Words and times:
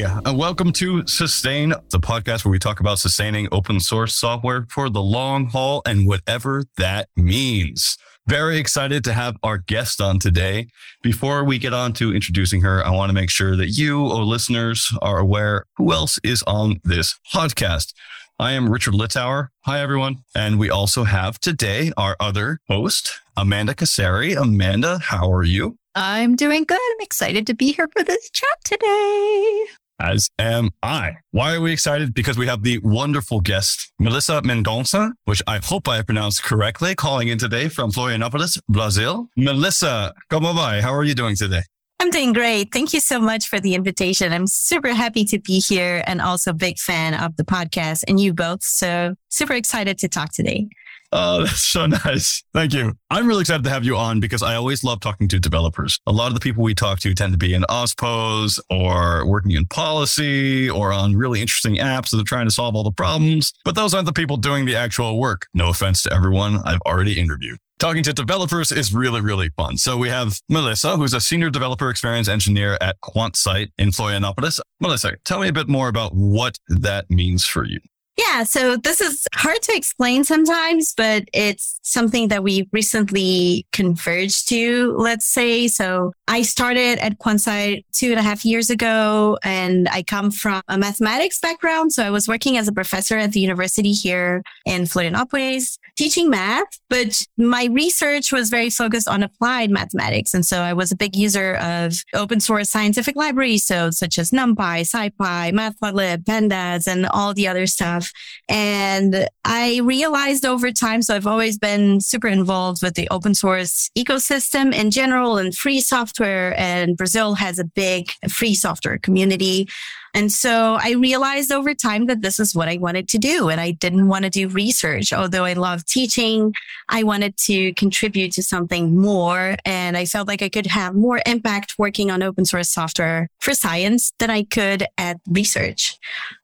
And 0.00 0.26
uh, 0.26 0.32
welcome 0.32 0.72
to 0.74 1.06
Sustain, 1.06 1.74
the 1.90 2.00
podcast 2.00 2.46
where 2.46 2.50
we 2.50 2.58
talk 2.58 2.80
about 2.80 2.98
sustaining 2.98 3.46
open 3.52 3.78
source 3.78 4.14
software 4.14 4.64
for 4.70 4.88
the 4.88 5.02
long 5.02 5.50
haul 5.50 5.82
and 5.84 6.06
whatever 6.06 6.64
that 6.78 7.10
means. 7.14 7.98
Very 8.26 8.56
excited 8.56 9.04
to 9.04 9.12
have 9.12 9.36
our 9.42 9.58
guest 9.58 10.00
on 10.00 10.18
today. 10.18 10.68
Before 11.02 11.44
we 11.44 11.58
get 11.58 11.74
on 11.74 11.92
to 11.94 12.14
introducing 12.14 12.62
her, 12.62 12.82
I 12.82 12.90
want 12.90 13.10
to 13.10 13.14
make 13.14 13.28
sure 13.28 13.54
that 13.54 13.68
you, 13.68 14.00
or 14.00 14.24
listeners, 14.24 14.90
are 15.02 15.18
aware 15.18 15.66
who 15.76 15.92
else 15.92 16.18
is 16.24 16.42
on 16.44 16.80
this 16.84 17.18
podcast. 17.30 17.92
I 18.38 18.52
am 18.52 18.70
Richard 18.70 18.94
Littauer. 18.94 19.48
Hi, 19.66 19.80
everyone. 19.80 20.24
And 20.34 20.58
we 20.58 20.70
also 20.70 21.04
have 21.04 21.38
today 21.38 21.92
our 21.98 22.16
other 22.18 22.60
host, 22.66 23.20
Amanda 23.36 23.74
Casari. 23.74 24.40
Amanda, 24.40 25.00
how 25.00 25.30
are 25.30 25.44
you? 25.44 25.76
I'm 25.94 26.34
doing 26.34 26.64
good. 26.64 26.80
I'm 26.92 27.00
excited 27.00 27.46
to 27.48 27.54
be 27.54 27.72
here 27.72 27.88
for 27.94 28.02
this 28.02 28.30
chat 28.30 28.58
today. 28.64 29.66
As 30.02 30.30
am 30.36 30.70
I. 30.82 31.12
Why 31.30 31.54
are 31.54 31.60
we 31.60 31.72
excited? 31.72 32.12
Because 32.12 32.36
we 32.36 32.48
have 32.48 32.64
the 32.64 32.78
wonderful 32.78 33.40
guest, 33.40 33.92
Melissa 34.00 34.42
Mendonça, 34.42 35.12
which 35.26 35.42
I 35.46 35.60
hope 35.62 35.86
I 35.86 36.02
pronounced 36.02 36.42
correctly, 36.42 36.96
calling 36.96 37.28
in 37.28 37.38
today 37.38 37.68
from 37.68 37.92
Florianopolis, 37.92 38.58
Brazil. 38.68 39.28
Melissa, 39.36 40.12
como 40.28 40.52
vai? 40.54 40.80
How 40.80 40.92
are 40.92 41.04
you 41.04 41.14
doing 41.14 41.36
today? 41.36 41.62
I'm 42.00 42.10
doing 42.10 42.32
great. 42.32 42.72
Thank 42.72 42.92
you 42.92 42.98
so 42.98 43.20
much 43.20 43.46
for 43.46 43.60
the 43.60 43.76
invitation. 43.76 44.32
I'm 44.32 44.48
super 44.48 44.92
happy 44.92 45.24
to 45.26 45.38
be 45.38 45.60
here 45.60 46.02
and 46.04 46.20
also 46.20 46.50
a 46.50 46.54
big 46.54 46.80
fan 46.80 47.14
of 47.14 47.36
the 47.36 47.44
podcast 47.44 48.02
and 48.08 48.18
you 48.18 48.34
both. 48.34 48.64
So 48.64 49.14
super 49.28 49.52
excited 49.52 49.98
to 49.98 50.08
talk 50.08 50.32
today. 50.32 50.68
Oh, 51.12 51.40
that's 51.44 51.60
so 51.60 51.86
nice. 51.86 52.42
Thank 52.54 52.72
you. 52.72 52.94
I'm 53.10 53.26
really 53.26 53.42
excited 53.42 53.64
to 53.64 53.70
have 53.70 53.84
you 53.84 53.96
on 53.96 54.20
because 54.20 54.42
I 54.42 54.54
always 54.54 54.82
love 54.82 55.00
talking 55.00 55.28
to 55.28 55.38
developers. 55.38 55.98
A 56.06 56.12
lot 56.12 56.28
of 56.28 56.34
the 56.34 56.40
people 56.40 56.62
we 56.62 56.74
talk 56.74 57.00
to 57.00 57.14
tend 57.14 57.32
to 57.32 57.38
be 57.38 57.54
in 57.54 57.62
OSPOs 57.62 58.58
or 58.70 59.26
working 59.26 59.52
in 59.52 59.66
policy 59.66 60.70
or 60.70 60.92
on 60.92 61.14
really 61.14 61.40
interesting 61.40 61.76
apps 61.76 62.10
that 62.10 62.20
are 62.20 62.24
trying 62.24 62.46
to 62.46 62.52
solve 62.52 62.74
all 62.74 62.84
the 62.84 62.92
problems. 62.92 63.52
But 63.64 63.74
those 63.74 63.94
aren't 63.94 64.06
the 64.06 64.12
people 64.12 64.36
doing 64.36 64.64
the 64.64 64.76
actual 64.76 65.18
work. 65.18 65.46
No 65.54 65.68
offense 65.68 66.02
to 66.02 66.12
everyone 66.12 66.60
I've 66.64 66.80
already 66.86 67.20
interviewed. 67.20 67.58
Talking 67.78 68.04
to 68.04 68.12
developers 68.12 68.70
is 68.70 68.94
really, 68.94 69.20
really 69.20 69.50
fun. 69.56 69.76
So 69.76 69.96
we 69.96 70.08
have 70.08 70.38
Melissa, 70.48 70.96
who's 70.96 71.14
a 71.14 71.20
senior 71.20 71.50
developer 71.50 71.90
experience 71.90 72.28
engineer 72.28 72.78
at 72.80 73.00
Quansight 73.00 73.72
in 73.76 73.90
Florianopolis. 73.90 74.60
Melissa, 74.80 75.16
tell 75.24 75.40
me 75.40 75.48
a 75.48 75.52
bit 75.52 75.68
more 75.68 75.88
about 75.88 76.14
what 76.14 76.58
that 76.68 77.10
means 77.10 77.44
for 77.44 77.64
you. 77.64 77.80
Yeah, 78.18 78.44
so 78.44 78.76
this 78.76 79.00
is 79.00 79.26
hard 79.34 79.62
to 79.62 79.72
explain 79.74 80.24
sometimes, 80.24 80.92
but 80.94 81.24
it's 81.32 81.80
something 81.82 82.28
that 82.28 82.42
we 82.42 82.68
recently 82.70 83.66
converged 83.72 84.50
to, 84.50 84.94
let's 84.98 85.24
say. 85.24 85.66
So 85.66 86.12
I 86.28 86.42
started 86.42 86.98
at 86.98 87.18
Quansight 87.18 87.86
two 87.92 88.10
and 88.10 88.18
a 88.18 88.22
half 88.22 88.44
years 88.44 88.68
ago, 88.68 89.38
and 89.42 89.88
I 89.88 90.02
come 90.02 90.30
from 90.30 90.60
a 90.68 90.76
mathematics 90.76 91.40
background. 91.40 91.94
So 91.94 92.02
I 92.02 92.10
was 92.10 92.28
working 92.28 92.58
as 92.58 92.68
a 92.68 92.72
professor 92.72 93.16
at 93.16 93.32
the 93.32 93.40
university 93.40 93.92
here 93.92 94.42
in 94.66 94.82
Florianopolis, 94.82 95.78
teaching 95.96 96.28
math, 96.28 96.80
but 96.90 97.22
my 97.38 97.68
research 97.72 98.30
was 98.30 98.50
very 98.50 98.68
focused 98.68 99.08
on 99.08 99.22
applied 99.22 99.70
mathematics. 99.70 100.34
And 100.34 100.44
so 100.44 100.60
I 100.60 100.74
was 100.74 100.92
a 100.92 100.96
big 100.96 101.16
user 101.16 101.54
of 101.56 101.94
open 102.12 102.40
source 102.40 102.68
scientific 102.68 103.16
libraries, 103.16 103.64
so 103.64 103.90
such 103.90 104.18
as 104.18 104.32
NumPy, 104.32 104.82
SciPy, 104.82 105.52
Matplotlib, 105.52 106.24
Pandas, 106.24 106.86
and 106.86 107.06
all 107.06 107.32
the 107.32 107.48
other 107.48 107.66
stuff 107.66 108.01
And 108.48 109.28
I 109.44 109.80
realized 109.82 110.44
over 110.44 110.72
time, 110.72 111.02
so 111.02 111.14
I've 111.14 111.26
always 111.26 111.58
been 111.58 112.00
super 112.00 112.28
involved 112.28 112.82
with 112.82 112.94
the 112.94 113.08
open 113.10 113.34
source 113.34 113.90
ecosystem 113.96 114.74
in 114.74 114.90
general 114.90 115.38
and 115.38 115.54
free 115.54 115.80
software. 115.80 116.58
And 116.58 116.96
Brazil 116.96 117.34
has 117.34 117.58
a 117.58 117.64
big 117.64 118.10
free 118.28 118.54
software 118.54 118.98
community. 118.98 119.68
And 120.14 120.30
so 120.30 120.76
I 120.80 120.92
realized 120.92 121.50
over 121.52 121.74
time 121.74 122.06
that 122.06 122.20
this 122.20 122.38
is 122.38 122.54
what 122.54 122.68
I 122.68 122.76
wanted 122.76 123.08
to 123.08 123.18
do. 123.18 123.48
And 123.48 123.60
I 123.60 123.70
didn't 123.70 124.08
want 124.08 124.24
to 124.24 124.30
do 124.30 124.48
research. 124.48 125.12
Although 125.12 125.44
I 125.44 125.54
love 125.54 125.86
teaching, 125.86 126.52
I 126.88 127.02
wanted 127.02 127.36
to 127.38 127.72
contribute 127.74 128.32
to 128.32 128.42
something 128.42 128.94
more. 128.94 129.56
And 129.64 129.96
I 129.96 130.04
felt 130.04 130.28
like 130.28 130.42
I 130.42 130.50
could 130.50 130.66
have 130.66 130.94
more 130.94 131.20
impact 131.24 131.74
working 131.78 132.10
on 132.10 132.22
open 132.22 132.44
source 132.44 132.68
software 132.68 133.28
for 133.40 133.54
science 133.54 134.12
than 134.18 134.28
I 134.28 134.44
could 134.44 134.86
at 134.98 135.18
research. 135.28 135.98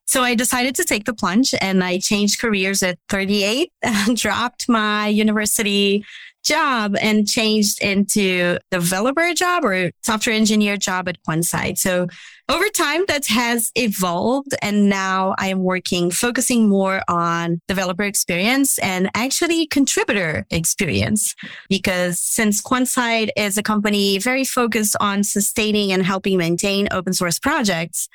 So 0.08 0.22
I 0.22 0.34
decided 0.34 0.74
to 0.76 0.84
take 0.84 1.04
the 1.04 1.12
plunge 1.12 1.54
and 1.60 1.84
I 1.84 1.98
changed 1.98 2.40
careers 2.40 2.82
at 2.82 2.98
38 3.10 3.70
and 3.82 4.16
dropped 4.24 4.66
my 4.66 5.06
university 5.06 6.02
job 6.42 6.96
and 6.98 7.28
changed 7.28 7.82
into 7.82 8.58
developer 8.70 9.34
job 9.34 9.66
or 9.66 9.90
software 10.02 10.34
engineer 10.34 10.78
job 10.78 11.08
at 11.08 11.18
Quansight. 11.24 11.76
So 11.76 12.06
over 12.48 12.70
time 12.70 13.04
that 13.08 13.26
has 13.26 13.70
evolved 13.74 14.54
and 14.62 14.88
now 14.88 15.34
I 15.36 15.48
am 15.48 15.62
working 15.62 16.10
focusing 16.10 16.70
more 16.70 17.02
on 17.06 17.60
developer 17.68 18.04
experience 18.04 18.78
and 18.78 19.10
actually 19.14 19.66
contributor 19.66 20.46
experience 20.50 21.34
because 21.68 22.18
since 22.18 22.62
Quansight 22.62 23.28
is 23.36 23.58
a 23.58 23.62
company 23.62 24.18
very 24.18 24.44
focused 24.44 24.96
on 25.00 25.24
sustaining 25.24 25.92
and 25.92 26.02
helping 26.02 26.38
maintain 26.38 26.88
open 26.90 27.12
source 27.12 27.38
projects, 27.38 28.08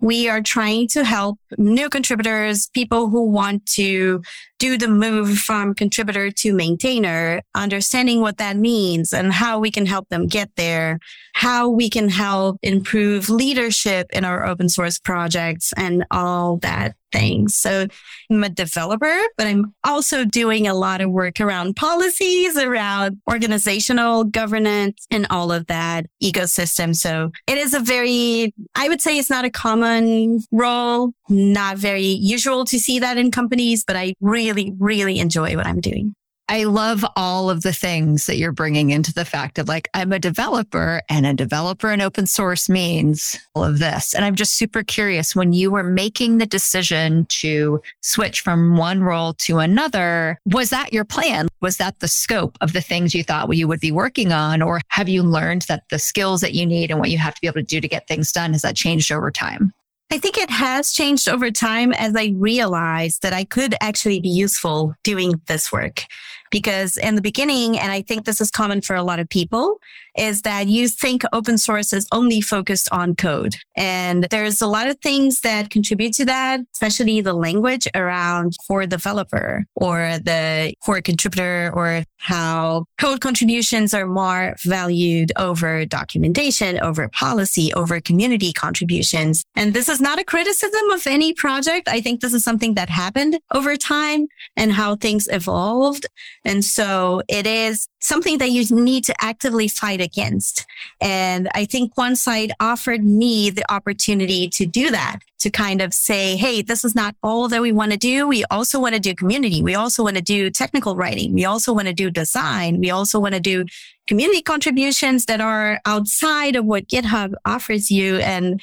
we 0.00 0.28
are 0.28 0.40
trying 0.40 0.86
to 0.88 1.04
help 1.04 1.38
new 1.56 1.88
contributors, 1.88 2.68
people 2.68 3.08
who 3.08 3.24
want 3.24 3.66
to 3.66 4.22
do 4.58 4.78
the 4.78 4.88
move 4.88 5.38
from 5.38 5.74
contributor 5.74 6.30
to 6.30 6.52
maintainer, 6.52 7.42
understanding 7.54 8.20
what 8.20 8.38
that 8.38 8.56
means 8.56 9.12
and 9.12 9.32
how 9.32 9.58
we 9.58 9.70
can 9.70 9.86
help 9.86 10.08
them 10.08 10.26
get 10.26 10.50
there, 10.56 10.98
how 11.34 11.68
we 11.68 11.90
can 11.90 12.08
help 12.08 12.58
improve 12.62 13.28
leadership 13.28 14.08
in 14.12 14.24
our 14.24 14.46
open 14.46 14.68
source 14.68 14.98
projects 14.98 15.72
and 15.76 16.04
all 16.10 16.58
that 16.58 16.94
things. 17.12 17.54
So 17.54 17.86
I'm 18.30 18.44
a 18.44 18.48
developer, 18.48 19.18
but 19.36 19.46
I'm 19.46 19.74
also 19.84 20.24
doing 20.24 20.66
a 20.66 20.74
lot 20.74 21.00
of 21.00 21.10
work 21.10 21.40
around 21.40 21.76
policies, 21.76 22.56
around 22.56 23.20
organizational 23.30 24.24
governance 24.24 25.06
and 25.10 25.26
all 25.30 25.52
of 25.52 25.66
that 25.66 26.06
ecosystem. 26.22 26.94
So 26.94 27.30
it 27.46 27.58
is 27.58 27.74
a 27.74 27.80
very, 27.80 28.54
I 28.74 28.88
would 28.88 29.00
say 29.00 29.18
it's 29.18 29.30
not 29.30 29.44
a 29.44 29.50
common 29.50 30.40
role, 30.52 31.12
not 31.28 31.78
very 31.78 32.02
usual 32.02 32.64
to 32.66 32.78
see 32.78 32.98
that 32.98 33.18
in 33.18 33.30
companies, 33.30 33.84
but 33.86 33.96
I 33.96 34.14
really, 34.20 34.72
really 34.78 35.18
enjoy 35.18 35.56
what 35.56 35.66
I'm 35.66 35.80
doing. 35.80 36.14
I 36.50 36.64
love 36.64 37.04
all 37.14 37.50
of 37.50 37.62
the 37.62 37.74
things 37.74 38.24
that 38.24 38.38
you're 38.38 38.52
bringing 38.52 38.88
into 38.88 39.12
the 39.12 39.26
fact 39.26 39.58
of 39.58 39.68
like, 39.68 39.88
I'm 39.92 40.12
a 40.12 40.18
developer 40.18 41.02
and 41.10 41.26
a 41.26 41.34
developer 41.34 41.92
in 41.92 42.00
open 42.00 42.26
source 42.26 42.70
means 42.70 43.36
all 43.54 43.64
of 43.64 43.78
this. 43.78 44.14
And 44.14 44.24
I'm 44.24 44.34
just 44.34 44.54
super 44.54 44.82
curious 44.82 45.36
when 45.36 45.52
you 45.52 45.70
were 45.70 45.82
making 45.82 46.38
the 46.38 46.46
decision 46.46 47.26
to 47.26 47.82
switch 48.00 48.40
from 48.40 48.78
one 48.78 49.02
role 49.02 49.34
to 49.34 49.58
another, 49.58 50.38
was 50.46 50.70
that 50.70 50.92
your 50.92 51.04
plan? 51.04 51.48
Was 51.60 51.76
that 51.76 52.00
the 52.00 52.08
scope 52.08 52.56
of 52.62 52.72
the 52.72 52.80
things 52.80 53.14
you 53.14 53.22
thought 53.22 53.54
you 53.54 53.68
would 53.68 53.80
be 53.80 53.92
working 53.92 54.32
on? 54.32 54.62
Or 54.62 54.80
have 54.88 55.08
you 55.08 55.22
learned 55.22 55.62
that 55.68 55.84
the 55.90 55.98
skills 55.98 56.40
that 56.40 56.54
you 56.54 56.64
need 56.64 56.90
and 56.90 56.98
what 56.98 57.10
you 57.10 57.18
have 57.18 57.34
to 57.34 57.40
be 57.42 57.46
able 57.46 57.60
to 57.60 57.62
do 57.62 57.80
to 57.80 57.88
get 57.88 58.08
things 58.08 58.32
done, 58.32 58.52
has 58.52 58.62
that 58.62 58.74
changed 58.76 59.12
over 59.12 59.30
time? 59.30 59.74
I 60.10 60.16
think 60.16 60.38
it 60.38 60.48
has 60.48 60.92
changed 60.92 61.28
over 61.28 61.50
time 61.50 61.92
as 61.92 62.16
I 62.16 62.32
realized 62.36 63.20
that 63.20 63.34
I 63.34 63.44
could 63.44 63.74
actually 63.82 64.20
be 64.20 64.30
useful 64.30 64.94
doing 65.04 65.38
this 65.48 65.70
work. 65.70 66.04
Because 66.50 66.96
in 66.96 67.14
the 67.14 67.22
beginning, 67.22 67.78
and 67.78 67.92
I 67.92 68.02
think 68.02 68.24
this 68.24 68.40
is 68.40 68.50
common 68.50 68.80
for 68.80 68.96
a 68.96 69.02
lot 69.02 69.18
of 69.18 69.28
people, 69.28 69.78
is 70.16 70.42
that 70.42 70.66
you 70.66 70.88
think 70.88 71.22
open 71.32 71.56
source 71.58 71.92
is 71.92 72.06
only 72.12 72.40
focused 72.40 72.88
on 72.90 73.14
code. 73.14 73.54
And 73.76 74.24
there's 74.24 74.60
a 74.60 74.66
lot 74.66 74.88
of 74.88 74.98
things 75.00 75.40
that 75.40 75.70
contribute 75.70 76.12
to 76.14 76.24
that, 76.24 76.60
especially 76.74 77.20
the 77.20 77.34
language 77.34 77.86
around 77.94 78.56
core 78.66 78.86
developer 78.86 79.64
or 79.76 80.18
the 80.18 80.74
core 80.84 81.00
contributor 81.00 81.70
or 81.72 82.02
how 82.16 82.84
code 82.98 83.20
contributions 83.20 83.94
are 83.94 84.06
more 84.06 84.56
valued 84.64 85.30
over 85.36 85.86
documentation, 85.86 86.80
over 86.80 87.08
policy, 87.08 87.72
over 87.74 88.00
community 88.00 88.52
contributions. 88.52 89.44
And 89.54 89.72
this 89.72 89.88
is 89.88 90.00
not 90.00 90.18
a 90.18 90.24
criticism 90.24 90.90
of 90.90 91.06
any 91.06 91.32
project. 91.32 91.88
I 91.88 92.00
think 92.00 92.20
this 92.20 92.34
is 92.34 92.42
something 92.42 92.74
that 92.74 92.88
happened 92.90 93.38
over 93.54 93.76
time 93.76 94.26
and 94.56 94.72
how 94.72 94.96
things 94.96 95.28
evolved. 95.30 96.06
And 96.48 96.64
so 96.64 97.20
it 97.28 97.46
is 97.46 97.88
something 98.00 98.38
that 98.38 98.50
you 98.50 98.64
need 98.74 99.04
to 99.04 99.14
actively 99.20 99.68
fight 99.68 100.00
against. 100.00 100.64
And 100.98 101.46
I 101.54 101.66
think 101.66 101.94
Quansight 101.94 102.52
offered 102.58 103.04
me 103.04 103.50
the 103.50 103.70
opportunity 103.70 104.48
to 104.48 104.64
do 104.64 104.90
that, 104.90 105.18
to 105.40 105.50
kind 105.50 105.82
of 105.82 105.92
say, 105.92 106.36
Hey, 106.36 106.62
this 106.62 106.86
is 106.86 106.94
not 106.94 107.14
all 107.22 107.48
that 107.48 107.60
we 107.60 107.70
want 107.70 107.92
to 107.92 107.98
do. 107.98 108.26
We 108.26 108.46
also 108.46 108.80
want 108.80 108.94
to 108.94 109.00
do 109.00 109.14
community. 109.14 109.62
We 109.62 109.74
also 109.74 110.02
want 110.02 110.16
to 110.16 110.22
do 110.22 110.48
technical 110.48 110.96
writing. 110.96 111.34
We 111.34 111.44
also 111.44 111.74
want 111.74 111.86
to 111.88 111.92
do 111.92 112.10
design. 112.10 112.80
We 112.80 112.90
also 112.90 113.20
want 113.20 113.34
to 113.34 113.40
do 113.40 113.66
community 114.06 114.40
contributions 114.40 115.26
that 115.26 115.42
are 115.42 115.80
outside 115.84 116.56
of 116.56 116.64
what 116.64 116.88
GitHub 116.88 117.34
offers 117.44 117.90
you. 117.90 118.16
And 118.16 118.62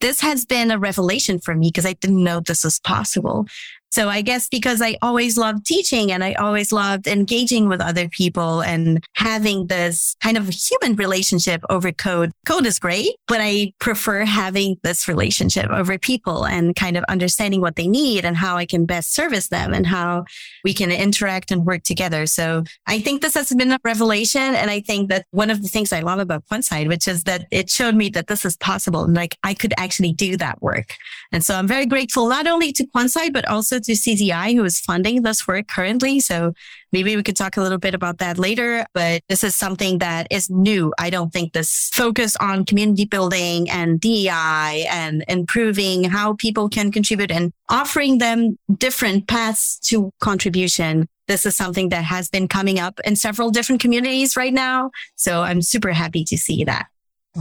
this 0.00 0.20
has 0.20 0.44
been 0.44 0.70
a 0.70 0.78
revelation 0.78 1.40
for 1.40 1.56
me 1.56 1.68
because 1.68 1.86
I 1.86 1.94
didn't 1.94 2.22
know 2.22 2.38
this 2.38 2.62
was 2.62 2.78
possible. 2.78 3.46
So 3.94 4.08
I 4.08 4.22
guess 4.22 4.48
because 4.48 4.82
I 4.82 4.96
always 5.02 5.38
loved 5.38 5.64
teaching 5.64 6.10
and 6.10 6.24
I 6.24 6.32
always 6.32 6.72
loved 6.72 7.06
engaging 7.06 7.68
with 7.68 7.80
other 7.80 8.08
people 8.08 8.60
and 8.60 9.04
having 9.14 9.68
this 9.68 10.16
kind 10.20 10.36
of 10.36 10.48
human 10.48 10.96
relationship 10.96 11.62
over 11.70 11.92
code. 11.92 12.32
Code 12.44 12.66
is 12.66 12.80
great, 12.80 13.14
but 13.28 13.38
I 13.40 13.72
prefer 13.78 14.24
having 14.24 14.78
this 14.82 15.06
relationship 15.06 15.70
over 15.70 15.96
people 15.96 16.44
and 16.44 16.74
kind 16.74 16.96
of 16.96 17.04
understanding 17.04 17.60
what 17.60 17.76
they 17.76 17.86
need 17.86 18.24
and 18.24 18.36
how 18.36 18.56
I 18.56 18.66
can 18.66 18.84
best 18.84 19.14
service 19.14 19.46
them 19.46 19.72
and 19.72 19.86
how 19.86 20.24
we 20.64 20.74
can 20.74 20.90
interact 20.90 21.52
and 21.52 21.64
work 21.64 21.84
together. 21.84 22.26
So 22.26 22.64
I 22.88 22.98
think 22.98 23.22
this 23.22 23.34
has 23.34 23.54
been 23.54 23.70
a 23.70 23.78
revelation. 23.84 24.42
And 24.42 24.72
I 24.72 24.80
think 24.80 25.08
that 25.10 25.26
one 25.30 25.50
of 25.50 25.62
the 25.62 25.68
things 25.68 25.92
I 25.92 26.00
love 26.00 26.18
about 26.18 26.44
Quansight, 26.50 26.88
which 26.88 27.06
is 27.06 27.22
that 27.24 27.46
it 27.52 27.70
showed 27.70 27.94
me 27.94 28.08
that 28.08 28.26
this 28.26 28.44
is 28.44 28.56
possible 28.56 29.04
and 29.04 29.14
like 29.14 29.38
I 29.44 29.54
could 29.54 29.72
actually 29.76 30.14
do 30.14 30.36
that 30.38 30.60
work. 30.60 30.94
And 31.30 31.44
so 31.44 31.54
I'm 31.54 31.68
very 31.68 31.86
grateful 31.86 32.28
not 32.28 32.48
only 32.48 32.72
to 32.72 32.84
Quansight, 32.86 33.32
but 33.32 33.46
also 33.46 33.78
to 33.84 33.92
CZI, 33.92 34.54
who 34.54 34.64
is 34.64 34.80
funding 34.80 35.22
this 35.22 35.46
work 35.46 35.68
currently. 35.68 36.20
So 36.20 36.52
maybe 36.92 37.16
we 37.16 37.22
could 37.22 37.36
talk 37.36 37.56
a 37.56 37.62
little 37.62 37.78
bit 37.78 37.94
about 37.94 38.18
that 38.18 38.38
later, 38.38 38.86
but 38.94 39.22
this 39.28 39.44
is 39.44 39.56
something 39.56 39.98
that 39.98 40.26
is 40.30 40.50
new. 40.50 40.92
I 40.98 41.10
don't 41.10 41.32
think 41.32 41.52
this 41.52 41.90
focus 41.92 42.36
on 42.36 42.64
community 42.64 43.04
building 43.04 43.68
and 43.70 44.00
DEI 44.00 44.86
and 44.90 45.24
improving 45.28 46.04
how 46.04 46.34
people 46.34 46.68
can 46.68 46.92
contribute 46.92 47.30
and 47.30 47.52
offering 47.68 48.18
them 48.18 48.58
different 48.76 49.28
paths 49.28 49.78
to 49.88 50.10
contribution. 50.20 51.08
This 51.26 51.46
is 51.46 51.56
something 51.56 51.88
that 51.88 52.04
has 52.04 52.28
been 52.28 52.48
coming 52.48 52.78
up 52.78 53.00
in 53.04 53.16
several 53.16 53.50
different 53.50 53.80
communities 53.80 54.36
right 54.36 54.52
now. 54.52 54.90
So 55.16 55.42
I'm 55.42 55.62
super 55.62 55.92
happy 55.92 56.24
to 56.24 56.36
see 56.36 56.64
that. 56.64 56.86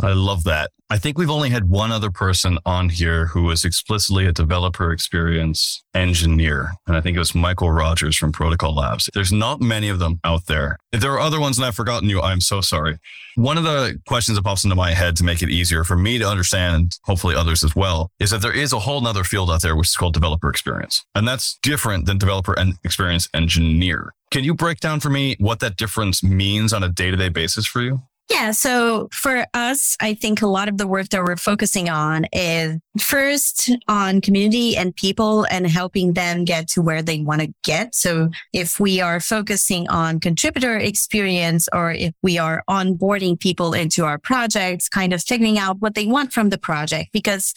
I 0.02 0.14
love 0.14 0.44
that. 0.46 0.72
I 0.90 0.98
think 0.98 1.18
we've 1.18 1.30
only 1.30 1.50
had 1.50 1.70
one 1.70 1.92
other 1.92 2.12
person 2.12 2.60
on 2.66 2.90
here 2.90 3.28
who 3.28 3.44
was 3.44 3.66
explicitly 3.66 4.28
a 4.28 4.32
developer 4.32 4.92
experience 4.92 5.84
engineer. 5.96 6.74
And 6.86 6.96
I 6.96 7.02
think 7.02 7.16
it 7.16 7.20
was 7.20 7.32
Mikeal 7.32 7.76
Rogers 7.76 8.16
from 8.16 8.32
Protocol 8.32 8.76
Labs. 8.76 9.10
There's 9.14 9.32
not 9.32 9.60
many 9.60 9.90
of 9.90 9.98
them 10.00 10.20
out 10.24 10.46
there. 10.46 10.78
If 10.92 11.02
there 11.02 11.12
are 11.14 11.20
other 11.20 11.40
ones 11.40 11.58
and 11.58 11.66
I've 11.66 11.76
forgotten 11.76 12.10
you, 12.10 12.22
I'm 12.22 12.42
so 12.42 12.62
sorry. 12.62 13.00
One 13.36 13.58
of 13.58 13.64
the 13.64 14.00
questions 14.08 14.38
that 14.38 14.44
pops 14.44 14.64
into 14.64 14.76
my 14.76 14.92
head 14.92 15.16
to 15.16 15.24
make 15.24 15.42
it 15.42 15.50
easier 15.50 15.84
for 15.84 15.98
me 15.98 16.20
to 16.20 16.28
understand, 16.28 17.00
hopefully 17.06 17.36
others 17.36 17.64
as 17.64 17.76
well, 17.76 18.12
is 18.20 18.30
that 18.30 18.44
there 18.44 18.54
is 18.54 18.72
a 18.72 18.80
whole 18.80 19.02
nother 19.02 19.24
field 19.24 19.50
out 19.50 19.64
there 19.64 19.76
which 19.76 19.88
is 19.88 19.96
called 19.96 20.14
developer 20.14 20.50
experience. 20.50 21.04
And 21.16 21.28
that's 21.28 21.58
different 21.64 22.06
than 22.06 22.20
developer 22.20 22.54
and 22.54 22.76
experience 22.84 23.28
engineer. 23.34 24.14
Can 24.30 24.44
you 24.44 24.54
break 24.54 24.80
down 24.80 25.00
for 25.00 25.10
me 25.10 25.36
what 25.40 25.60
that 25.62 25.76
difference 25.76 26.24
means 26.24 26.72
on 26.74 26.84
a 26.84 26.90
day 26.90 27.10
to 27.10 27.18
day 27.18 27.30
basis 27.30 27.66
for 27.66 27.82
you? 27.82 28.04
Yeah. 28.30 28.52
So 28.52 29.10
for 29.12 29.46
us, 29.54 29.98
I 30.00 30.14
think 30.14 30.42
a 30.42 30.48
lot 30.48 30.70
of 30.70 30.78
the 30.78 30.88
work 30.88 31.10
that 31.10 31.24
we're 31.24 31.36
focusing 31.38 31.90
on 31.90 32.26
is 32.32 32.80
first 33.00 33.70
on 33.88 34.22
community 34.22 34.78
and 34.78 34.96
people 34.96 35.46
and 35.52 35.68
helping 35.68 36.14
them 36.14 36.46
get 36.46 36.68
to 36.70 36.82
where 36.82 37.02
they 37.02 37.20
want 37.20 37.42
to 37.42 37.54
get. 37.64 37.94
So 37.94 38.30
if 38.54 38.80
we 38.80 39.02
are 39.02 39.20
focusing 39.20 39.88
on 39.90 40.20
contributor 40.20 40.78
experience 40.78 41.68
or 41.74 41.92
if 41.92 42.14
we 42.24 42.38
are 42.38 42.64
onboarding 42.70 43.40
people 43.40 43.74
into 43.74 44.06
our 44.06 44.18
projects, 44.18 44.90
kind 44.90 45.14
of 45.14 45.22
figuring 45.22 45.60
out 45.60 45.80
what 45.80 45.94
they 45.94 46.08
want 46.08 46.32
from 46.34 46.50
the 46.50 46.58
project, 46.58 47.12
because 47.12 47.54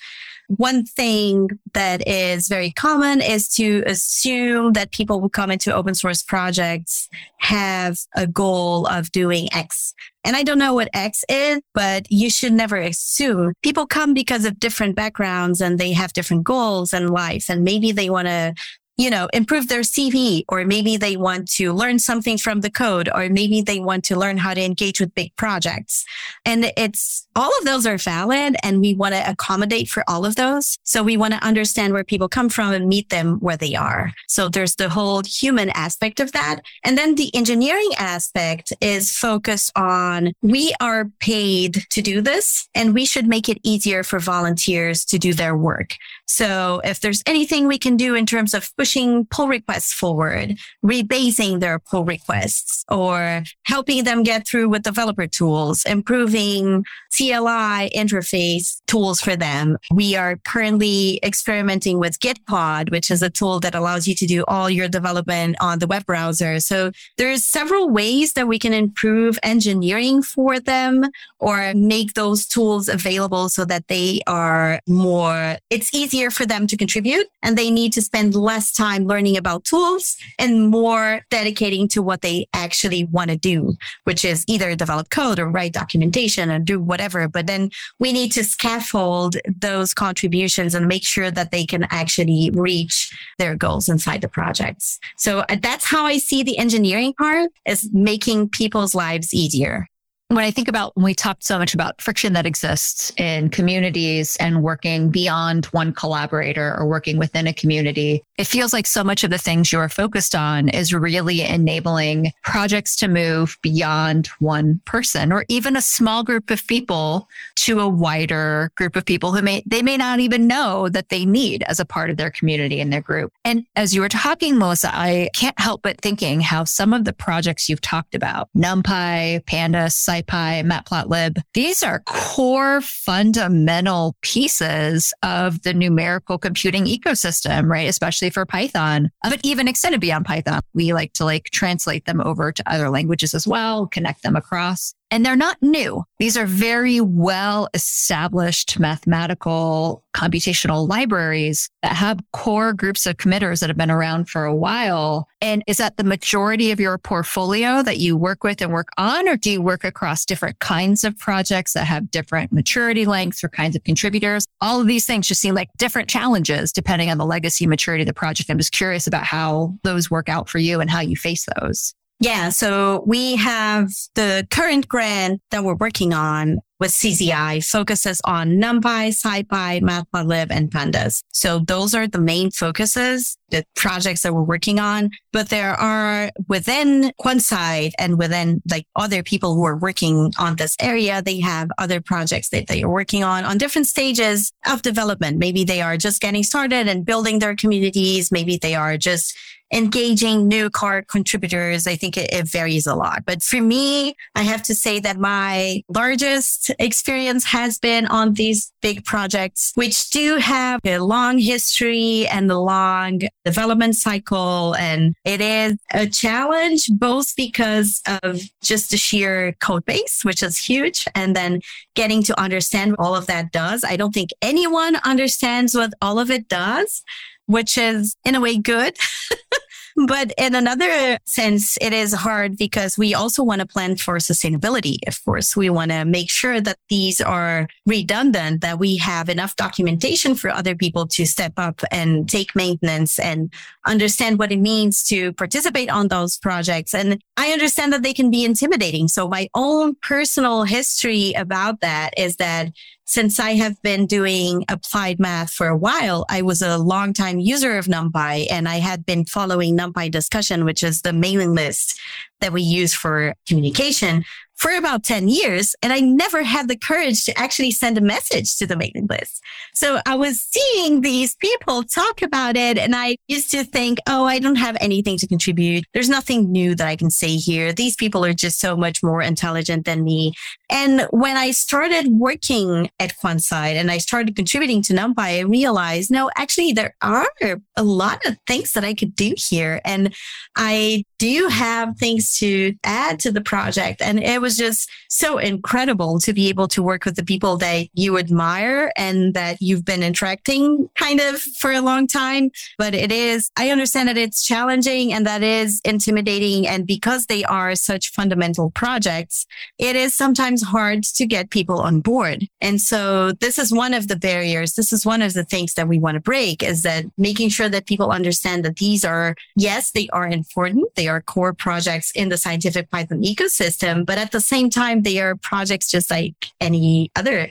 one 0.49 0.85
thing 0.85 1.49
that 1.75 2.07
is 2.07 2.47
very 2.49 2.71
common 2.71 3.21
is 3.21 3.49
to 3.49 3.83
assume 3.87 4.75
that 4.75 4.93
people 4.93 5.21
who 5.21 5.29
come 5.29 5.51
into 5.51 5.75
open 5.75 5.95
source 5.95 6.23
projects 6.23 7.09
have 7.39 7.99
a 8.15 8.27
goal 8.27 8.87
of 8.87 9.11
doing 9.11 9.49
X. 9.53 9.95
And 10.27 10.35
I 10.35 10.43
don't 10.43 10.59
know 10.59 10.75
what 10.75 10.89
X 10.93 11.25
is, 11.29 11.61
but 11.73 12.11
you 12.11 12.31
should 12.31 12.53
never 12.53 12.77
assume 12.77 13.53
people 13.63 13.87
come 13.87 14.13
because 14.13 14.45
of 14.45 14.59
different 14.59 14.97
backgrounds 14.97 15.61
and 15.61 15.79
they 15.79 15.93
have 15.93 16.13
different 16.13 16.43
goals 16.43 16.93
and 16.93 17.11
life. 17.11 17.47
And 17.49 17.63
maybe 17.63 17.93
they 17.93 18.11
want 18.11 18.27
to 18.27 18.53
you 18.97 19.11
know, 19.11 19.29
improve 19.33 19.69
their 19.69 19.81
CV, 19.81 20.45
or 20.49 20.65
maybe 20.65 20.97
they 20.97 21.17
want 21.17 21.51
to 21.53 21.73
learn 21.73 21.99
something 21.99 22.39
from 22.39 22.61
the 22.61 22.71
code, 22.71 23.09
or 23.15 23.29
maybe 23.29 23.61
they 23.61 23.79
want 23.79 24.05
to 24.05 24.17
learn 24.17 24.39
how 24.39 24.55
to 24.55 24.63
engage 24.63 25.01
with 25.01 25.15
big 25.15 25.35
projects. 25.37 26.05
And 26.45 26.73
it's 26.77 27.27
all 27.37 27.51
of 27.59 27.65
those 27.65 27.87
are 27.87 27.99
valid 27.99 28.57
and 28.63 28.81
we 28.81 28.95
want 28.95 29.15
to 29.15 29.31
accommodate 29.31 29.89
for 29.89 30.03
all 30.09 30.25
of 30.25 30.37
those. 30.37 30.79
So 30.85 31.03
we 31.03 31.19
want 31.19 31.35
to 31.35 31.45
understand 31.45 31.93
where 31.93 32.05
people 32.05 32.29
come 32.29 32.49
from 32.49 32.73
and 32.73 32.89
meet 32.89 33.11
them 33.11 33.39
where 33.41 33.59
they 33.59 33.75
are. 33.75 34.13
So 34.29 34.49
there's 34.49 34.77
the 34.77 34.89
whole 34.89 35.23
human 35.23 35.69
aspect 35.71 36.19
of 36.19 36.33
that. 36.33 36.61
And 36.83 36.97
then 36.97 37.15
the 37.15 37.35
engineering 37.35 37.91
aspect 37.99 38.73
is 38.81 39.13
focused 39.13 39.71
on 39.77 40.33
we 40.41 40.75
are 40.81 41.11
paid 41.21 41.85
to 41.91 42.01
do 42.01 42.23
this 42.23 42.69
and 42.75 42.95
we 42.95 43.05
should 43.05 43.27
make 43.27 43.49
it 43.49 43.59
easier 43.63 44.03
for 44.03 44.19
volunteers 44.19 45.05
to 45.07 45.19
do 45.19 45.35
their 45.35 45.57
work. 45.57 45.97
So 46.27 46.81
if 46.85 47.01
there's 47.01 47.23
anything 47.27 47.67
we 47.67 47.79
can 47.79 47.97
do 47.97 48.15
in 48.15 48.27
terms 48.27 48.53
of 48.53 48.69
pushing 48.77 49.27
pull 49.27 49.49
requests 49.49 49.93
forward, 49.93 50.57
rebasing 50.85 51.61
their 51.61 51.79
pull 51.79 52.05
requests, 52.05 52.85
or 52.91 53.43
helping 53.65 54.05
them 54.05 54.23
get 54.23 54.47
through 54.47 54.69
with 54.69 54.83
developer 54.83 55.27
tools, 55.27 55.85
improving 55.85 56.85
CLI 57.17 57.91
interface 57.95 58.81
tools 58.87 59.21
for 59.21 59.37
them. 59.37 59.79
We 59.93 60.17
are 60.17 60.37
currently 60.45 61.21
experimenting 61.23 61.99
with 61.99 62.19
Gitpod, 62.21 62.91
which 62.91 63.11
is 63.11 63.23
a 63.23 63.31
tool 63.31 63.61
that 63.61 63.75
allows 63.75 64.07
you 64.07 64.15
to 64.17 64.27
do 64.27 64.45
all 64.49 64.69
your 64.69 64.89
development 64.89 65.57
on 65.61 65.79
the 65.79 65.87
web 65.87 66.05
browser. 66.07 66.61
So 66.61 66.91
there's 67.17 67.47
several 67.47 67.89
ways 67.89 68.35
that 68.35 68.49
we 68.49 68.59
can 68.59 68.73
improve 68.73 69.39
engineering 69.43 70.23
for 70.23 70.61
them 70.61 71.05
or 71.39 71.73
make 71.75 72.15
those 72.15 72.47
tools 72.47 72.89
available 72.89 73.49
so 73.49 73.65
that 73.65 73.89
they 73.89 74.21
are 74.27 74.81
more, 74.87 75.57
it's 75.71 75.91
easier 76.17 76.31
for 76.31 76.47
them 76.47 76.67
to 76.67 76.77
contribute 76.77 77.27
and 77.43 77.59
they 77.59 77.71
need 77.71 77.93
to 77.93 78.01
spend 78.01 78.35
less 78.35 78.73
time 78.73 79.05
learning 79.07 79.37
about 79.37 79.65
tools 79.65 80.17
and 80.39 80.69
more 80.69 81.21
dedicating 81.31 81.89
to 81.89 82.03
what 82.03 82.23
they 82.23 82.47
actually 82.55 83.05
want 83.05 83.31
to 83.31 83.37
do, 83.37 83.75
which 84.05 84.25
is 84.25 84.45
either 84.49 84.75
develop 84.75 85.11
code 85.11 85.39
or 85.39 85.51
write 85.51 85.75
documentation 85.75 86.51
and 86.51 86.65
do 86.65 86.81
whatever. 86.81 87.29
But 87.29 87.47
then 87.47 87.71
we 87.99 88.13
need 88.13 88.33
to 88.33 88.45
scaffold 88.45 89.37
those 89.61 89.93
contributions 89.93 90.75
and 90.75 90.89
make 90.89 91.05
sure 91.05 91.31
that 91.31 91.51
they 91.51 91.67
can 91.67 91.87
actually 91.91 92.51
reach 92.55 93.13
their 93.39 93.55
goals 93.55 93.89
inside 93.89 94.23
the 94.23 94.29
projects. 94.29 94.99
So 95.19 95.41
uh, 95.41 95.57
that's 95.61 95.85
how 95.85 96.07
I 96.07 96.17
see 96.17 96.43
the 96.43 96.59
engineering 96.59 97.13
part 97.13 97.51
is 97.67 97.91
making 97.93 98.49
people's 98.51 98.95
lives 98.95 99.35
easier 99.35 99.87
when 100.29 100.45
I 100.45 100.51
think 100.51 100.67
about 100.67 100.97
when 100.97 101.05
we 101.05 101.15
talked 101.15 101.45
so 101.45 101.57
much 101.57 101.73
about 101.73 102.01
friction 102.01 102.33
that 102.33 102.47
exists 102.47 103.13
in 103.17 103.49
communities 103.49 104.37
and 104.41 104.61
working 104.61 105.11
beyond 105.11 105.67
one 105.67 105.93
collaborator 105.93 106.75
or 106.77 106.87
working 106.87 107.17
within 107.17 107.47
a 107.47 107.53
community, 107.53 108.25
it 108.37 108.45
feels 108.45 108.73
like 108.73 108.87
so 108.87 109.05
much 109.05 109.23
of 109.23 109.31
the 109.31 109.39
things 109.39 109.71
you're 109.71 109.89
focused 109.89 110.35
on 110.35 110.69
is 110.69 110.93
really 110.93 111.43
enabling 111.43 112.33
projects 112.43 112.97
to 112.97 113.09
move 113.09 113.57
beyond 113.63 114.27
one 114.41 114.81
person 114.85 115.31
or 115.31 115.45
even 115.49 115.77
a 115.77 115.81
small 115.81 116.25
group 116.25 116.51
of 116.51 116.67
people 116.67 117.29
to 117.55 117.79
a 117.79 117.89
wider 117.89 118.73
group 118.75 118.97
of 118.97 119.05
people 119.05 119.33
who 119.33 119.43
may, 119.43 119.63
they 119.65 119.81
may 119.81 119.97
not 119.97 120.19
even 120.19 120.49
know 120.49 120.89
that 120.89 121.09
they 121.09 121.25
need 121.25 121.63
as 121.69 121.79
a 121.79 121.85
part 121.85 122.11
of 122.11 122.17
their 122.17 122.31
community 122.31 122.81
and 122.81 122.93
their 122.93 123.01
group. 123.01 123.33
And 123.45 123.65
as 123.77 123.95
you 123.95 124.01
were 124.01 124.09
talking, 124.09 124.59
Melissa, 124.59 124.91
I 124.93 125.31
can't 125.35 125.59
help 125.59 125.83
but 125.83 126.01
thinking 126.01 126.41
how 126.41 126.65
some 126.65 126.93
of 126.93 127.05
the 127.05 127.13
projects 127.13 127.69
you've 127.69 127.81
talked 127.81 128.17
about, 128.17 128.49
NumPy, 128.57 129.45
Pandas, 129.45 129.93
SciPy, 130.23 130.65
Matplotlib. 130.65 131.43
These 131.55 131.83
are 131.83 132.01
core 132.01 132.81
fundamental 132.81 134.17
pieces 134.23 135.13
of 135.23 135.63
the 135.63 135.75
numerical 135.75 136.39
computing 136.39 136.85
ecosystem, 136.85 137.69
right? 137.69 137.89
Especially 137.89 138.31
for 138.31 138.47
Python, 138.47 139.11
uh, 139.25 139.31
but 139.31 139.41
even 139.43 139.69
extended 139.69 140.01
beyond 140.01 140.25
Python. 140.25 140.61
We 140.75 140.93
like 140.93 141.13
to 141.15 141.25
like 141.25 141.45
translate 141.51 142.05
them 142.05 142.21
over 142.21 142.53
to 142.53 142.73
other 142.73 142.91
languages 142.91 143.35
as 143.35 143.47
well, 143.47 143.87
connect 143.87 144.23
them 144.23 144.37
across. 144.37 144.95
And 145.11 145.25
they're 145.25 145.37
not 145.37 145.57
new. 145.63 146.03
These 146.19 146.37
are 146.37 146.47
very 146.47 147.01
well 147.01 147.69
established 147.75 148.79
mathematical 148.81 150.03
computational 150.15 150.89
libraries 150.89 151.69
that 151.83 151.93
have 151.93 152.19
core 152.33 152.73
groups 152.73 153.07
of 153.07 153.17
committers 153.17 153.61
that 153.61 153.71
have 153.71 153.77
been 153.77 153.91
around 153.91 154.29
for 154.29 154.45
a 154.45 154.55
while. 154.55 155.29
And 155.41 155.63
is 155.69 155.77
that 155.77 155.97
the 155.97 156.05
majority 156.05 156.73
of 156.73 156.81
your 156.81 156.99
portfolio 156.99 157.83
that 157.83 157.99
you 157.99 158.17
work 158.17 158.43
with 158.43 158.61
and 158.61 158.73
work 158.73 158.89
on, 158.99 159.29
or 159.29 159.37
do 159.37 159.51
you 159.53 159.63
work 159.63 159.85
across 159.85 160.25
different 160.25 160.59
kinds 160.59 161.05
of 161.05 161.17
projects 161.19 161.75
that 161.75 161.85
have 161.85 162.11
different 162.11 162.51
maturity 162.51 163.05
lengths 163.05 163.45
or 163.45 163.49
kinds 163.49 163.77
of 163.77 163.85
contributors? 163.85 164.45
All 164.61 164.81
of 164.81 164.89
these 164.89 165.07
things 165.07 165.29
just 165.29 165.41
seem 165.41 165.55
like 165.55 165.71
different 165.77 166.09
challenges 166.09 166.73
depending 166.73 167.11
on 167.11 167.19
the 167.19 167.27
legacy 167.27 167.67
maturity 167.67 168.03
of 168.03 168.09
the 168.09 168.15
project. 168.15 168.51
I'm 168.51 168.59
just 168.59 168.73
curious 168.73 169.07
about 169.07 169.25
how 169.25 169.75
those 169.85 170.11
work 170.11 170.29
out 170.29 170.49
for 170.49 170.59
you 170.59 170.81
and 170.81 170.91
how 170.91 171.01
you 171.01 171.17
face 171.17 171.47
those. 171.61 171.95
Yeah. 172.19 172.49
So 172.49 173.05
we 173.07 173.37
have 173.37 173.91
the 174.15 174.47
current 174.51 174.89
grant 174.89 175.43
that 175.51 175.65
we're 175.65 175.77
working 175.77 176.15
on 176.15 176.59
with 176.79 176.91
CZI 176.91 177.65
focuses 177.65 178.21
on 178.25 178.51
NumPy, 178.53 179.09
SciPy, 179.09 179.81
Matplotlib, 179.81 180.49
and 180.51 180.71
Pandas. 180.71 181.23
So 181.33 181.61
those 181.61 181.95
are 181.95 182.07
the 182.07 182.21
main 182.21 182.51
focuses, 182.51 183.37
the 183.51 183.65
projects 183.75 184.23
that 184.23 184.35
we're 184.35 184.43
working 184.43 184.79
on. 184.79 185.11
But 185.33 185.49
there 185.49 185.73
are 185.73 186.31
within 186.49 187.13
Quansight 187.19 187.93
and 187.99 188.19
within 188.19 188.63
like 188.71 188.87
other 188.95 189.23
people 189.23 189.55
who 189.55 189.65
are 189.65 189.77
working 189.77 190.33
on 190.39 190.57
this 190.57 190.77
area, 190.81 191.23
they 191.23 191.41
have 191.41 191.71
other 191.79 192.01
projects 192.01 192.51
that 192.51 192.67
they 192.67 192.83
are 192.83 192.91
working 192.91 193.25
on 193.25 193.45
on 193.45 193.59
different 193.59 193.87
stages 193.87 194.53
of 194.67 194.83
development. 194.83 195.39
Maybe 195.39 195.65
they 195.65 195.81
are 195.81 195.97
just 195.97 196.21
getting 196.21 196.43
started 196.43 196.89
and 196.89 197.05
building 197.05 197.39
their 197.39 197.57
communities. 197.57 198.31
Maybe 198.31 198.59
they 198.61 198.75
are 198.75 198.99
just 198.99 199.37
engaging 199.73 200.47
new 200.47 200.71
card 200.71 201.09
contributors. 201.09 201.87
I 201.87 201.97
think 201.97 202.17
it, 202.17 202.33
it, 202.33 202.49
varies 202.49 202.87
a 202.87 202.95
lot. 202.95 203.25
But 203.27 203.43
for 203.43 203.61
me, 203.61 204.15
I 204.35 204.43
have 204.43 204.63
to 204.65 204.75
say 204.75 205.01
that 205.01 205.19
my 205.19 205.83
largest 205.89 206.66
experience 206.79 207.45
has 207.45 207.79
been 207.79 208.07
on 208.07 208.35
these 208.35 208.73
big 208.83 209.05
projects, 209.05 209.73
which 209.75 210.11
do 210.11 210.37
have 210.37 210.81
a 210.85 210.99
long 210.99 211.39
history 211.39 212.27
and 212.29 212.51
a 212.51 212.59
long 212.59 213.21
development 213.45 213.97
cycle. 213.97 214.75
And 214.77 215.15
it 215.25 215.41
is 215.41 215.77
a 215.93 216.07
challenge, 216.07 216.89
both 216.93 217.35
because 217.37 218.03
of 218.23 218.41
just 218.63 218.91
the 218.91 218.97
sheer 218.97 219.53
code 219.61 219.85
base, 219.85 220.25
which 220.25 220.43
is 220.43 220.57
huge. 220.59 221.07
And 221.15 221.35
then 221.35 221.61
getting 221.95 222.23
to 222.25 222.41
understand 222.41 222.97
all 222.99 223.15
of 223.15 223.27
that 223.27 223.53
does. 223.53 223.85
I 223.85 223.97
don't 223.97 224.13
think 224.13 224.31
anyone 224.43 224.97
understands 225.05 225.75
what 225.75 225.95
all 226.01 226.19
of 226.19 226.31
it 226.31 226.49
does 226.49 227.03
which 227.47 227.79
is 227.79 228.17
in 228.25 228.35
a 228.35 228.41
way 228.41 228.59
good. 228.59 228.97
but 230.07 230.33
in 230.37 230.55
another 230.55 231.19
sense, 231.25 231.79
it 231.81 231.93
is 231.93 232.13
hard 232.13 232.59
because 232.59 232.99
we 232.99 233.15
also 233.15 233.43
want 233.43 233.61
to 233.61 233.67
plan 233.67 233.97
for 233.97 234.17
sustainability. 234.17 234.99
Of 235.07 235.25
course, 235.25 235.57
we 235.57 235.71
want 235.71 235.91
to 235.91 236.05
make 236.05 236.29
sure 236.29 236.61
that 236.61 236.77
these 236.91 237.21
are 237.21 237.67
redundant, 237.87 238.61
that 238.61 238.79
we 238.79 238.99
have 238.99 239.31
enough 239.31 239.57
documentation 239.57 240.35
for 240.35 240.51
other 240.51 240.75
people 240.75 241.07
to 241.09 241.25
step 241.25 241.55
up 241.57 241.81
and 241.91 242.29
take 242.29 242.55
maintenance 242.55 243.19
and 243.19 243.51
understand 243.87 244.39
what 244.39 244.53
it 244.53 244.61
means 244.61 245.03
to 245.05 245.33
participate 245.33 245.89
on 245.89 246.09
those 246.09 246.37
projects. 246.37 246.93
And 246.93 247.23
I 247.39 247.53
understand 247.53 247.93
that 247.95 248.03
they 248.03 248.13
can 248.13 248.31
be 248.31 248.45
intimidating. 248.45 249.09
So 249.09 249.29
my 249.29 249.49
own 249.55 249.95
personal 250.03 250.65
history 250.65 251.33
about 251.33 251.81
that 251.81 252.13
is 252.19 252.37
that 252.37 252.71
since 253.07 253.39
I 253.39 253.53
have 253.53 253.81
been 253.83 254.07
doing 254.07 254.65
applied 254.69 255.21
math 255.21 255.53
for 255.53 255.69
a 255.69 255.77
while, 255.77 256.27
I 256.29 256.43
was 256.43 256.61
a 256.61 256.77
longtime 256.77 257.39
user 257.39 257.79
of 257.79 257.87
NumPy 257.87 258.47
and 258.51 258.69
I 258.69 258.77
had 258.77 259.07
been 259.07 259.25
following 259.25 259.79
NumPy 259.79 260.11
discussion, 260.11 260.65
which 260.65 260.83
is 260.83 261.03
the 261.03 261.13
mailing 261.13 261.55
list 261.55 261.99
that 262.41 262.53
we 262.53 262.63
use 262.63 262.93
for 262.93 263.35
communication 263.47 264.25
for 264.57 264.73
about 264.73 265.05
10 265.05 265.29
years. 265.29 265.75
And 265.83 265.93
I 265.93 266.01
never 266.01 266.43
had 266.43 266.69
the 266.69 266.77
courage 266.77 267.25
to 267.25 267.39
actually 267.39 267.71
send 267.71 267.99
a 267.99 268.01
message 268.01 268.57
to 268.57 268.67
the 268.67 268.77
mailing 268.77 269.07
list. 269.09 269.43
So 269.75 270.01
I 270.07 270.15
was 270.15 270.41
seeing 270.41 271.03
these 271.03 271.35
people 271.37 271.83
talk 271.83 272.23
about 272.23 272.57
it. 272.57 272.79
And 272.79 272.97
I 272.97 273.17
used 273.29 273.51
to 273.51 273.65
think, 273.65 273.99
oh, 274.07 274.25
I 274.25 274.39
don't 274.39 274.57
have 274.57 274.77
anything 274.81 275.19
to 275.19 275.27
contribute. 275.27 275.85
There's 275.93 276.09
nothing 276.09 276.51
new 276.51 276.75
that 276.75 276.87
I 276.87 276.97
can 276.97 277.11
say 277.11 277.37
here. 277.37 277.73
These 277.73 277.97
people 277.97 278.25
are 278.25 278.33
just 278.33 278.59
so 278.59 278.77
much 278.77 279.03
more 279.03 279.21
intelligent 279.21 279.85
than 279.85 280.05
me. 280.05 280.33
And 280.71 281.07
when 281.11 281.37
I 281.37 281.51
started 281.51 282.09
working 282.09 282.91
at 282.99 283.17
Quansight 283.19 283.77
and 283.77 283.91
I 283.91 283.99
started 283.99 284.37
contributing 284.37 284.83
to 284.83 284.95
NumPy, 284.95 285.19
I 285.19 285.41
realized, 285.41 286.11
no, 286.11 286.31
actually, 286.37 286.73
there 286.73 286.95
are 287.03 287.29
a 287.77 287.83
lot 287.83 288.25
of 288.27 288.37
things 288.47 288.73
that 288.73 288.85
I 288.85 288.95
could 288.95 289.15
do 289.15 289.35
here. 289.37 289.81
And 289.85 290.15
I 290.57 291.05
do 291.19 291.29
you 291.29 291.49
have 291.49 291.97
things 291.97 292.39
to 292.39 292.75
add 292.85 293.19
to 293.21 293.33
the 293.33 293.41
project. 293.41 294.03
And 294.03 294.23
it 294.23 294.41
was 294.41 294.57
just 294.57 294.91
so 295.09 295.39
incredible 295.39 296.19
to 296.21 296.33
be 296.33 296.49
able 296.49 296.69
to 296.69 296.83
work 296.83 297.05
with 297.05 297.17
the 297.17 297.25
people 297.25 297.57
that 297.59 297.89
you 297.95 298.19
admire 298.19 298.93
and 298.97 299.35
that 299.35 299.59
you've 299.61 299.85
been 299.85 300.03
interacting 300.03 300.89
kind 300.97 301.21
of 301.21 301.41
for 301.41 301.73
a 301.73 301.81
long 301.81 302.07
time. 302.07 302.51
But 302.77 302.95
it 302.95 303.13
is, 303.13 303.51
I 303.57 303.71
understand 303.71 304.09
that 304.09 304.17
it's 304.17 304.45
challenging 304.45 305.13
and 305.13 305.27
that 305.27 305.43
is 305.43 305.81
intimidating. 305.85 306.67
And 306.67 306.87
because 306.87 307.27
they 307.27 307.45
are 307.45 307.75
such 307.75 308.11
fundamental 308.11 308.71
projects, 308.71 309.47
it 309.79 309.97
is 309.97 310.15
sometimes 310.15 310.63
hard 310.63 311.05
to 311.05 311.27
get 311.27 311.51
people 311.51 311.81
on 311.81 312.01
board. 312.01 312.49
And 312.61 312.81
so 312.81 313.33
this 313.33 313.59
is 313.59 313.73
one 313.73 313.95
of 313.95 314.09
the 314.09 314.17
barriers. 314.17 314.75
This 314.75 314.93
is 314.93 315.07
one 315.07 315.23
of 315.23 315.35
the 315.35 315.45
things 315.45 315.75
that 315.75 315.89
we 315.89 315.99
want 315.99 316.17
to 316.17 316.21
break 316.21 316.63
is 316.63 316.83
that 316.83 317.05
making 317.17 317.51
sure 317.51 317.69
that 317.69 317.87
people 317.87 318.11
understand 318.11 318.65
that 318.65 318.77
these 318.77 319.05
are, 319.05 319.35
yes, 319.55 319.93
they 319.93 320.09
are 320.09 320.27
important. 320.27 320.95
They 320.97 321.06
are 321.09 321.21
core 321.21 321.53
projects 321.53 322.11
in 322.13 322.29
the 322.29 322.39
scientific 322.39 322.91
Python 322.91 323.23
ecosystem, 323.23 324.05
but 324.05 324.19
at 324.19 324.33
the 324.33 324.41
same 324.41 324.71
time, 324.71 325.03
they 325.03 325.21
are 325.21 325.37
projects 325.37 325.91
just 325.91 326.11
like 326.11 326.35
any 326.61 327.11
other. 327.17 327.51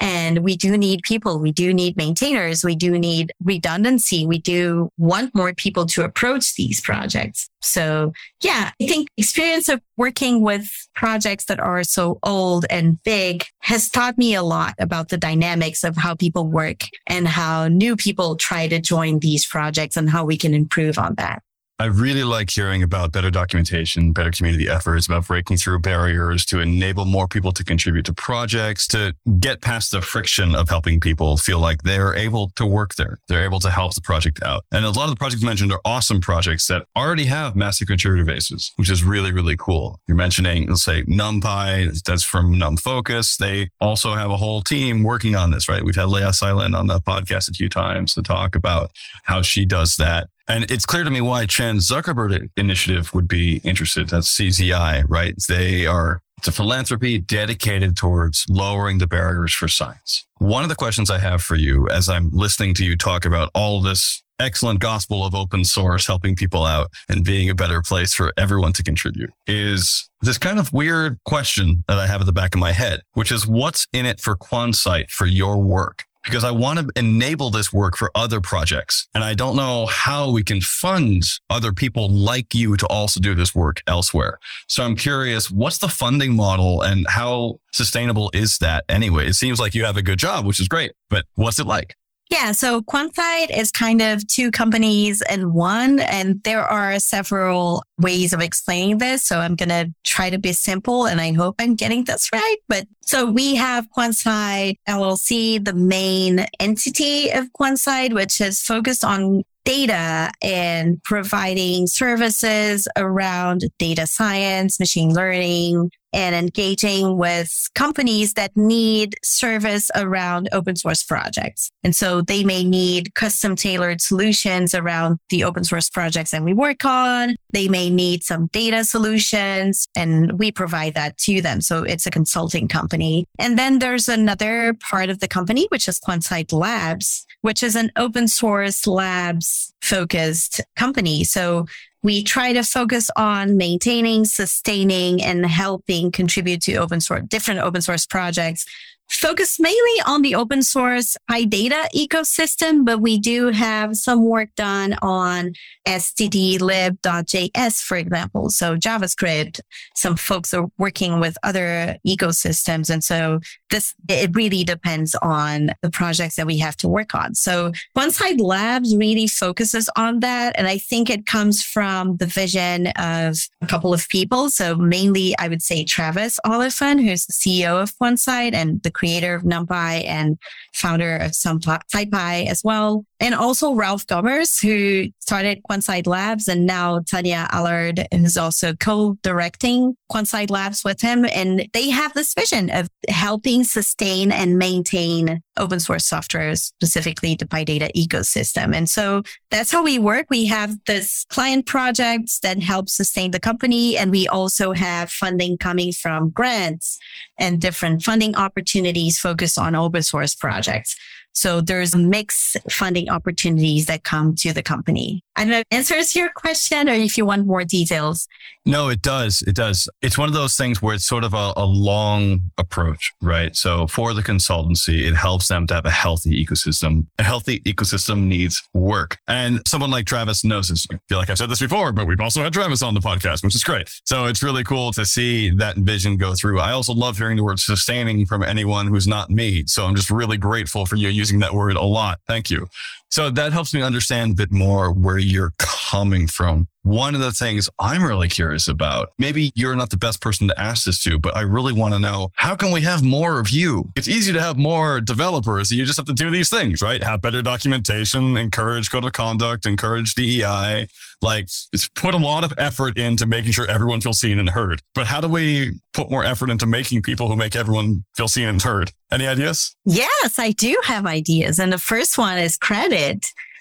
And 0.00 0.40
we 0.40 0.56
do 0.56 0.76
need 0.76 1.02
people. 1.02 1.38
We 1.38 1.52
do 1.52 1.72
need 1.72 1.96
maintainers. 1.96 2.64
We 2.64 2.74
do 2.74 2.98
need 2.98 3.32
redundancy. 3.42 4.26
We 4.26 4.38
do 4.38 4.90
want 4.98 5.34
more 5.34 5.54
people 5.54 5.86
to 5.86 6.02
approach 6.02 6.56
these 6.56 6.80
projects. 6.80 7.48
So 7.62 8.12
yeah, 8.42 8.72
I 8.82 8.86
think 8.86 9.08
experience 9.16 9.68
of 9.68 9.80
working 9.96 10.42
with 10.42 10.68
projects 10.94 11.44
that 11.46 11.60
are 11.60 11.84
so 11.84 12.18
old 12.22 12.66
and 12.70 13.02
big 13.04 13.44
has 13.60 13.88
taught 13.88 14.18
me 14.18 14.34
a 14.34 14.42
lot 14.42 14.74
about 14.78 15.10
the 15.10 15.16
dynamics 15.16 15.84
of 15.84 15.96
how 15.96 16.14
people 16.14 16.48
work 16.48 16.82
and 17.06 17.28
how 17.28 17.68
new 17.68 17.96
people 17.96 18.36
try 18.36 18.66
to 18.68 18.80
join 18.80 19.20
these 19.20 19.46
projects 19.46 19.96
and 19.96 20.10
how 20.10 20.24
we 20.24 20.36
can 20.36 20.54
improve 20.54 20.98
on 20.98 21.14
that. 21.14 21.42
I 21.80 21.86
really 21.86 22.22
like 22.22 22.50
hearing 22.50 22.84
about 22.84 23.10
better 23.10 23.32
documentation, 23.32 24.12
better 24.12 24.30
community 24.30 24.68
efforts, 24.68 25.08
about 25.08 25.26
breaking 25.26 25.56
through 25.56 25.80
barriers 25.80 26.44
to 26.46 26.60
enable 26.60 27.04
more 27.04 27.26
people 27.26 27.50
to 27.50 27.64
contribute 27.64 28.06
to 28.06 28.12
projects, 28.12 28.86
to 28.88 29.16
get 29.40 29.60
past 29.60 29.90
the 29.90 30.00
friction 30.00 30.54
of 30.54 30.68
helping 30.68 31.00
people 31.00 31.36
feel 31.36 31.58
like 31.58 31.82
they're 31.82 32.14
able 32.14 32.50
to 32.50 32.64
work 32.64 32.94
there. 32.94 33.18
They're 33.26 33.42
able 33.42 33.58
to 33.58 33.70
help 33.70 33.92
the 33.92 34.00
project 34.00 34.40
out. 34.44 34.64
And 34.70 34.84
a 34.84 34.90
lot 34.90 35.04
of 35.04 35.10
the 35.10 35.16
projects 35.16 35.42
mentioned 35.42 35.72
are 35.72 35.80
awesome 35.84 36.20
projects 36.20 36.68
that 36.68 36.86
already 36.96 37.24
have 37.24 37.56
massive 37.56 37.88
contributor 37.88 38.24
bases, 38.24 38.72
which 38.76 38.88
is 38.88 39.02
really, 39.02 39.32
really 39.32 39.56
cool. 39.56 39.98
You're 40.06 40.16
mentioning, 40.16 40.68
let's 40.68 40.84
say 40.84 41.02
NumPy, 41.02 42.00
that's 42.04 42.22
from 42.22 42.54
NumFocus. 42.54 43.36
They 43.36 43.70
also 43.80 44.14
have 44.14 44.30
a 44.30 44.36
whole 44.36 44.62
team 44.62 45.02
working 45.02 45.34
on 45.34 45.50
this, 45.50 45.68
right? 45.68 45.84
We've 45.84 45.96
had 45.96 46.08
Leah 46.08 46.28
Silen 46.28 46.78
on 46.78 46.86
the 46.86 47.00
podcast 47.00 47.50
a 47.50 47.52
few 47.52 47.68
times 47.68 48.14
to 48.14 48.22
talk 48.22 48.54
about 48.54 48.92
how 49.24 49.42
she 49.42 49.64
does 49.64 49.96
that. 49.96 50.28
And 50.46 50.70
it's 50.70 50.84
clear 50.84 51.04
to 51.04 51.10
me 51.10 51.20
why 51.20 51.46
Chan 51.46 51.78
Zuckerberg 51.78 52.50
initiative 52.56 53.14
would 53.14 53.26
be 53.28 53.58
interested. 53.64 54.08
That's 54.08 54.34
CZI, 54.36 55.04
right? 55.08 55.34
They 55.48 55.86
are, 55.86 56.20
it's 56.36 56.48
a 56.48 56.52
philanthropy 56.52 57.18
dedicated 57.18 57.96
towards 57.96 58.44
lowering 58.48 58.98
the 58.98 59.06
barriers 59.06 59.54
for 59.54 59.68
science. 59.68 60.26
One 60.38 60.62
of 60.62 60.68
the 60.68 60.74
questions 60.74 61.10
I 61.10 61.18
have 61.18 61.42
for 61.42 61.56
you 61.56 61.88
as 61.88 62.08
I'm 62.08 62.30
listening 62.30 62.74
to 62.74 62.84
you 62.84 62.96
talk 62.96 63.24
about 63.24 63.50
all 63.54 63.80
this 63.80 64.22
excellent 64.40 64.80
gospel 64.80 65.24
of 65.24 65.34
open 65.34 65.64
source, 65.64 66.06
helping 66.06 66.34
people 66.34 66.64
out 66.64 66.90
and 67.08 67.24
being 67.24 67.48
a 67.48 67.54
better 67.54 67.80
place 67.80 68.12
for 68.12 68.32
everyone 68.36 68.72
to 68.74 68.82
contribute 68.82 69.30
is 69.46 70.10
this 70.20 70.38
kind 70.38 70.58
of 70.58 70.72
weird 70.72 71.18
question 71.24 71.84
that 71.88 71.98
I 71.98 72.06
have 72.06 72.20
at 72.20 72.26
the 72.26 72.32
back 72.32 72.54
of 72.54 72.60
my 72.60 72.72
head, 72.72 73.00
which 73.12 73.30
is 73.30 73.46
what's 73.46 73.86
in 73.92 74.06
it 74.06 74.20
for 74.20 74.36
Quansight 74.36 75.10
for 75.10 75.26
your 75.26 75.58
work? 75.58 76.04
Because 76.24 76.44
I 76.44 76.50
want 76.50 76.78
to 76.78 76.88
enable 76.96 77.50
this 77.50 77.72
work 77.72 77.96
for 77.96 78.10
other 78.14 78.40
projects. 78.40 79.08
And 79.14 79.22
I 79.22 79.34
don't 79.34 79.56
know 79.56 79.86
how 79.86 80.30
we 80.30 80.42
can 80.42 80.60
fund 80.60 81.24
other 81.50 81.72
people 81.72 82.08
like 82.08 82.54
you 82.54 82.76
to 82.76 82.86
also 82.86 83.20
do 83.20 83.34
this 83.34 83.54
work 83.54 83.82
elsewhere. 83.86 84.38
So 84.68 84.84
I'm 84.84 84.96
curious, 84.96 85.50
what's 85.50 85.78
the 85.78 85.88
funding 85.88 86.34
model 86.34 86.82
and 86.82 87.06
how 87.08 87.60
sustainable 87.72 88.30
is 88.34 88.58
that 88.58 88.84
anyway? 88.88 89.26
It 89.26 89.34
seems 89.34 89.60
like 89.60 89.74
you 89.74 89.84
have 89.84 89.96
a 89.96 90.02
good 90.02 90.18
job, 90.18 90.46
which 90.46 90.60
is 90.60 90.68
great, 90.68 90.92
but 91.10 91.26
what's 91.34 91.58
it 91.58 91.66
like? 91.66 91.96
Yeah, 92.34 92.50
so 92.50 92.82
Quansight 92.82 93.56
is 93.56 93.70
kind 93.70 94.02
of 94.02 94.26
two 94.26 94.50
companies 94.50 95.22
in 95.30 95.52
one, 95.54 96.00
and 96.00 96.42
there 96.42 96.64
are 96.64 96.98
several 96.98 97.84
ways 97.96 98.32
of 98.32 98.40
explaining 98.40 98.98
this. 98.98 99.22
So 99.22 99.38
I'm 99.38 99.54
going 99.54 99.68
to 99.68 99.94
try 100.02 100.30
to 100.30 100.38
be 100.38 100.52
simple, 100.52 101.06
and 101.06 101.20
I 101.20 101.32
hope 101.32 101.54
I'm 101.60 101.76
getting 101.76 102.02
this 102.02 102.28
right. 102.32 102.56
But 102.68 102.88
so 103.02 103.30
we 103.30 103.54
have 103.54 103.88
Quansight 103.96 104.80
LLC, 104.88 105.64
the 105.64 105.74
main 105.74 106.44
entity 106.58 107.30
of 107.30 107.52
Quansight, 107.52 108.12
which 108.12 108.40
is 108.40 108.60
focused 108.60 109.04
on 109.04 109.44
data 109.64 110.32
and 110.42 111.00
providing 111.04 111.86
services 111.86 112.88
around 112.96 113.62
data 113.78 114.08
science, 114.08 114.80
machine 114.80 115.14
learning, 115.14 115.88
and 116.14 116.34
engaging 116.34 117.18
with 117.18 117.68
companies 117.74 118.34
that 118.34 118.56
need 118.56 119.16
service 119.24 119.90
around 119.96 120.48
open 120.52 120.76
source 120.76 121.02
projects. 121.02 121.70
And 121.82 121.94
so 121.94 122.22
they 122.22 122.44
may 122.44 122.62
need 122.62 123.14
custom 123.14 123.56
tailored 123.56 124.00
solutions 124.00 124.74
around 124.74 125.18
the 125.28 125.44
open 125.44 125.64
source 125.64 125.90
projects 125.90 126.30
that 126.30 126.42
we 126.42 126.54
work 126.54 126.84
on. 126.84 127.34
They 127.52 127.68
may 127.68 127.90
need 127.90 128.22
some 128.22 128.46
data 128.52 128.84
solutions 128.84 129.88
and 129.96 130.38
we 130.38 130.52
provide 130.52 130.94
that 130.94 131.18
to 131.18 131.42
them. 131.42 131.60
So 131.60 131.82
it's 131.82 132.06
a 132.06 132.10
consulting 132.10 132.68
company. 132.68 133.26
And 133.38 133.58
then 133.58 133.80
there's 133.80 134.08
another 134.08 134.74
part 134.74 135.10
of 135.10 135.18
the 135.18 135.28
company, 135.28 135.66
which 135.70 135.88
is 135.88 135.98
Quansight 135.98 136.52
Labs, 136.52 137.26
which 137.40 137.62
is 137.62 137.74
an 137.74 137.90
open 137.96 138.28
source 138.28 138.86
labs 138.86 139.74
focused 139.82 140.60
company. 140.76 141.24
So 141.24 141.66
we 142.04 142.22
try 142.22 142.52
to 142.52 142.62
focus 142.62 143.10
on 143.16 143.56
maintaining, 143.56 144.26
sustaining, 144.26 145.22
and 145.22 145.44
helping 145.44 146.12
contribute 146.12 146.60
to 146.62 146.76
open 146.76 147.00
source, 147.00 147.22
different 147.26 147.60
open 147.60 147.80
source 147.80 148.06
projects 148.06 148.66
focus 149.08 149.58
mainly 149.60 150.00
on 150.06 150.22
the 150.22 150.34
open 150.34 150.62
source 150.62 151.16
PyData 151.30 151.86
ecosystem, 151.94 152.84
but 152.84 153.00
we 153.00 153.18
do 153.18 153.48
have 153.48 153.96
some 153.96 154.24
work 154.24 154.48
done 154.56 154.96
on 155.02 155.52
stdlib.js, 155.86 157.80
for 157.82 157.96
example. 157.96 158.50
So 158.50 158.76
JavaScript, 158.76 159.60
some 159.94 160.16
folks 160.16 160.54
are 160.54 160.66
working 160.78 161.20
with 161.20 161.36
other 161.42 161.96
ecosystems. 162.06 162.90
And 162.90 163.04
so 163.04 163.40
this, 163.70 163.94
it 164.08 164.34
really 164.34 164.64
depends 164.64 165.14
on 165.16 165.70
the 165.82 165.90
projects 165.90 166.36
that 166.36 166.46
we 166.46 166.58
have 166.58 166.76
to 166.78 166.88
work 166.88 167.14
on. 167.14 167.34
So 167.34 167.72
Quansight 167.94 168.40
Labs 168.40 168.96
really 168.96 169.26
focuses 169.26 169.90
on 169.96 170.20
that. 170.20 170.54
And 170.56 170.66
I 170.66 170.78
think 170.78 171.10
it 171.10 171.26
comes 171.26 171.62
from 171.62 172.16
the 172.16 172.26
vision 172.26 172.86
of 172.98 173.36
a 173.60 173.66
couple 173.66 173.92
of 173.92 174.08
people. 174.08 174.48
So 174.50 174.76
mainly 174.76 175.34
I 175.38 175.48
would 175.48 175.62
say 175.62 175.84
Travis 175.84 176.40
Oliphant, 176.44 177.02
who's 177.02 177.26
the 177.26 177.32
CEO 177.32 177.82
of 177.82 177.96
Quansight 177.98 178.54
and 178.54 178.82
the 178.82 178.90
creator 178.94 179.34
of 179.34 179.42
NumPy 179.42 180.06
and 180.06 180.38
founder 180.72 181.16
of 181.16 181.32
SciPy 181.32 182.46
as 182.46 182.62
well. 182.64 183.04
And 183.20 183.34
also 183.34 183.74
Ralph 183.74 184.06
Gommers, 184.06 184.60
who 184.60 185.10
started 185.20 185.62
Quansight 185.68 186.06
Labs 186.06 186.48
and 186.48 186.66
now 186.66 187.00
Tania 187.00 187.48
Allard 187.50 188.06
is 188.10 188.36
also 188.36 188.74
co-directing 188.74 189.96
Quansight 190.10 190.50
Labs 190.50 190.82
with 190.84 191.00
him. 191.00 191.24
And 191.24 191.68
they 191.72 191.90
have 191.90 192.14
this 192.14 192.34
vision 192.34 192.70
of 192.70 192.88
helping 193.08 193.64
sustain 193.64 194.32
and 194.32 194.58
maintain 194.58 195.40
open 195.56 195.80
source 195.80 196.06
software, 196.06 196.54
specifically 196.56 197.34
the 197.34 197.46
PyData 197.46 197.90
ecosystem. 197.94 198.74
And 198.74 198.88
so 198.88 199.22
that's 199.50 199.70
how 199.70 199.82
we 199.84 199.98
work. 199.98 200.26
We 200.30 200.46
have 200.46 200.76
this 200.86 201.24
client 201.28 201.66
projects 201.66 202.40
that 202.40 202.62
help 202.62 202.88
sustain 202.88 203.30
the 203.30 203.40
company. 203.40 203.96
And 203.96 204.10
we 204.10 204.26
also 204.28 204.72
have 204.72 205.10
funding 205.10 205.58
coming 205.58 205.92
from 205.92 206.30
grants 206.30 206.98
and 207.38 207.60
different 207.60 208.02
funding 208.02 208.34
opportunities 208.36 209.18
focused 209.18 209.58
on 209.58 209.74
open 209.74 210.02
source 210.02 210.34
projects. 210.34 210.96
So 211.34 211.60
there's 211.60 211.94
mixed 211.94 212.56
funding 212.70 213.10
opportunities 213.10 213.86
that 213.86 214.04
come 214.04 214.34
to 214.36 214.52
the 214.52 214.62
company. 214.62 215.22
I 215.36 215.42
don't 215.42 215.50
know 215.50 215.62
answers 215.72 216.14
your 216.14 216.28
question 216.30 216.88
or 216.88 216.92
if 216.92 217.18
you 217.18 217.26
want 217.26 217.46
more 217.46 217.64
details. 217.64 218.28
No, 218.64 218.88
it 218.88 219.02
does. 219.02 219.42
It 219.42 219.56
does. 219.56 219.88
It's 220.00 220.16
one 220.16 220.28
of 220.28 220.34
those 220.34 220.56
things 220.56 220.80
where 220.80 220.94
it's 220.94 221.06
sort 221.06 221.24
of 221.24 221.34
a, 221.34 221.52
a 221.56 221.66
long 221.66 222.50
approach, 222.56 223.12
right? 223.20 223.54
So 223.54 223.86
for 223.88 224.14
the 224.14 224.22
consultancy, 224.22 225.06
it 225.06 225.14
helps 225.14 225.48
them 225.48 225.66
to 225.66 225.74
have 225.74 225.84
a 225.84 225.90
healthy 225.90 226.44
ecosystem. 226.44 227.06
A 227.18 227.24
healthy 227.24 227.60
ecosystem 227.60 228.26
needs 228.26 228.62
work. 228.72 229.18
And 229.26 229.60
someone 229.66 229.90
like 229.90 230.06
Travis 230.06 230.44
knows 230.44 230.68
this. 230.68 230.86
I 230.90 230.98
feel 231.08 231.18
like 231.18 231.28
I've 231.28 231.36
said 231.36 231.50
this 231.50 231.60
before, 231.60 231.92
but 231.92 232.06
we've 232.06 232.20
also 232.20 232.42
had 232.42 232.52
Travis 232.52 232.80
on 232.80 232.94
the 232.94 233.00
podcast, 233.00 233.42
which 233.42 233.54
is 233.54 233.64
great. 233.64 233.90
So 234.04 234.26
it's 234.26 234.42
really 234.42 234.64
cool 234.64 234.92
to 234.92 235.04
see 235.04 235.50
that 235.50 235.76
vision 235.76 236.16
go 236.16 236.34
through. 236.34 236.60
I 236.60 236.72
also 236.72 236.94
love 236.94 237.18
hearing 237.18 237.36
the 237.36 237.44
word 237.44 237.58
sustaining 237.58 238.24
from 238.24 238.42
anyone 238.42 238.86
who's 238.86 239.08
not 239.08 239.30
me. 239.30 239.64
So 239.66 239.84
I'm 239.84 239.96
just 239.96 240.10
really 240.10 240.38
grateful 240.38 240.86
for 240.86 240.96
you 240.96 241.08
using 241.24 241.40
that 241.40 241.54
word 241.54 241.76
a 241.76 241.82
lot. 241.82 242.18
Thank 242.26 242.50
you. 242.50 242.66
So 243.14 243.30
that 243.30 243.52
helps 243.52 243.72
me 243.72 243.80
understand 243.80 244.32
a 244.32 244.34
bit 244.34 244.50
more 244.50 244.90
where 244.90 245.18
you're 245.18 245.52
coming 245.58 246.26
from. 246.26 246.66
One 246.82 247.14
of 247.14 247.20
the 247.20 247.30
things 247.30 247.70
I'm 247.78 248.02
really 248.02 248.28
curious 248.28 248.66
about, 248.66 249.12
maybe 249.20 249.52
you're 249.54 249.76
not 249.76 249.90
the 249.90 249.96
best 249.96 250.20
person 250.20 250.48
to 250.48 250.60
ask 250.60 250.84
this 250.84 251.00
to, 251.04 251.20
but 251.20 251.34
I 251.36 251.42
really 251.42 251.72
want 251.72 251.94
to 251.94 252.00
know 252.00 252.30
how 252.34 252.56
can 252.56 252.72
we 252.72 252.80
have 252.80 253.04
more 253.04 253.38
of 253.38 253.50
you? 253.50 253.90
It's 253.94 254.08
easy 254.08 254.32
to 254.32 254.40
have 254.40 254.58
more 254.58 255.00
developers. 255.00 255.70
You 255.70 255.86
just 255.86 255.96
have 255.96 256.06
to 256.06 256.12
do 256.12 256.28
these 256.28 256.50
things, 256.50 256.82
right? 256.82 257.02
Have 257.04 257.22
better 257.22 257.40
documentation, 257.40 258.36
encourage 258.36 258.90
code 258.90 259.04
of 259.04 259.12
conduct, 259.12 259.64
encourage 259.64 260.14
DEI. 260.14 260.88
Like 261.22 261.44
it's 261.72 261.88
put 261.94 262.14
a 262.14 262.18
lot 262.18 262.44
of 262.44 262.52
effort 262.58 262.98
into 262.98 263.24
making 263.24 263.52
sure 263.52 263.70
everyone 263.70 264.02
feels 264.02 264.20
seen 264.20 264.38
and 264.38 264.50
heard. 264.50 264.82
But 264.94 265.06
how 265.06 265.22
do 265.22 265.28
we 265.28 265.80
put 265.94 266.10
more 266.10 266.24
effort 266.24 266.50
into 266.50 266.66
making 266.66 267.00
people 267.02 267.28
who 267.28 267.36
make 267.36 267.56
everyone 267.56 268.04
feel 268.14 268.28
seen 268.28 268.48
and 268.48 268.60
heard? 268.60 268.90
Any 269.10 269.26
ideas? 269.26 269.74
Yes, 269.84 270.38
I 270.38 270.50
do 270.50 270.76
have 270.84 271.06
ideas. 271.06 271.60
And 271.60 271.72
the 271.72 271.78
first 271.78 272.18
one 272.18 272.36
is 272.36 272.58
credit 272.58 273.03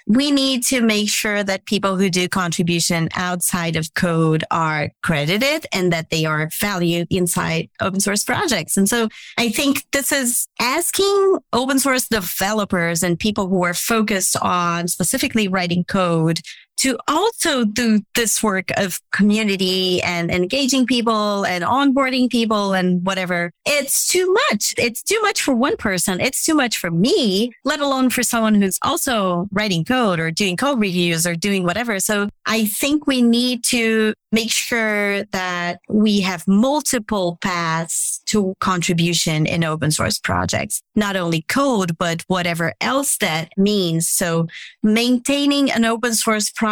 we 0.05 0.31
need 0.31 0.63
to 0.63 0.81
make 0.81 1.09
sure 1.09 1.43
that 1.43 1.65
people 1.65 1.95
who 1.95 2.09
do 2.09 2.27
contribution 2.27 3.07
outside 3.15 3.75
of 3.75 3.93
code 3.93 4.43
are 4.51 4.91
credited 5.01 5.65
and 5.71 5.93
that 5.93 6.09
they 6.09 6.25
are 6.25 6.49
valued 6.59 7.07
inside 7.09 7.69
open 7.79 7.99
source 8.01 8.23
projects. 8.23 8.75
And 8.75 8.89
so 8.89 9.07
I 9.37 9.49
think 9.49 9.85
this 9.91 10.11
is 10.11 10.47
asking 10.59 11.37
open 11.53 11.79
source 11.79 12.07
developers 12.07 13.01
and 13.01 13.17
people 13.17 13.47
who 13.47 13.63
are 13.63 13.73
focused 13.73 14.35
on 14.41 14.87
specifically 14.89 15.47
writing 15.47 15.85
code 15.85 16.41
to 16.77 16.97
also 17.07 17.63
do 17.63 18.01
this 18.15 18.43
work 18.43 18.69
of 18.75 18.99
community 19.11 20.01
and 20.01 20.29
engaging 20.29 20.85
people 20.85 21.45
and 21.45 21.63
onboarding 21.63 22.29
people 22.29 22.73
and 22.73 23.05
whatever. 23.05 23.51
It's 23.65 24.07
too 24.07 24.35
much. 24.49 24.73
It's 24.77 25.01
too 25.01 25.21
much 25.21 25.41
for 25.41 25.55
one 25.55 25.77
person. 25.77 26.19
It's 26.19 26.45
too 26.45 26.55
much 26.55 26.77
for 26.77 26.91
me, 26.91 27.53
let 27.63 27.79
alone 27.79 28.09
for 28.09 28.23
someone 28.23 28.55
who's 28.55 28.79
also 28.81 29.47
writing 29.51 29.85
code 29.85 30.19
or 30.19 30.29
doing 30.31 30.57
code 30.57 30.79
reviews 30.79 31.25
or 31.25 31.35
doing 31.35 31.63
whatever. 31.63 31.99
So 31.99 32.27
I 32.45 32.65
think 32.65 33.07
we 33.07 33.21
need 33.21 33.63
to 33.65 34.13
make 34.33 34.51
sure 34.51 35.23
that 35.25 35.79
we 35.87 36.21
have 36.21 36.47
multiple 36.47 37.37
paths 37.41 38.19
to 38.25 38.55
contribution 38.59 39.45
in 39.45 39.63
open 39.63 39.91
source 39.91 40.17
projects, 40.17 40.81
not 40.95 41.15
only 41.15 41.43
code, 41.43 41.95
but 41.99 42.23
whatever 42.27 42.73
else 42.81 43.17
that 43.19 43.51
means. 43.57 44.09
So 44.09 44.47
maintaining 44.81 45.71
an 45.71 45.85
open 45.85 46.15
source 46.15 46.49
project 46.49 46.62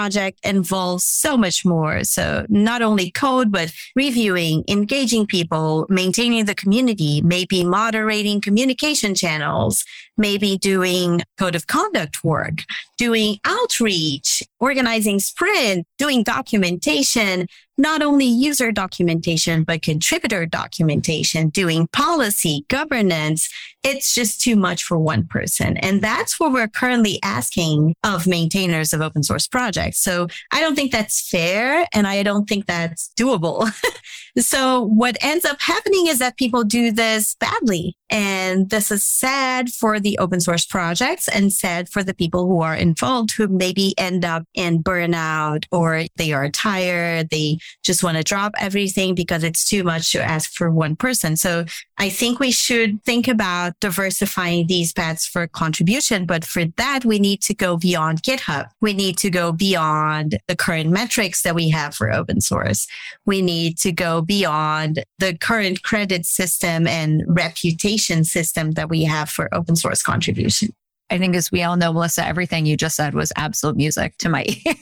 involves 0.43 1.03
so 1.03 1.37
much 1.37 1.65
more. 1.65 2.03
So 2.03 2.45
not 2.49 2.81
only 2.81 3.11
code, 3.11 3.51
but 3.51 3.71
reviewing, 3.95 4.63
engaging 4.67 5.27
people, 5.27 5.85
maintaining 5.89 6.45
the 6.45 6.55
community, 6.55 7.21
maybe 7.21 7.63
moderating 7.63 8.41
communication 8.41 9.15
channels, 9.15 9.83
maybe 10.21 10.57
doing 10.57 11.21
code 11.37 11.55
of 11.55 11.67
conduct 11.67 12.23
work, 12.23 12.63
doing 12.97 13.37
outreach, 13.43 14.43
organizing 14.59 15.19
sprint, 15.19 15.85
doing 15.97 16.23
documentation, 16.23 17.47
not 17.81 18.01
only 18.03 18.25
user 18.25 18.71
documentation, 18.71 19.63
but 19.63 19.81
contributor 19.81 20.45
documentation, 20.45 21.49
doing 21.49 21.87
policy, 21.91 22.65
governance. 22.69 23.49
It's 23.83 24.13
just 24.13 24.39
too 24.41 24.55
much 24.55 24.83
for 24.83 24.99
one 24.99 25.25
person. 25.25 25.77
And 25.77 26.01
that's 26.01 26.39
what 26.39 26.51
we're 26.51 26.67
currently 26.67 27.19
asking 27.23 27.95
of 28.03 28.27
maintainers 28.27 28.93
of 28.93 29.01
open 29.01 29.23
source 29.23 29.47
projects. 29.47 29.99
So 29.99 30.27
I 30.51 30.61
don't 30.61 30.75
think 30.75 30.91
that's 30.91 31.27
fair. 31.27 31.87
And 31.91 32.05
I 32.05 32.21
don't 32.21 32.47
think 32.47 32.67
that's 32.67 33.11
doable. 33.19 33.67
so 34.37 34.83
what 34.83 35.17
ends 35.21 35.43
up 35.43 35.59
happening 35.59 36.05
is 36.07 36.19
that 36.19 36.37
people 36.37 36.63
do 36.63 36.91
this 36.91 37.35
badly. 37.39 37.97
And 38.11 38.69
this 38.69 38.91
is 38.91 39.03
sad 39.03 39.69
for 39.71 39.99
the 39.99 40.10
open 40.17 40.39
source 40.39 40.65
projects 40.65 41.27
and 41.27 41.53
said 41.53 41.89
for 41.89 42.03
the 42.03 42.13
people 42.13 42.47
who 42.47 42.61
are 42.61 42.75
involved 42.75 43.31
who 43.31 43.47
maybe 43.47 43.93
end 43.97 44.25
up 44.25 44.43
in 44.53 44.83
burnout 44.83 45.65
or 45.71 46.05
they 46.17 46.33
are 46.33 46.49
tired. 46.49 47.29
They 47.29 47.57
just 47.83 48.03
want 48.03 48.17
to 48.17 48.23
drop 48.23 48.53
everything 48.59 49.15
because 49.15 49.43
it's 49.43 49.65
too 49.65 49.83
much 49.83 50.11
to 50.11 50.21
ask 50.21 50.51
for 50.51 50.71
one 50.71 50.95
person. 50.95 51.35
So 51.35 51.65
I 51.97 52.09
think 52.09 52.39
we 52.39 52.51
should 52.51 53.03
think 53.03 53.27
about 53.27 53.73
diversifying 53.79 54.67
these 54.67 54.91
paths 54.91 55.27
for 55.27 55.47
contribution. 55.47 56.25
But 56.25 56.43
for 56.45 56.65
that, 56.77 57.05
we 57.05 57.19
need 57.19 57.41
to 57.43 57.53
go 57.53 57.77
beyond 57.77 58.23
GitHub. 58.23 58.69
We 58.81 58.93
need 58.93 59.17
to 59.19 59.29
go 59.29 59.51
beyond 59.51 60.39
the 60.47 60.55
current 60.55 60.89
metrics 60.89 61.43
that 61.43 61.55
we 61.55 61.69
have 61.69 61.93
for 61.93 62.11
open 62.11 62.41
source. 62.41 62.87
We 63.25 63.41
need 63.41 63.77
to 63.79 63.91
go 63.91 64.21
beyond 64.21 65.03
the 65.19 65.37
current 65.37 65.83
credit 65.83 66.25
system 66.25 66.87
and 66.87 67.23
reputation 67.27 68.23
system 68.23 68.71
that 68.71 68.89
we 68.89 69.03
have 69.03 69.29
for 69.29 69.53
open 69.53 69.75
source 69.75 70.00
contribution. 70.03 70.69
I 71.09 71.17
think 71.17 71.35
as 71.35 71.51
we 71.51 71.61
all 71.61 71.75
know, 71.75 71.91
Melissa, 71.91 72.25
everything 72.25 72.65
you 72.65 72.77
just 72.77 72.95
said 72.95 73.13
was 73.13 73.33
absolute 73.35 73.75
music 73.75 74.17
to 74.19 74.29
my 74.29 74.45
ears. 74.65 74.77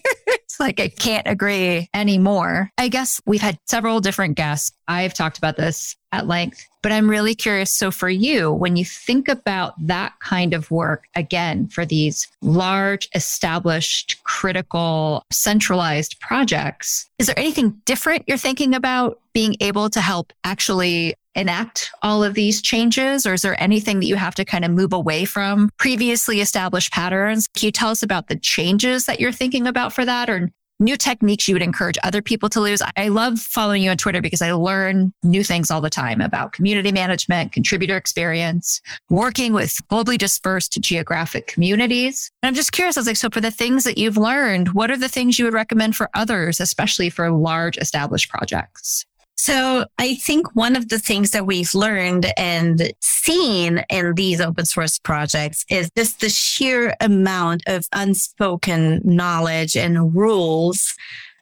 like 0.59 0.79
I 0.79 0.89
can't 0.89 1.27
agree 1.27 1.89
anymore. 1.93 2.69
I 2.77 2.87
guess 2.89 3.21
we've 3.25 3.41
had 3.41 3.57
several 3.65 3.99
different 3.99 4.35
guests. 4.35 4.71
I've 4.87 5.13
talked 5.13 5.37
about 5.37 5.57
this 5.57 5.95
at 6.11 6.27
length, 6.27 6.65
but 6.81 6.91
I'm 6.91 7.09
really 7.09 7.35
curious. 7.35 7.71
So 7.71 7.91
for 7.91 8.09
you, 8.09 8.51
when 8.51 8.75
you 8.75 8.85
think 8.85 9.27
about 9.27 9.73
that 9.87 10.13
kind 10.19 10.53
of 10.53 10.69
work, 10.69 11.05
again, 11.15 11.67
for 11.67 11.85
these 11.85 12.27
large, 12.41 13.07
established, 13.15 14.21
critical, 14.23 15.23
centralized 15.31 16.19
projects, 16.19 17.09
is 17.19 17.27
there 17.27 17.39
anything 17.39 17.81
different 17.85 18.23
you're 18.27 18.37
thinking 18.37 18.73
about 18.75 19.19
being 19.33 19.55
able 19.61 19.89
to 19.91 20.01
help 20.01 20.33
actually 20.43 21.15
enact 21.35 21.91
all 22.01 22.23
of 22.23 22.33
these 22.33 22.61
changes? 22.61 23.25
Or 23.25 23.33
is 23.33 23.41
there 23.41 23.61
anything 23.61 23.99
that 23.99 24.07
you 24.07 24.15
have 24.15 24.35
to 24.35 24.45
kind 24.45 24.65
of 24.65 24.71
move 24.71 24.93
away 24.93 25.25
from 25.25 25.69
previously 25.77 26.41
established 26.41 26.91
patterns? 26.91 27.47
Can 27.55 27.67
you 27.67 27.71
tell 27.71 27.89
us 27.89 28.03
about 28.03 28.27
the 28.27 28.37
changes 28.37 29.05
that 29.05 29.19
you're 29.19 29.31
thinking 29.31 29.67
about 29.67 29.93
for 29.93 30.05
that? 30.05 30.29
Or 30.29 30.49
new 30.81 30.95
techniques 30.95 31.47
you 31.47 31.55
would 31.55 31.61
encourage 31.61 31.97
other 32.03 32.21
people 32.21 32.49
to 32.49 32.65
use? 32.65 32.81
I 32.95 33.09
love 33.09 33.39
following 33.39 33.83
you 33.83 33.89
on 33.89 33.97
Twitter 33.97 34.21
because 34.21 34.41
I 34.41 34.53
learn 34.53 35.13
new 35.23 35.43
things 35.43 35.69
all 35.69 35.81
the 35.81 35.89
time 35.89 36.21
about 36.21 36.53
community 36.53 36.91
management, 36.91 37.51
contributor 37.51 37.97
experience, 37.97 38.81
working 39.09 39.53
with 39.53 39.75
globally 39.91 40.17
dispersed 40.17 40.79
geographic 40.79 41.47
communities. 41.47 42.31
And 42.41 42.47
I'm 42.47 42.55
just 42.55 42.71
curious, 42.71 42.97
I 42.97 43.01
was 43.01 43.07
like, 43.07 43.17
so 43.17 43.29
for 43.29 43.41
the 43.41 43.51
things 43.51 43.83
that 43.83 43.97
you've 43.97 44.17
learned, 44.17 44.69
what 44.69 44.89
are 44.89 44.97
the 44.97 45.09
things 45.09 45.37
you 45.37 45.45
would 45.45 45.53
recommend 45.53 45.95
for 45.95 46.09
others, 46.13 46.59
especially 46.59 47.09
for 47.09 47.29
large 47.29 47.77
established 47.77 48.29
projects? 48.29 49.05
So 49.41 49.85
I 49.97 50.15
think 50.15 50.53
one 50.53 50.75
of 50.75 50.89
the 50.89 50.99
things 50.99 51.31
that 51.31 51.45
we've 51.45 51.73
learned 51.73 52.29
and 52.35 52.91
seen 52.99 53.85
in 53.89 54.13
these 54.13 54.41
open 54.41 54.65
source 54.65 54.99
projects 54.99 55.63
is 55.69 55.89
just 55.95 56.19
the 56.19 56.27
sheer 56.27 56.93
amount 56.99 57.63
of 57.65 57.85
unspoken 57.93 58.99
knowledge 59.05 59.77
and 59.77 60.13
rules 60.13 60.93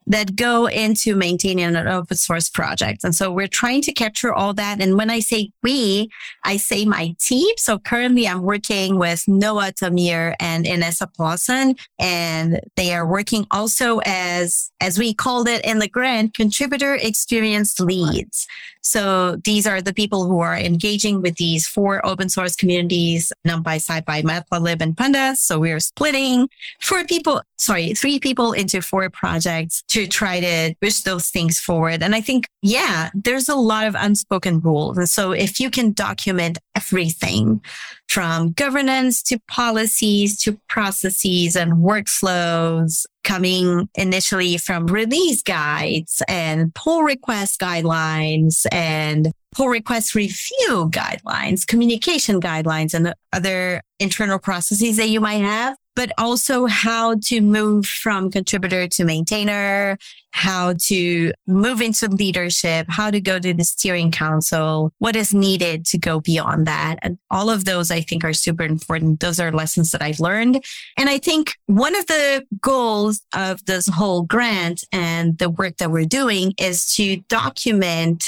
that 0.08 0.36
go 0.36 0.68
into 0.68 1.16
maintaining 1.16 1.66
an 1.66 1.88
open 1.88 2.18
source 2.18 2.50
project. 2.50 3.04
And 3.04 3.14
so 3.14 3.32
we're 3.32 3.48
trying 3.48 3.82
to 3.84 3.94
capture 3.94 4.34
all 4.34 4.54
that. 4.54 4.82
And 4.82 4.98
when 4.98 5.10
I 5.10 5.20
say 5.20 5.52
we, 5.62 6.10
I 6.44 6.58
say 6.58 6.86
my 6.86 7.14
team. 7.20 7.54
So 7.58 7.78
currently 7.78 8.28
I'm 8.28 8.42
working 8.42 8.98
with 8.98 9.28
Noa 9.28 9.74
Tamir 9.74 10.34
and 10.40 10.66
Inessa 10.66 11.14
Pawson, 11.14 11.76
and 12.00 12.62
they 12.76 12.94
are 12.94 13.06
working 13.06 13.46
also 13.52 14.00
as, 14.06 14.72
as 14.80 14.98
we 14.98 15.14
called 15.14 15.48
it 15.48 15.64
in 15.66 15.80
the 15.80 15.90
grant, 15.90 16.34
contributor 16.34 16.96
experience 16.96 17.80
leads. 17.80 18.48
So 18.88 19.36
these 19.44 19.68
are 19.68 19.82
the 19.82 19.94
people 19.94 20.26
who 20.26 20.40
are 20.40 20.58
engaging 20.58 21.22
with 21.22 21.36
these 21.36 21.68
four 21.68 22.04
open 22.06 22.30
source 22.30 22.56
communities, 22.56 23.34
NumPy, 23.46 23.84
SciPy, 23.86 24.24
Matplotlib, 24.24 24.82
and 24.82 24.96
Pandas. 24.96 25.38
So 25.38 25.60
we're 25.60 25.82
splitting 25.82 26.48
four 26.80 27.04
people, 27.04 27.42
sorry, 27.58 27.94
three 27.94 28.18
people 28.18 28.54
into 28.54 28.82
four 28.82 29.10
projects 29.10 29.84
to 29.90 30.08
try 30.08 30.40
to 30.40 30.74
push 30.82 31.02
those 31.02 31.30
things 31.30 31.60
forward. 31.60 32.02
And 32.02 32.16
I 32.16 32.22
think, 32.22 32.46
yeah, 32.62 33.10
there's 33.14 33.50
a 33.50 33.56
lot 33.56 33.88
of 33.88 33.96
unspoken 33.96 34.62
rules. 34.62 34.98
And 34.98 35.10
so 35.10 35.34
if 35.34 35.60
you 35.60 35.70
can 35.70 35.92
document 35.92 36.58
everything 36.74 37.62
from 38.08 38.54
governance 38.54 39.22
to 39.24 39.38
policies 39.50 40.40
to 40.44 40.58
processes 40.70 41.58
and 41.58 41.74
workflows 41.74 43.06
coming 43.28 43.90
initially 43.96 44.58
from 44.58 44.88
release 44.88 45.44
guides 45.44 46.24
and 46.30 46.74
pull 46.74 47.04
request 47.04 47.60
guidelines 47.60 48.66
and 48.72 49.34
pull 49.54 49.68
request 49.68 50.16
review 50.16 50.90
guidelines, 50.92 51.68
communication 51.68 52.40
guidelines 52.40 52.94
and 52.94 53.14
other 53.34 53.82
internal 54.00 54.40
processes 54.40 54.96
that 54.96 55.10
you 55.10 55.20
might 55.20 55.42
have 55.42 55.76
but 55.98 56.12
also 56.20 56.68
how 56.68 57.16
to 57.16 57.42
move 57.42 57.84
from 57.84 58.30
contributor 58.30 58.88
to 58.88 59.04
maintainer, 59.04 59.98
how 60.38 60.74
to 60.78 61.34
move 61.48 61.82
into 61.82 62.08
leadership, 62.08 62.86
how 62.90 63.10
to 63.10 63.20
go 63.20 63.40
to 63.40 63.56
the 63.56 63.64
steering 63.64 64.12
council, 64.12 64.94
what 65.00 65.16
is 65.16 65.34
needed 65.34 65.84
to 65.84 65.98
go 65.98 66.20
beyond 66.20 66.68
that. 66.68 67.00
And 67.02 67.18
all 67.32 67.50
of 67.50 67.66
those 67.66 67.90
I 67.90 68.02
think 68.02 68.24
are 68.24 68.34
super 68.34 68.64
important. 68.64 69.20
Those 69.20 69.40
are 69.40 69.52
lessons 69.52 69.92
that 69.92 70.04
I've 70.04 70.20
learned. 70.20 70.64
And 70.96 71.10
I 71.10 71.18
think 71.18 71.56
one 71.66 71.96
of 71.96 72.06
the 72.06 72.46
goals 72.62 73.22
of 73.36 73.66
this 73.66 73.88
whole 73.88 74.22
grant 74.22 74.84
and 74.92 75.36
the 75.40 75.50
work 75.50 75.78
that 75.78 75.90
we're 75.90 76.06
doing 76.06 76.54
is 76.60 76.94
to 76.96 77.18
document 77.30 78.24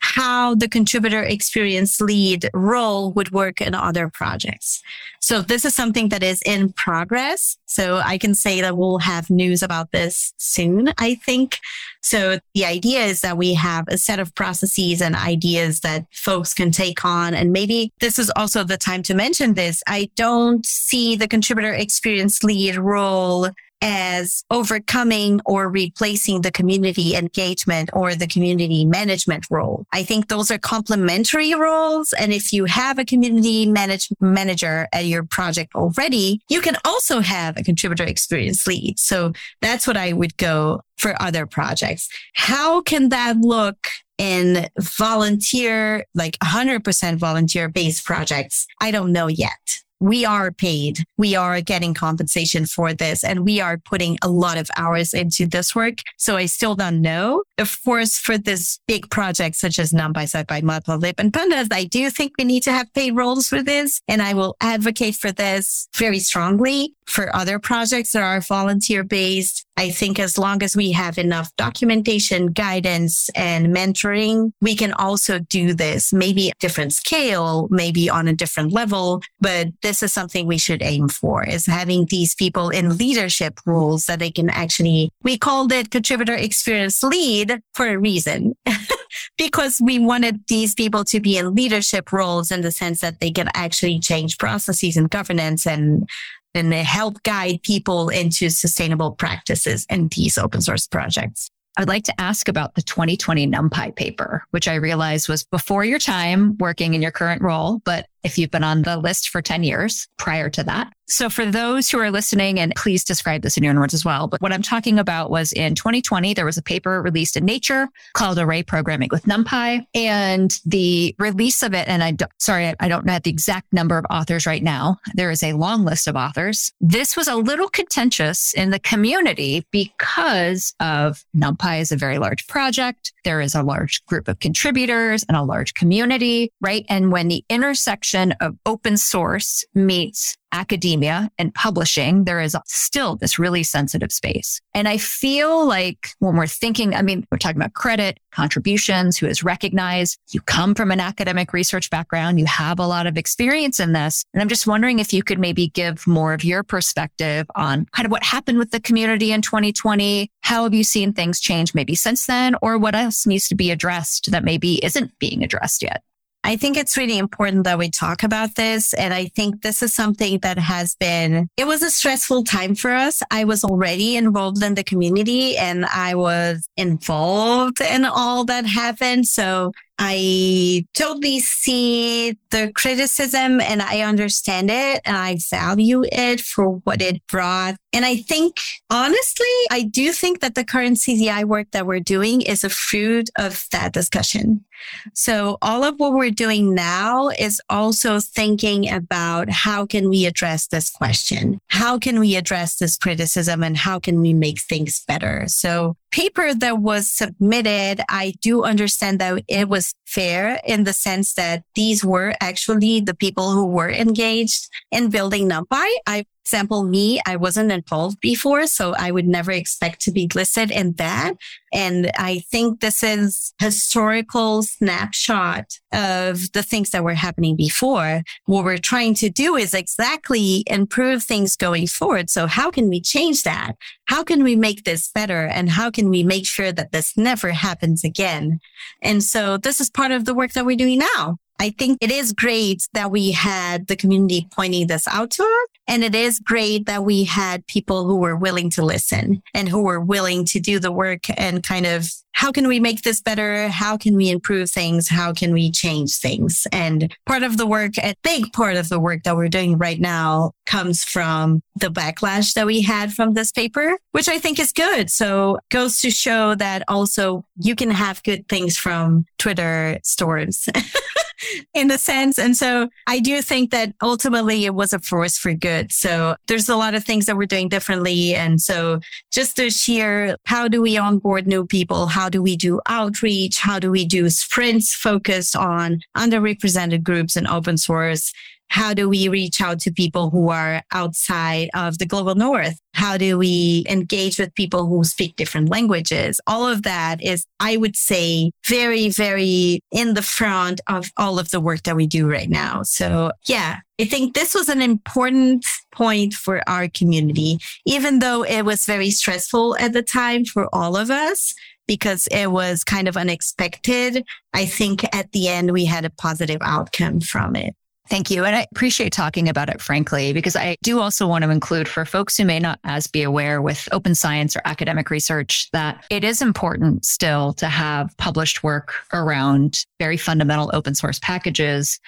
how 0.00 0.54
the 0.54 0.68
contributor 0.68 1.22
experience 1.22 2.00
lead 2.00 2.48
role 2.54 3.12
would 3.12 3.32
work 3.32 3.60
in 3.60 3.74
other 3.74 4.08
projects. 4.08 4.82
So 5.20 5.42
this 5.42 5.64
is 5.64 5.74
something 5.74 6.08
that 6.10 6.22
is 6.22 6.40
in 6.42 6.72
progress. 6.72 7.56
So 7.66 8.00
I 8.04 8.18
can 8.18 8.34
say 8.34 8.60
that 8.60 8.76
we'll 8.76 8.98
have 8.98 9.28
news 9.28 9.62
about 9.62 9.90
this 9.92 10.32
soon, 10.38 10.92
I 10.98 11.16
think. 11.16 11.58
So 12.00 12.38
the 12.54 12.64
idea 12.64 13.00
is 13.00 13.20
that 13.20 13.36
we 13.36 13.54
have 13.54 13.86
a 13.88 13.98
set 13.98 14.20
of 14.20 14.34
processes 14.34 15.02
and 15.02 15.16
ideas 15.16 15.80
that 15.80 16.06
folks 16.12 16.54
can 16.54 16.70
take 16.70 17.04
on. 17.04 17.34
And 17.34 17.52
maybe 17.52 17.92
this 18.00 18.18
is 18.18 18.30
also 18.36 18.64
the 18.64 18.78
time 18.78 19.02
to 19.04 19.14
mention 19.14 19.54
this. 19.54 19.82
I 19.86 20.10
don't 20.14 20.64
see 20.64 21.16
the 21.16 21.28
contributor 21.28 21.72
experience 21.72 22.42
lead 22.42 22.76
role 22.76 23.50
as 23.80 24.44
overcoming 24.50 25.40
or 25.44 25.68
replacing 25.68 26.42
the 26.42 26.50
community 26.50 27.14
engagement 27.14 27.90
or 27.92 28.14
the 28.14 28.26
community 28.26 28.84
management 28.84 29.46
role. 29.50 29.86
I 29.92 30.02
think 30.02 30.28
those 30.28 30.50
are 30.50 30.58
complementary 30.58 31.54
roles. 31.54 32.12
And 32.12 32.32
if 32.32 32.52
you 32.52 32.64
have 32.64 32.98
a 32.98 33.04
community 33.04 33.66
manage- 33.66 34.10
manager 34.20 34.88
at 34.92 35.06
your 35.06 35.22
project 35.22 35.74
already, 35.74 36.40
you 36.48 36.60
can 36.60 36.76
also 36.84 37.20
have 37.20 37.56
a 37.56 37.62
contributor 37.62 38.04
experience 38.04 38.66
lead. 38.66 38.98
So 38.98 39.32
that's 39.60 39.86
what 39.86 39.96
I 39.96 40.12
would 40.12 40.36
go 40.36 40.82
for 40.96 41.20
other 41.22 41.46
projects. 41.46 42.08
How 42.34 42.80
can 42.80 43.10
that 43.10 43.36
look 43.38 43.88
in 44.18 44.68
volunteer, 44.80 46.04
like 46.14 46.36
100% 46.40 47.18
volunteer 47.18 47.68
based 47.68 48.04
projects? 48.04 48.66
I 48.80 48.90
don't 48.90 49.12
know 49.12 49.28
yet 49.28 49.80
we 50.00 50.24
are 50.24 50.52
paid. 50.52 51.04
We 51.16 51.34
are 51.34 51.60
getting 51.60 51.94
compensation 51.94 52.66
for 52.66 52.92
this 52.92 53.24
and 53.24 53.44
we 53.44 53.60
are 53.60 53.78
putting 53.78 54.18
a 54.22 54.28
lot 54.28 54.58
of 54.58 54.70
hours 54.76 55.12
into 55.14 55.46
this 55.46 55.74
work. 55.74 55.98
So 56.16 56.36
I 56.36 56.46
still 56.46 56.74
don't 56.74 57.00
know. 57.00 57.42
Of 57.58 57.76
course, 57.84 58.18
for 58.18 58.38
this 58.38 58.78
big 58.86 59.10
project 59.10 59.56
such 59.56 59.78
as 59.78 59.92
NumPy, 59.92 60.24
SciPy, 60.24 60.62
Matplotlib 60.62 61.14
and 61.18 61.32
Pandas, 61.32 61.68
I 61.72 61.84
do 61.84 62.08
think 62.08 62.32
we 62.38 62.44
need 62.44 62.62
to 62.62 62.72
have 62.72 62.92
paid 62.94 63.16
roles 63.16 63.48
for 63.48 63.62
this. 63.62 64.00
And 64.06 64.22
I 64.22 64.34
will 64.34 64.56
advocate 64.60 65.16
for 65.16 65.32
this 65.32 65.88
very 65.96 66.20
strongly 66.20 66.94
for 67.06 67.34
other 67.34 67.58
projects 67.58 68.12
that 68.12 68.22
are 68.22 68.40
volunteer 68.40 69.02
based. 69.02 69.64
I 69.76 69.90
think 69.90 70.18
as 70.18 70.36
long 70.36 70.62
as 70.62 70.76
we 70.76 70.92
have 70.92 71.18
enough 71.18 71.54
documentation, 71.56 72.48
guidance 72.48 73.30
and 73.34 73.68
mentoring, 73.68 74.52
we 74.60 74.74
can 74.74 74.92
also 74.92 75.38
do 75.38 75.72
this, 75.72 76.12
maybe 76.12 76.52
different 76.58 76.92
scale, 76.92 77.68
maybe 77.70 78.10
on 78.10 78.28
a 78.28 78.32
different 78.32 78.72
level. 78.72 79.22
But 79.40 79.68
this 79.82 80.02
is 80.02 80.12
something 80.12 80.46
we 80.46 80.58
should 80.58 80.82
aim 80.82 81.08
for 81.08 81.44
is 81.44 81.66
having 81.66 82.06
these 82.06 82.34
people 82.34 82.70
in 82.70 82.98
leadership 82.98 83.60
roles 83.66 84.06
that 84.06 84.18
they 84.18 84.30
can 84.30 84.50
actually, 84.50 85.10
we 85.22 85.38
called 85.38 85.72
it 85.72 85.90
contributor 85.90 86.34
experience 86.34 87.02
lead 87.02 87.47
for 87.74 87.86
a 87.86 87.98
reason. 87.98 88.54
because 89.38 89.80
we 89.82 89.98
wanted 89.98 90.40
these 90.48 90.74
people 90.74 91.04
to 91.04 91.20
be 91.20 91.38
in 91.38 91.54
leadership 91.54 92.12
roles 92.12 92.50
in 92.50 92.60
the 92.62 92.72
sense 92.72 93.00
that 93.00 93.20
they 93.20 93.30
can 93.30 93.48
actually 93.54 93.98
change 93.98 94.38
processes 94.38 94.96
and 94.96 95.10
governance 95.10 95.66
and 95.66 96.08
and 96.54 96.72
help 96.72 97.22
guide 97.22 97.62
people 97.62 98.08
into 98.08 98.48
sustainable 98.48 99.12
practices 99.12 99.86
in 99.90 100.08
these 100.08 100.38
open 100.38 100.60
source 100.60 100.86
projects. 100.86 101.50
I 101.76 101.82
would 101.82 101.88
like 101.88 102.04
to 102.04 102.20
ask 102.20 102.48
about 102.48 102.74
the 102.74 102.82
2020 102.82 103.46
NumPy 103.46 103.94
paper, 103.94 104.42
which 104.50 104.66
I 104.66 104.74
realized 104.74 105.28
was 105.28 105.44
before 105.44 105.84
your 105.84 106.00
time 106.00 106.56
working 106.58 106.94
in 106.94 107.02
your 107.02 107.12
current 107.12 107.40
role, 107.40 107.80
but 107.84 108.06
if 108.28 108.36
you've 108.36 108.50
been 108.50 108.62
on 108.62 108.82
the 108.82 108.98
list 108.98 109.30
for 109.30 109.40
10 109.40 109.64
years 109.64 110.06
prior 110.18 110.50
to 110.50 110.62
that. 110.62 110.92
So 111.10 111.30
for 111.30 111.46
those 111.46 111.88
who 111.88 111.98
are 112.00 112.10
listening, 112.10 112.60
and 112.60 112.74
please 112.76 113.02
describe 113.02 113.40
this 113.40 113.56
in 113.56 113.64
your 113.64 113.72
own 113.72 113.80
words 113.80 113.94
as 113.94 114.04
well, 114.04 114.28
but 114.28 114.42
what 114.42 114.52
I'm 114.52 114.60
talking 114.60 114.98
about 114.98 115.30
was 115.30 115.52
in 115.52 115.74
2020, 115.74 116.34
there 116.34 116.44
was 116.44 116.58
a 116.58 116.62
paper 116.62 117.00
released 117.00 117.34
in 117.34 117.46
Nature 117.46 117.88
called 118.12 118.38
Array 118.38 118.62
Programming 118.62 119.08
with 119.10 119.24
NumPy 119.24 119.86
and 119.94 120.60
the 120.66 121.14
release 121.18 121.62
of 121.62 121.72
it. 121.72 121.88
And 121.88 122.04
I, 122.04 122.14
sorry, 122.38 122.74
I 122.78 122.88
don't 122.88 123.06
know 123.06 123.18
the 123.18 123.30
exact 123.30 123.72
number 123.72 123.96
of 123.96 124.04
authors 124.10 124.46
right 124.46 124.62
now. 124.62 124.98
There 125.14 125.30
is 125.30 125.42
a 125.42 125.54
long 125.54 125.86
list 125.86 126.08
of 126.08 126.14
authors. 126.14 126.72
This 126.78 127.16
was 127.16 127.26
a 127.26 127.36
little 127.36 127.70
contentious 127.70 128.52
in 128.52 128.68
the 128.68 128.78
community 128.78 129.64
because 129.70 130.74
of 130.78 131.24
NumPy 131.34 131.80
is 131.80 131.90
a 131.90 131.96
very 131.96 132.18
large 132.18 132.46
project. 132.48 133.14
There 133.24 133.40
is 133.40 133.54
a 133.54 133.62
large 133.62 134.04
group 134.04 134.28
of 134.28 134.40
contributors 134.40 135.24
and 135.26 135.38
a 135.38 135.42
large 135.42 135.72
community, 135.72 136.52
right? 136.60 136.84
And 136.90 137.10
when 137.10 137.28
the 137.28 137.46
intersection 137.48 138.17
of 138.40 138.56
open 138.66 138.96
source 138.96 139.64
meets 139.74 140.36
academia 140.52 141.30
and 141.38 141.54
publishing, 141.54 142.24
there 142.24 142.40
is 142.40 142.56
still 142.66 143.16
this 143.16 143.38
really 143.38 143.62
sensitive 143.62 144.12
space. 144.12 144.60
And 144.74 144.88
I 144.88 144.96
feel 144.96 145.66
like 145.66 146.10
when 146.18 146.36
we're 146.36 146.46
thinking, 146.46 146.94
I 146.94 147.02
mean, 147.02 147.26
we're 147.30 147.38
talking 147.38 147.60
about 147.60 147.74
credit, 147.74 148.18
contributions, 148.32 149.18
who 149.18 149.26
is 149.26 149.42
recognized. 149.42 150.18
You 150.30 150.40
come 150.40 150.74
from 150.74 150.90
an 150.90 151.00
academic 151.00 151.52
research 151.52 151.90
background. 151.90 152.38
You 152.38 152.46
have 152.46 152.78
a 152.78 152.86
lot 152.86 153.06
of 153.06 153.18
experience 153.18 153.80
in 153.80 153.92
this. 153.92 154.24
And 154.32 154.42
I'm 154.42 154.48
just 154.48 154.66
wondering 154.66 154.98
if 154.98 155.12
you 155.12 155.22
could 155.22 155.38
maybe 155.38 155.68
give 155.68 156.06
more 156.06 156.32
of 156.32 156.44
your 156.44 156.62
perspective 156.62 157.46
on 157.54 157.86
kind 157.92 158.06
of 158.06 158.12
what 158.12 158.22
happened 158.22 158.58
with 158.58 158.70
the 158.70 158.80
community 158.80 159.32
in 159.32 159.42
2020. 159.42 160.30
How 160.42 160.64
have 160.64 160.74
you 160.74 160.84
seen 160.84 161.12
things 161.12 161.40
change 161.40 161.74
maybe 161.74 161.94
since 161.94 162.26
then 162.26 162.54
or 162.62 162.78
what 162.78 162.94
else 162.94 163.26
needs 163.26 163.48
to 163.48 163.54
be 163.54 163.70
addressed 163.70 164.30
that 164.30 164.44
maybe 164.44 164.82
isn't 164.84 165.18
being 165.18 165.42
addressed 165.42 165.82
yet? 165.82 166.02
I 166.48 166.56
think 166.56 166.78
it's 166.78 166.96
really 166.96 167.18
important 167.18 167.64
that 167.64 167.76
we 167.76 167.90
talk 167.90 168.22
about 168.22 168.54
this. 168.54 168.94
And 168.94 169.12
I 169.12 169.26
think 169.26 169.60
this 169.60 169.82
is 169.82 169.92
something 169.92 170.38
that 170.38 170.58
has 170.58 170.94
been, 170.94 171.50
it 171.58 171.66
was 171.66 171.82
a 171.82 171.90
stressful 171.90 172.44
time 172.44 172.74
for 172.74 172.90
us. 172.90 173.22
I 173.30 173.44
was 173.44 173.64
already 173.64 174.16
involved 174.16 174.62
in 174.62 174.74
the 174.74 174.82
community 174.82 175.58
and 175.58 175.84
I 175.84 176.14
was 176.14 176.66
involved 176.78 177.82
in 177.82 178.06
all 178.06 178.46
that 178.46 178.64
happened. 178.64 179.26
So 179.26 179.72
I 179.98 180.86
totally 180.94 181.40
see 181.40 182.38
the 182.50 182.72
criticism 182.74 183.60
and 183.60 183.82
I 183.82 184.00
understand 184.00 184.70
it 184.70 185.02
and 185.04 185.18
I 185.18 185.36
value 185.50 186.04
it 186.10 186.40
for 186.40 186.76
what 186.84 187.02
it 187.02 187.20
brought. 187.26 187.74
And 187.92 188.06
I 188.06 188.16
think, 188.16 188.56
honestly, 188.88 189.46
I 189.70 189.82
do 189.82 190.12
think 190.12 190.40
that 190.40 190.54
the 190.54 190.64
current 190.64 190.96
CZI 190.96 191.44
work 191.44 191.72
that 191.72 191.86
we're 191.86 192.00
doing 192.00 192.40
is 192.40 192.64
a 192.64 192.70
fruit 192.70 193.28
of 193.36 193.66
that 193.72 193.92
discussion. 193.92 194.64
So 195.14 195.58
all 195.62 195.84
of 195.84 195.94
what 195.98 196.12
we're 196.12 196.30
doing 196.30 196.74
now 196.74 197.28
is 197.28 197.60
also 197.68 198.20
thinking 198.20 198.90
about 198.90 199.50
how 199.50 199.86
can 199.86 200.08
we 200.08 200.26
address 200.26 200.66
this 200.68 200.90
question? 200.90 201.60
How 201.68 201.98
can 201.98 202.20
we 202.20 202.36
address 202.36 202.76
this 202.76 202.96
criticism 202.96 203.62
and 203.62 203.76
how 203.76 203.98
can 203.98 204.20
we 204.20 204.32
make 204.32 204.60
things 204.60 205.04
better? 205.06 205.44
So 205.48 205.96
paper 206.10 206.54
that 206.54 206.78
was 206.78 207.10
submitted, 207.10 208.02
I 208.08 208.34
do 208.40 208.64
understand 208.64 209.18
that 209.20 209.42
it 209.48 209.68
was 209.68 209.94
fair 210.06 210.60
in 210.64 210.84
the 210.84 210.92
sense 210.92 211.34
that 211.34 211.62
these 211.74 212.04
were 212.04 212.34
actually 212.40 213.00
the 213.00 213.14
people 213.14 213.50
who 213.50 213.66
were 213.66 213.90
engaged 213.90 214.68
in 214.90 215.10
building 215.10 215.48
NumPy. 215.48 215.86
I 216.06 216.24
example, 216.48 216.82
me, 216.82 217.20
I 217.26 217.36
wasn't 217.36 217.70
involved 217.70 218.20
before, 218.20 218.66
so 218.66 218.94
I 218.98 219.10
would 219.10 219.28
never 219.28 219.52
expect 219.52 220.00
to 220.02 220.10
be 220.10 220.30
listed 220.34 220.70
in 220.70 220.94
that. 220.94 221.34
And 221.74 222.10
I 222.16 222.38
think 222.50 222.80
this 222.80 223.02
is 223.02 223.52
historical 223.60 224.62
snapshot 224.62 225.78
of 225.92 226.50
the 226.52 226.62
things 226.62 226.88
that 226.90 227.04
were 227.04 227.12
happening 227.12 227.54
before. 227.54 228.22
What 228.46 228.64
we're 228.64 228.78
trying 228.78 229.12
to 229.16 229.28
do 229.28 229.56
is 229.56 229.74
exactly 229.74 230.64
improve 230.66 231.22
things 231.22 231.54
going 231.54 231.86
forward. 231.86 232.30
So 232.30 232.46
how 232.46 232.70
can 232.70 232.88
we 232.88 233.02
change 233.02 233.42
that? 233.42 233.72
How 234.06 234.24
can 234.24 234.42
we 234.42 234.56
make 234.56 234.84
this 234.84 235.10
better? 235.10 235.44
And 235.46 235.68
how 235.68 235.90
can 235.90 236.08
we 236.08 236.22
make 236.22 236.46
sure 236.46 236.72
that 236.72 236.92
this 236.92 237.14
never 237.14 237.50
happens 237.50 238.04
again? 238.04 238.58
And 239.02 239.22
so 239.22 239.58
this 239.58 239.82
is 239.82 239.90
part 239.90 240.12
of 240.12 240.24
the 240.24 240.34
work 240.34 240.52
that 240.52 240.64
we're 240.64 240.76
doing 240.76 241.00
now. 241.16 241.36
I 241.60 241.70
think 241.70 241.98
it 242.00 242.10
is 242.10 242.32
great 242.32 242.86
that 242.92 243.10
we 243.10 243.32
had 243.32 243.86
the 243.86 243.96
community 243.96 244.48
pointing 244.52 244.86
this 244.86 245.08
out 245.08 245.30
to 245.32 245.42
us. 245.42 245.78
And 245.88 246.04
it 246.04 246.14
is 246.14 246.38
great 246.38 246.86
that 246.86 247.04
we 247.04 247.24
had 247.24 247.66
people 247.66 248.04
who 248.04 248.16
were 248.16 248.36
willing 248.36 248.68
to 248.70 248.84
listen 248.84 249.42
and 249.54 249.68
who 249.68 249.82
were 249.82 250.00
willing 250.00 250.44
to 250.46 250.60
do 250.60 250.78
the 250.78 250.92
work 250.92 251.24
and 251.38 251.62
kind 251.62 251.86
of 251.86 252.10
how 252.32 252.52
can 252.52 252.68
we 252.68 252.78
make 252.78 253.02
this 253.02 253.20
better? 253.20 253.68
How 253.68 253.96
can 253.96 254.14
we 254.14 254.30
improve 254.30 254.70
things? 254.70 255.08
How 255.08 255.32
can 255.32 255.52
we 255.52 255.72
change 255.72 256.18
things? 256.18 256.68
And 256.70 257.12
part 257.26 257.42
of 257.42 257.56
the 257.56 257.66
work, 257.66 257.98
a 257.98 258.14
big 258.22 258.52
part 258.52 258.76
of 258.76 258.90
the 258.90 259.00
work 259.00 259.24
that 259.24 259.34
we're 259.34 259.48
doing 259.48 259.76
right 259.76 259.98
now 259.98 260.52
comes 260.64 261.02
from 261.02 261.62
the 261.74 261.88
backlash 261.88 262.52
that 262.52 262.66
we 262.66 262.82
had 262.82 263.12
from 263.12 263.34
this 263.34 263.50
paper, 263.50 263.98
which 264.12 264.28
I 264.28 264.38
think 264.38 264.60
is 264.60 264.72
good. 264.72 265.10
So 265.10 265.58
goes 265.70 266.00
to 266.02 266.12
show 266.12 266.54
that 266.54 266.84
also 266.86 267.44
you 267.56 267.74
can 267.74 267.90
have 267.90 268.22
good 268.22 268.48
things 268.48 268.76
from 268.76 269.26
Twitter 269.38 269.98
storms. 270.04 270.68
in 271.74 271.88
the 271.88 271.98
sense. 271.98 272.38
And 272.38 272.56
so 272.56 272.88
I 273.06 273.20
do 273.20 273.42
think 273.42 273.70
that 273.70 273.94
ultimately 274.02 274.64
it 274.64 274.74
was 274.74 274.92
a 274.92 274.98
force 274.98 275.38
for 275.38 275.54
good. 275.54 275.92
So 275.92 276.36
there's 276.46 276.68
a 276.68 276.76
lot 276.76 276.94
of 276.94 277.04
things 277.04 277.26
that 277.26 277.36
we're 277.36 277.46
doing 277.46 277.68
differently. 277.68 278.34
And 278.34 278.60
so 278.60 279.00
just 279.32 279.56
to 279.56 279.70
share, 279.70 280.36
how 280.44 280.68
do 280.68 280.82
we 280.82 280.96
onboard 280.96 281.46
new 281.46 281.66
people? 281.66 282.06
How 282.06 282.28
do 282.28 282.42
we 282.42 282.56
do 282.56 282.80
outreach? 282.86 283.58
How 283.58 283.78
do 283.78 283.90
we 283.90 284.04
do 284.04 284.30
sprints 284.30 284.94
focused 284.94 285.56
on 285.56 286.00
underrepresented 286.16 287.02
groups 287.02 287.36
and 287.36 287.46
open 287.46 287.78
source? 287.78 288.32
How 288.68 288.94
do 288.94 289.08
we 289.08 289.28
reach 289.28 289.60
out 289.60 289.80
to 289.80 289.92
people 289.92 290.30
who 290.30 290.50
are 290.50 290.82
outside 290.92 291.70
of 291.74 291.98
the 291.98 292.06
global 292.06 292.34
north? 292.34 292.78
How 292.94 293.16
do 293.16 293.38
we 293.38 293.84
engage 293.88 294.38
with 294.38 294.54
people 294.54 294.86
who 294.86 295.04
speak 295.04 295.36
different 295.36 295.68
languages? 295.68 296.40
All 296.46 296.66
of 296.66 296.82
that 296.82 297.22
is, 297.22 297.46
I 297.60 297.76
would 297.76 297.96
say, 297.96 298.50
very, 298.66 299.08
very 299.08 299.80
in 299.90 300.14
the 300.14 300.22
front 300.22 300.80
of 300.86 301.10
all 301.16 301.38
of 301.38 301.50
the 301.50 301.60
work 301.60 301.82
that 301.84 301.96
we 301.96 302.06
do 302.06 302.30
right 302.30 302.48
now. 302.48 302.82
So 302.82 303.32
yeah, 303.46 303.78
I 304.00 304.04
think 304.04 304.34
this 304.34 304.54
was 304.54 304.68
an 304.68 304.82
important 304.82 305.64
point 305.92 306.34
for 306.34 306.62
our 306.68 306.88
community, 306.88 307.58
even 307.86 308.18
though 308.18 308.44
it 308.44 308.62
was 308.62 308.84
very 308.84 309.10
stressful 309.10 309.76
at 309.78 309.92
the 309.92 310.02
time 310.02 310.44
for 310.44 310.68
all 310.72 310.96
of 310.96 311.10
us 311.10 311.54
because 311.88 312.28
it 312.30 312.52
was 312.52 312.84
kind 312.84 313.08
of 313.08 313.16
unexpected. 313.16 314.24
I 314.52 314.66
think 314.66 315.04
at 315.14 315.32
the 315.32 315.48
end 315.48 315.72
we 315.72 315.86
had 315.86 316.04
a 316.04 316.10
positive 316.10 316.58
outcome 316.60 317.20
from 317.20 317.56
it. 317.56 317.74
Thank 318.08 318.30
you. 318.30 318.44
And 318.44 318.56
I 318.56 318.66
appreciate 318.72 319.12
talking 319.12 319.50
about 319.50 319.68
it, 319.68 319.82
frankly, 319.82 320.32
because 320.32 320.56
I 320.56 320.76
do 320.82 321.00
also 321.00 321.26
want 321.26 321.44
to 321.44 321.50
include 321.50 321.86
for 321.86 322.06
folks 322.06 322.38
who 322.38 322.46
may 322.46 322.58
not 322.58 322.80
as 322.84 323.06
be 323.06 323.22
aware 323.22 323.60
with 323.60 323.86
open 323.92 324.14
science 324.14 324.56
or 324.56 324.62
academic 324.64 325.10
research 325.10 325.70
that 325.72 326.06
it 326.08 326.24
is 326.24 326.40
important 326.40 327.04
still 327.04 327.52
to 327.54 327.66
have 327.66 328.16
published 328.16 328.62
work 328.62 328.94
around 329.12 329.84
very 329.98 330.16
fundamental 330.16 330.70
open 330.72 330.94
source 330.94 331.18
packages. 331.18 332.00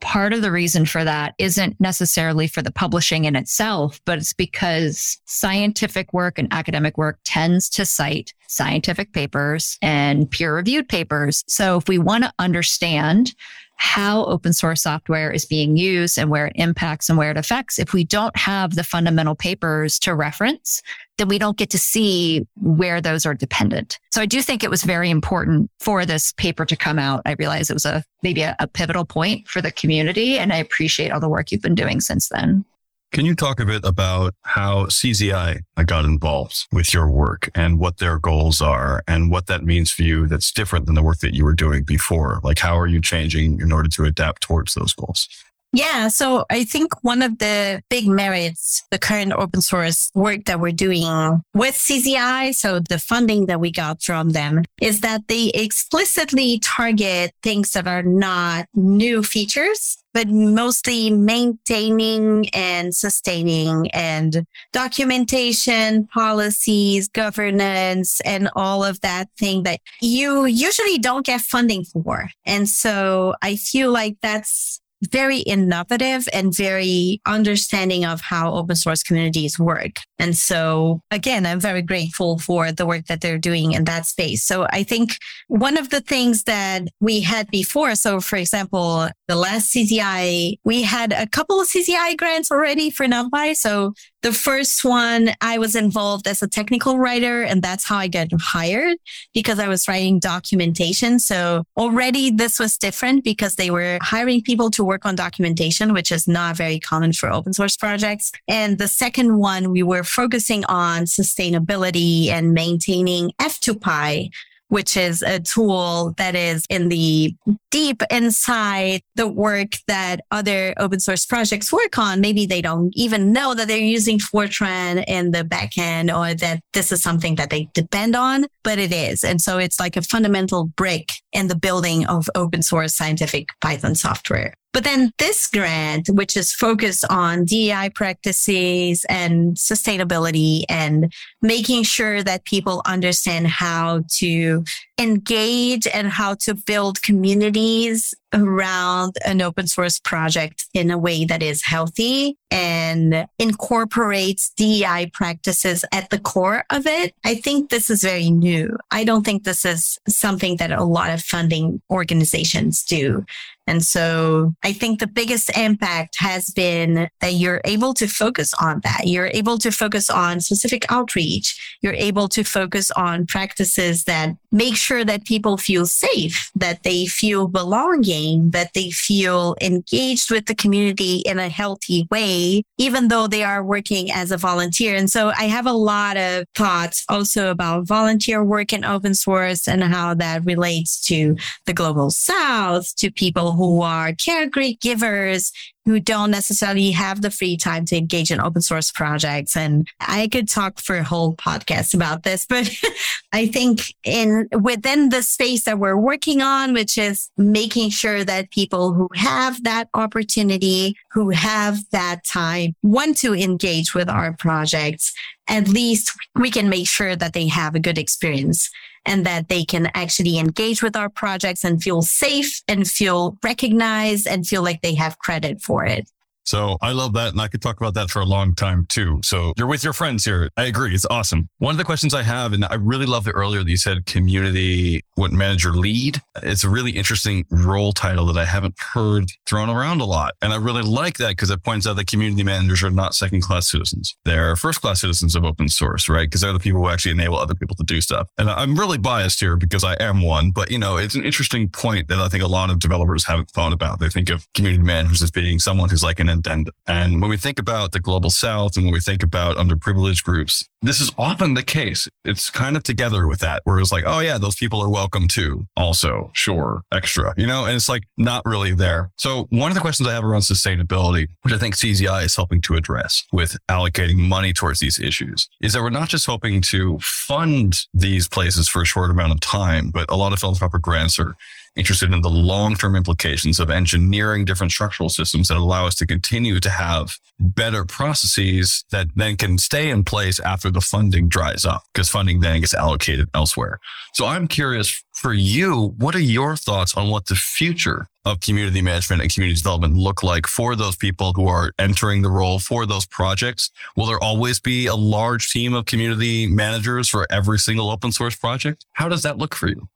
Part 0.00 0.32
of 0.32 0.40
the 0.40 0.50
reason 0.50 0.86
for 0.86 1.04
that 1.04 1.34
isn't 1.38 1.78
necessarily 1.78 2.48
for 2.48 2.62
the 2.62 2.72
publishing 2.72 3.26
in 3.26 3.36
itself, 3.36 4.00
but 4.06 4.18
it's 4.18 4.32
because 4.32 5.18
scientific 5.26 6.12
work 6.14 6.38
and 6.38 6.48
academic 6.50 6.96
work 6.96 7.18
tends 7.24 7.68
to 7.70 7.84
cite 7.84 8.32
scientific 8.48 9.12
papers 9.12 9.78
and 9.82 10.30
peer 10.30 10.56
reviewed 10.56 10.88
papers. 10.88 11.44
So 11.46 11.76
if 11.76 11.88
we 11.88 11.98
want 11.98 12.24
to 12.24 12.32
understand 12.38 13.34
how 13.82 14.24
open 14.26 14.52
source 14.52 14.80
software 14.80 15.32
is 15.32 15.44
being 15.44 15.76
used 15.76 16.16
and 16.16 16.30
where 16.30 16.46
it 16.46 16.52
impacts 16.54 17.08
and 17.08 17.18
where 17.18 17.32
it 17.32 17.36
affects. 17.36 17.80
If 17.80 17.92
we 17.92 18.04
don't 18.04 18.34
have 18.36 18.76
the 18.76 18.84
fundamental 18.84 19.34
papers 19.34 19.98
to 19.98 20.14
reference, 20.14 20.80
then 21.18 21.26
we 21.26 21.36
don't 21.36 21.56
get 21.56 21.68
to 21.70 21.78
see 21.78 22.46
where 22.54 23.00
those 23.00 23.26
are 23.26 23.34
dependent. 23.34 23.98
So 24.12 24.22
I 24.22 24.26
do 24.26 24.40
think 24.40 24.62
it 24.62 24.70
was 24.70 24.84
very 24.84 25.10
important 25.10 25.68
for 25.80 26.06
this 26.06 26.32
paper 26.34 26.64
to 26.64 26.76
come 26.76 27.00
out. 27.00 27.22
I 27.26 27.34
realize 27.40 27.70
it 27.70 27.74
was 27.74 27.84
a 27.84 28.04
maybe 28.22 28.42
a, 28.42 28.54
a 28.60 28.68
pivotal 28.68 29.04
point 29.04 29.48
for 29.48 29.60
the 29.60 29.72
community 29.72 30.38
and 30.38 30.52
I 30.52 30.58
appreciate 30.58 31.10
all 31.10 31.18
the 31.18 31.28
work 31.28 31.50
you've 31.50 31.60
been 31.60 31.74
doing 31.74 32.00
since 32.00 32.28
then. 32.28 32.64
Can 33.12 33.26
you 33.26 33.34
talk 33.34 33.60
a 33.60 33.66
bit 33.66 33.84
about 33.84 34.34
how 34.40 34.86
CZI 34.86 35.60
got 35.84 36.06
involved 36.06 36.66
with 36.72 36.94
your 36.94 37.10
work 37.10 37.50
and 37.54 37.78
what 37.78 37.98
their 37.98 38.18
goals 38.18 38.62
are 38.62 39.02
and 39.06 39.30
what 39.30 39.48
that 39.48 39.62
means 39.62 39.90
for 39.90 40.00
you 40.00 40.26
that's 40.26 40.50
different 40.50 40.86
than 40.86 40.94
the 40.94 41.02
work 41.02 41.18
that 41.18 41.34
you 41.34 41.44
were 41.44 41.52
doing 41.52 41.84
before? 41.84 42.40
Like, 42.42 42.58
how 42.58 42.78
are 42.78 42.86
you 42.86 43.02
changing 43.02 43.60
in 43.60 43.70
order 43.70 43.90
to 43.90 44.04
adapt 44.04 44.40
towards 44.40 44.72
those 44.72 44.94
goals? 44.94 45.28
Yeah. 45.72 46.08
So 46.08 46.44
I 46.50 46.64
think 46.64 47.02
one 47.02 47.22
of 47.22 47.38
the 47.38 47.82
big 47.88 48.06
merits, 48.06 48.82
the 48.90 48.98
current 48.98 49.32
open 49.32 49.62
source 49.62 50.10
work 50.14 50.44
that 50.44 50.60
we're 50.60 50.72
doing 50.72 51.42
with 51.54 51.74
CZI, 51.74 52.54
so 52.54 52.78
the 52.78 52.98
funding 52.98 53.46
that 53.46 53.58
we 53.58 53.70
got 53.72 54.02
from 54.02 54.30
them 54.30 54.64
is 54.82 55.00
that 55.00 55.28
they 55.28 55.50
explicitly 55.54 56.58
target 56.58 57.32
things 57.42 57.72
that 57.72 57.86
are 57.86 58.02
not 58.02 58.66
new 58.74 59.22
features, 59.22 59.96
but 60.12 60.28
mostly 60.28 61.08
maintaining 61.08 62.50
and 62.50 62.94
sustaining 62.94 63.90
and 63.92 64.44
documentation, 64.74 66.06
policies, 66.08 67.08
governance, 67.08 68.20
and 68.26 68.50
all 68.54 68.84
of 68.84 69.00
that 69.00 69.28
thing 69.38 69.62
that 69.62 69.80
you 70.02 70.44
usually 70.44 70.98
don't 70.98 71.24
get 71.24 71.40
funding 71.40 71.84
for. 71.84 72.28
And 72.44 72.68
so 72.68 73.34
I 73.40 73.56
feel 73.56 73.90
like 73.90 74.18
that's 74.20 74.81
very 75.10 75.38
innovative 75.38 76.28
and 76.32 76.54
very 76.54 77.20
understanding 77.26 78.04
of 78.04 78.20
how 78.20 78.52
open 78.52 78.76
source 78.76 79.02
communities 79.02 79.58
work. 79.58 79.96
And 80.22 80.36
so 80.36 81.00
again, 81.10 81.44
I'm 81.44 81.58
very 81.58 81.82
grateful 81.82 82.38
for 82.38 82.70
the 82.70 82.86
work 82.86 83.06
that 83.06 83.20
they're 83.20 83.38
doing 83.38 83.72
in 83.72 83.84
that 83.84 84.06
space. 84.06 84.44
So 84.44 84.68
I 84.70 84.84
think 84.84 85.18
one 85.48 85.76
of 85.76 85.90
the 85.90 86.00
things 86.00 86.44
that 86.44 86.82
we 87.00 87.22
had 87.22 87.50
before, 87.50 87.96
so 87.96 88.20
for 88.20 88.36
example, 88.36 89.08
the 89.26 89.34
last 89.34 89.74
CZI, 89.74 90.58
we 90.64 90.82
had 90.82 91.12
a 91.12 91.26
couple 91.26 91.60
of 91.60 91.66
CZI 91.66 92.16
grants 92.16 92.52
already 92.52 92.88
for 92.88 93.04
NumPy. 93.06 93.56
So 93.56 93.94
the 94.22 94.32
first 94.32 94.84
one, 94.84 95.32
I 95.40 95.58
was 95.58 95.74
involved 95.74 96.28
as 96.28 96.42
a 96.42 96.48
technical 96.48 96.96
writer, 96.96 97.42
and 97.42 97.60
that's 97.60 97.84
how 97.84 97.96
I 97.96 98.06
got 98.06 98.28
hired 98.40 98.96
because 99.34 99.58
I 99.58 99.66
was 99.66 99.88
writing 99.88 100.20
documentation. 100.20 101.18
So 101.18 101.64
already 101.76 102.30
this 102.30 102.60
was 102.60 102.78
different 102.78 103.24
because 103.24 103.56
they 103.56 103.70
were 103.72 103.98
hiring 104.00 104.40
people 104.40 104.70
to 104.72 104.84
work 104.84 105.04
on 105.04 105.16
documentation, 105.16 105.92
which 105.92 106.12
is 106.12 106.28
not 106.28 106.56
very 106.56 106.78
common 106.78 107.12
for 107.12 107.32
open 107.32 107.52
source 107.52 107.76
projects. 107.76 108.30
And 108.46 108.78
the 108.78 108.86
second 108.86 109.38
one, 109.38 109.72
we 109.72 109.82
were 109.82 110.04
focusing 110.12 110.64
on 110.66 111.04
sustainability 111.04 112.28
and 112.28 112.52
maintaining 112.52 113.32
F2Py, 113.40 114.30
which 114.68 114.96
is 114.96 115.22
a 115.22 115.38
tool 115.38 116.14
that 116.16 116.34
is 116.34 116.64
in 116.70 116.88
the 116.88 117.34
deep 117.70 118.02
inside 118.10 119.02
the 119.16 119.28
work 119.28 119.72
that 119.86 120.20
other 120.30 120.72
open 120.78 120.98
source 120.98 121.26
projects 121.26 121.72
work 121.72 121.98
on. 121.98 122.20
Maybe 122.20 122.46
they 122.46 122.62
don't 122.62 122.90
even 122.94 123.32
know 123.32 123.54
that 123.54 123.68
they're 123.68 123.76
using 123.76 124.18
Fortran 124.18 125.04
in 125.06 125.30
the 125.30 125.44
backend 125.44 126.08
or 126.08 126.34
that 126.36 126.60
this 126.72 126.90
is 126.90 127.02
something 127.02 127.34
that 127.34 127.50
they 127.50 127.68
depend 127.74 128.16
on, 128.16 128.46
but 128.64 128.78
it 128.78 128.92
is. 128.92 129.24
And 129.24 129.42
so 129.42 129.58
it's 129.58 129.78
like 129.78 129.96
a 129.96 130.02
fundamental 130.02 130.64
brick 130.64 131.08
in 131.32 131.48
the 131.48 131.56
building 131.56 132.06
of 132.06 132.30
open 132.34 132.62
source 132.62 132.94
scientific 132.94 133.48
Python 133.60 133.94
software. 133.94 134.54
But 134.72 134.84
then 134.84 135.12
this 135.18 135.46
grant, 135.46 136.08
which 136.08 136.36
is 136.36 136.52
focused 136.52 137.04
on 137.10 137.44
DEI 137.44 137.90
practices 137.94 139.04
and 139.08 139.56
sustainability 139.56 140.64
and 140.68 141.12
making 141.42 141.82
sure 141.82 142.22
that 142.22 142.44
people 142.44 142.80
understand 142.86 143.48
how 143.48 144.04
to 144.16 144.64
engage 144.98 145.86
and 145.88 146.08
how 146.08 146.34
to 146.34 146.54
build 146.54 147.02
communities 147.02 148.14
around 148.32 149.16
an 149.26 149.42
open 149.42 149.66
source 149.66 149.98
project 149.98 150.64
in 150.72 150.90
a 150.90 150.96
way 150.96 151.24
that 151.24 151.42
is 151.42 151.62
healthy 151.64 152.38
and 152.50 153.26
incorporates 153.38 154.52
DEI 154.56 155.10
practices 155.12 155.84
at 155.92 156.08
the 156.10 156.18
core 156.18 156.64
of 156.70 156.86
it. 156.86 157.14
I 157.24 157.34
think 157.34 157.68
this 157.70 157.90
is 157.90 158.02
very 158.02 158.30
new. 158.30 158.76
I 158.90 159.04
don't 159.04 159.24
think 159.24 159.44
this 159.44 159.64
is 159.64 159.98
something 160.08 160.56
that 160.56 160.70
a 160.70 160.84
lot 160.84 161.10
of 161.10 161.22
funding 161.22 161.82
organizations 161.90 162.82
do. 162.84 163.24
And 163.72 163.82
so 163.82 164.54
I 164.62 164.74
think 164.74 165.00
the 165.00 165.06
biggest 165.06 165.50
impact 165.56 166.16
has 166.18 166.50
been 166.50 167.08
that 167.22 167.32
you're 167.32 167.62
able 167.64 167.94
to 167.94 168.06
focus 168.06 168.52
on 168.60 168.82
that. 168.84 169.06
You're 169.06 169.30
able 169.32 169.56
to 169.56 169.70
focus 169.72 170.10
on 170.10 170.40
specific 170.40 170.84
outreach. 170.92 171.78
You're 171.80 171.94
able 171.94 172.28
to 172.28 172.44
focus 172.44 172.90
on 172.90 173.24
practices 173.24 174.04
that 174.04 174.36
make 174.52 174.76
sure 174.76 175.04
that 175.04 175.24
people 175.24 175.56
feel 175.56 175.86
safe, 175.86 176.50
that 176.54 176.82
they 176.82 177.06
feel 177.06 177.48
belonging, 177.48 178.50
that 178.50 178.74
they 178.74 178.90
feel 178.90 179.56
engaged 179.60 180.30
with 180.30 180.46
the 180.46 180.54
community 180.54 181.16
in 181.24 181.38
a 181.38 181.48
healthy 181.48 182.06
way, 182.10 182.62
even 182.76 183.08
though 183.08 183.26
they 183.26 183.42
are 183.42 183.64
working 183.64 184.12
as 184.12 184.30
a 184.30 184.36
volunteer. 184.36 184.94
And 184.94 185.10
so 185.10 185.30
I 185.30 185.44
have 185.44 185.66
a 185.66 185.72
lot 185.72 186.16
of 186.16 186.44
thoughts 186.54 187.04
also 187.08 187.50
about 187.50 187.86
volunteer 187.86 188.44
work 188.44 188.72
in 188.72 188.84
open 188.84 189.14
source 189.14 189.66
and 189.66 189.82
how 189.82 190.14
that 190.14 190.44
relates 190.44 191.00
to 191.06 191.36
the 191.66 191.72
global 191.72 192.10
south, 192.10 192.94
to 192.96 193.10
people 193.10 193.52
who 193.52 193.80
are 193.80 194.12
caregivers 194.12 195.50
who 195.84 195.98
don't 195.98 196.30
necessarily 196.30 196.92
have 196.92 197.22
the 197.22 197.30
free 197.30 197.56
time 197.56 197.84
to 197.86 197.96
engage 197.96 198.30
in 198.30 198.40
open 198.40 198.62
source 198.62 198.92
projects. 198.92 199.56
And 199.56 199.88
I 200.00 200.28
could 200.28 200.48
talk 200.48 200.80
for 200.80 200.96
a 200.96 201.02
whole 201.02 201.34
podcast 201.34 201.94
about 201.94 202.22
this, 202.22 202.46
but 202.46 202.70
I 203.32 203.46
think 203.46 203.94
in 204.04 204.48
within 204.52 205.08
the 205.08 205.22
space 205.22 205.64
that 205.64 205.78
we're 205.78 205.96
working 205.96 206.40
on, 206.42 206.72
which 206.72 206.96
is 206.98 207.30
making 207.36 207.90
sure 207.90 208.24
that 208.24 208.50
people 208.50 208.92
who 208.92 209.08
have 209.14 209.62
that 209.64 209.88
opportunity, 209.94 210.96
who 211.10 211.30
have 211.30 211.78
that 211.90 212.24
time, 212.24 212.74
want 212.82 213.16
to 213.18 213.34
engage 213.34 213.94
with 213.94 214.08
our 214.08 214.32
projects, 214.34 215.12
at 215.48 215.68
least 215.68 216.12
we 216.36 216.50
can 216.50 216.68
make 216.68 216.86
sure 216.86 217.16
that 217.16 217.32
they 217.32 217.48
have 217.48 217.74
a 217.74 217.80
good 217.80 217.98
experience 217.98 218.70
and 219.04 219.26
that 219.26 219.48
they 219.48 219.64
can 219.64 219.90
actually 219.94 220.38
engage 220.38 220.82
with 220.82 220.96
our 220.96 221.08
projects 221.08 221.64
and 221.64 221.82
feel 221.82 222.02
safe 222.02 222.62
and 222.68 222.88
feel 222.88 223.36
recognized 223.42 224.26
and 224.26 224.46
feel 224.46 224.62
like 224.62 224.80
they 224.82 224.94
have 224.94 225.18
credit 225.18 225.60
for 225.60 225.84
it. 225.84 226.08
So 226.44 226.76
I 226.80 226.92
love 226.92 227.12
that. 227.14 227.32
And 227.32 227.40
I 227.40 227.48
could 227.48 227.62
talk 227.62 227.80
about 227.80 227.94
that 227.94 228.10
for 228.10 228.20
a 228.20 228.24
long 228.24 228.54
time 228.54 228.86
too. 228.88 229.20
So 229.22 229.52
you're 229.56 229.66
with 229.66 229.84
your 229.84 229.92
friends 229.92 230.24
here. 230.24 230.50
I 230.56 230.64
agree. 230.64 230.94
It's 230.94 231.06
awesome. 231.10 231.48
One 231.58 231.72
of 231.72 231.78
the 231.78 231.84
questions 231.84 232.14
I 232.14 232.22
have, 232.22 232.52
and 232.52 232.64
I 232.64 232.74
really 232.74 233.06
love 233.06 233.26
it 233.28 233.32
earlier 233.32 233.62
that 233.62 233.70
you 233.70 233.76
said 233.76 234.06
community, 234.06 235.02
what 235.14 235.32
manager 235.32 235.70
lead. 235.70 236.20
It's 236.42 236.64
a 236.64 236.68
really 236.68 236.92
interesting 236.92 237.44
role 237.50 237.92
title 237.92 238.26
that 238.26 238.38
I 238.38 238.44
haven't 238.44 238.74
heard 238.78 239.30
thrown 239.46 239.70
around 239.70 240.00
a 240.00 240.04
lot. 240.04 240.34
And 240.42 240.52
I 240.52 240.56
really 240.56 240.82
like 240.82 241.18
that 241.18 241.30
because 241.30 241.50
it 241.50 241.62
points 241.62 241.86
out 241.86 241.96
that 241.96 242.06
community 242.06 242.42
managers 242.42 242.82
are 242.82 242.90
not 242.90 243.14
second 243.14 243.42
class 243.42 243.70
citizens. 243.70 244.16
They're 244.24 244.56
first 244.56 244.80
class 244.80 245.00
citizens 245.00 245.36
of 245.36 245.44
open 245.44 245.68
source, 245.68 246.08
right? 246.08 246.26
Because 246.26 246.40
they're 246.40 246.52
the 246.52 246.58
people 246.58 246.80
who 246.80 246.88
actually 246.88 247.12
enable 247.12 247.38
other 247.38 247.54
people 247.54 247.76
to 247.76 247.84
do 247.84 248.00
stuff. 248.00 248.28
And 248.38 248.50
I'm 248.50 248.78
really 248.78 248.98
biased 248.98 249.40
here 249.40 249.56
because 249.56 249.84
I 249.84 249.94
am 249.94 250.22
one, 250.22 250.50
but 250.50 250.70
you 250.70 250.78
know, 250.78 250.96
it's 250.96 251.14
an 251.14 251.24
interesting 251.24 251.68
point 251.68 252.08
that 252.08 252.18
I 252.18 252.28
think 252.28 252.42
a 252.42 252.48
lot 252.48 252.70
of 252.70 252.78
developers 252.78 253.26
haven't 253.26 253.50
thought 253.50 253.72
about. 253.72 254.00
They 254.00 254.08
think 254.08 254.30
of 254.30 254.46
community 254.54 254.82
managers 254.82 255.22
as 255.22 255.30
being 255.30 255.58
someone 255.58 255.88
who's 255.88 256.02
like 256.02 256.20
an 256.20 256.28
and 256.32 256.70
And 256.86 257.20
when 257.20 257.30
we 257.30 257.36
think 257.36 257.58
about 257.58 257.92
the 257.92 258.00
global 258.00 258.30
south 258.30 258.76
and 258.76 258.86
when 258.86 258.92
we 258.92 259.00
think 259.00 259.22
about 259.22 259.56
underprivileged 259.56 260.24
groups, 260.24 260.68
this 260.82 261.00
is 261.00 261.12
often 261.16 261.54
the 261.54 261.62
case. 261.62 262.08
It's 262.24 262.50
kind 262.50 262.76
of 262.76 262.82
together 262.82 263.28
with 263.28 263.38
that, 263.40 263.62
where 263.64 263.78
it's 263.78 263.92
like, 263.92 264.04
oh 264.06 264.18
yeah, 264.18 264.38
those 264.38 264.56
people 264.56 264.80
are 264.82 264.90
welcome 264.90 265.28
too. 265.28 265.66
Also, 265.76 266.30
sure, 266.34 266.82
extra, 266.92 267.32
you 267.36 267.46
know, 267.46 267.64
and 267.64 267.76
it's 267.76 267.88
like 267.88 268.02
not 268.16 268.42
really 268.44 268.74
there. 268.74 269.10
So 269.16 269.46
one 269.50 269.70
of 269.70 269.74
the 269.74 269.80
questions 269.80 270.08
I 270.08 270.12
have 270.12 270.24
around 270.24 270.40
sustainability, 270.40 271.28
which 271.42 271.54
I 271.54 271.58
think 271.58 271.76
CZI 271.76 272.24
is 272.24 272.34
helping 272.34 272.60
to 272.62 272.74
address 272.74 273.24
with 273.32 273.56
allocating 273.68 274.16
money 274.16 274.52
towards 274.52 274.80
these 274.80 274.98
issues, 274.98 275.48
is 275.60 275.72
that 275.72 275.82
we're 275.82 275.90
not 275.90 276.08
just 276.08 276.26
hoping 276.26 276.60
to 276.62 276.98
fund 277.00 277.76
these 277.94 278.28
places 278.28 278.68
for 278.68 278.82
a 278.82 278.86
short 278.86 279.10
amount 279.10 279.32
of 279.32 279.40
time, 279.40 279.90
but 279.90 280.10
a 280.10 280.16
lot 280.16 280.32
of 280.32 280.40
philanthropic 280.40 280.82
grants 280.82 281.18
are 281.18 281.36
interested 281.76 282.12
in 282.12 282.20
the 282.20 282.30
long 282.30 282.74
term 282.74 282.94
implications 282.96 283.58
of 283.58 283.70
engineering 283.70 284.44
different 284.44 284.72
structural 284.72 285.08
systems 285.08 285.48
that 285.48 285.56
allow 285.56 285.86
us 285.86 285.94
to 285.96 286.06
continue 286.06 286.60
to 286.60 286.70
have 286.70 287.16
better 287.38 287.84
processes 287.84 288.84
that 288.90 289.06
then 289.16 289.36
can 289.36 289.58
stay 289.58 289.90
in 289.90 290.04
place 290.04 290.38
after 290.40 290.70
the 290.70 290.80
funding 290.80 291.28
dries 291.28 291.64
up 291.64 291.82
because 291.92 292.08
funding 292.08 292.40
then 292.40 292.60
gets 292.60 292.74
allocated 292.74 293.28
elsewhere. 293.34 293.78
So 294.14 294.26
I'm 294.26 294.46
curious 294.48 295.02
for 295.14 295.32
you, 295.32 295.94
what 295.98 296.14
are 296.14 296.20
your 296.20 296.56
thoughts 296.56 296.94
on 296.96 297.10
what 297.10 297.26
the 297.26 297.34
future 297.34 298.08
of 298.24 298.40
community 298.40 298.82
management 298.82 299.22
and 299.22 299.32
community 299.32 299.56
development 299.56 299.94
look 299.94 300.22
like 300.22 300.46
for 300.46 300.76
those 300.76 300.96
people 300.96 301.32
who 301.34 301.48
are 301.48 301.72
entering 301.78 302.22
the 302.22 302.30
role 302.30 302.58
for 302.58 302.86
those 302.86 303.06
projects? 303.06 303.70
Will 303.96 304.06
there 304.06 304.22
always 304.22 304.60
be 304.60 304.86
a 304.86 304.94
large 304.94 305.50
team 305.50 305.74
of 305.74 305.86
community 305.86 306.46
managers 306.46 307.08
for 307.08 307.26
every 307.30 307.58
single 307.58 307.90
open 307.90 308.12
source 308.12 308.36
project? 308.36 308.86
How 308.92 309.08
does 309.08 309.22
that 309.22 309.38
look 309.38 309.54
for 309.54 309.68
you? 309.68 309.88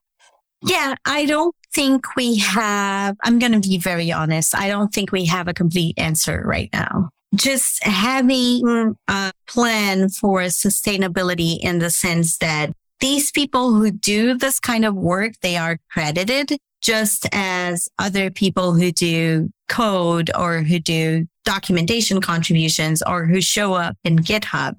Yeah, 0.63 0.95
I 1.05 1.25
don't 1.25 1.55
think 1.73 2.15
we 2.15 2.37
have, 2.37 3.15
I'm 3.23 3.39
going 3.39 3.51
to 3.51 3.59
be 3.59 3.77
very 3.77 4.11
honest. 4.11 4.55
I 4.55 4.67
don't 4.67 4.93
think 4.93 5.11
we 5.11 5.25
have 5.25 5.47
a 5.47 5.53
complete 5.53 5.97
answer 5.97 6.41
right 6.45 6.69
now. 6.73 7.09
Just 7.35 7.83
having 7.83 8.95
a 9.07 9.31
plan 9.47 10.09
for 10.09 10.41
sustainability 10.43 11.59
in 11.61 11.79
the 11.79 11.89
sense 11.89 12.37
that 12.39 12.71
these 12.99 13.31
people 13.31 13.73
who 13.73 13.91
do 13.91 14.35
this 14.35 14.59
kind 14.59 14.85
of 14.85 14.95
work, 14.95 15.33
they 15.41 15.57
are 15.57 15.77
credited 15.91 16.57
just 16.81 17.27
as 17.31 17.89
other 17.99 18.31
people 18.31 18.73
who 18.73 18.91
do 18.91 19.51
code 19.67 20.31
or 20.37 20.61
who 20.61 20.79
do 20.79 21.27
documentation 21.43 22.21
contributions 22.21 23.03
or 23.05 23.25
who 23.25 23.41
show 23.41 23.73
up 23.73 23.95
in 24.03 24.17
GitHub. 24.17 24.75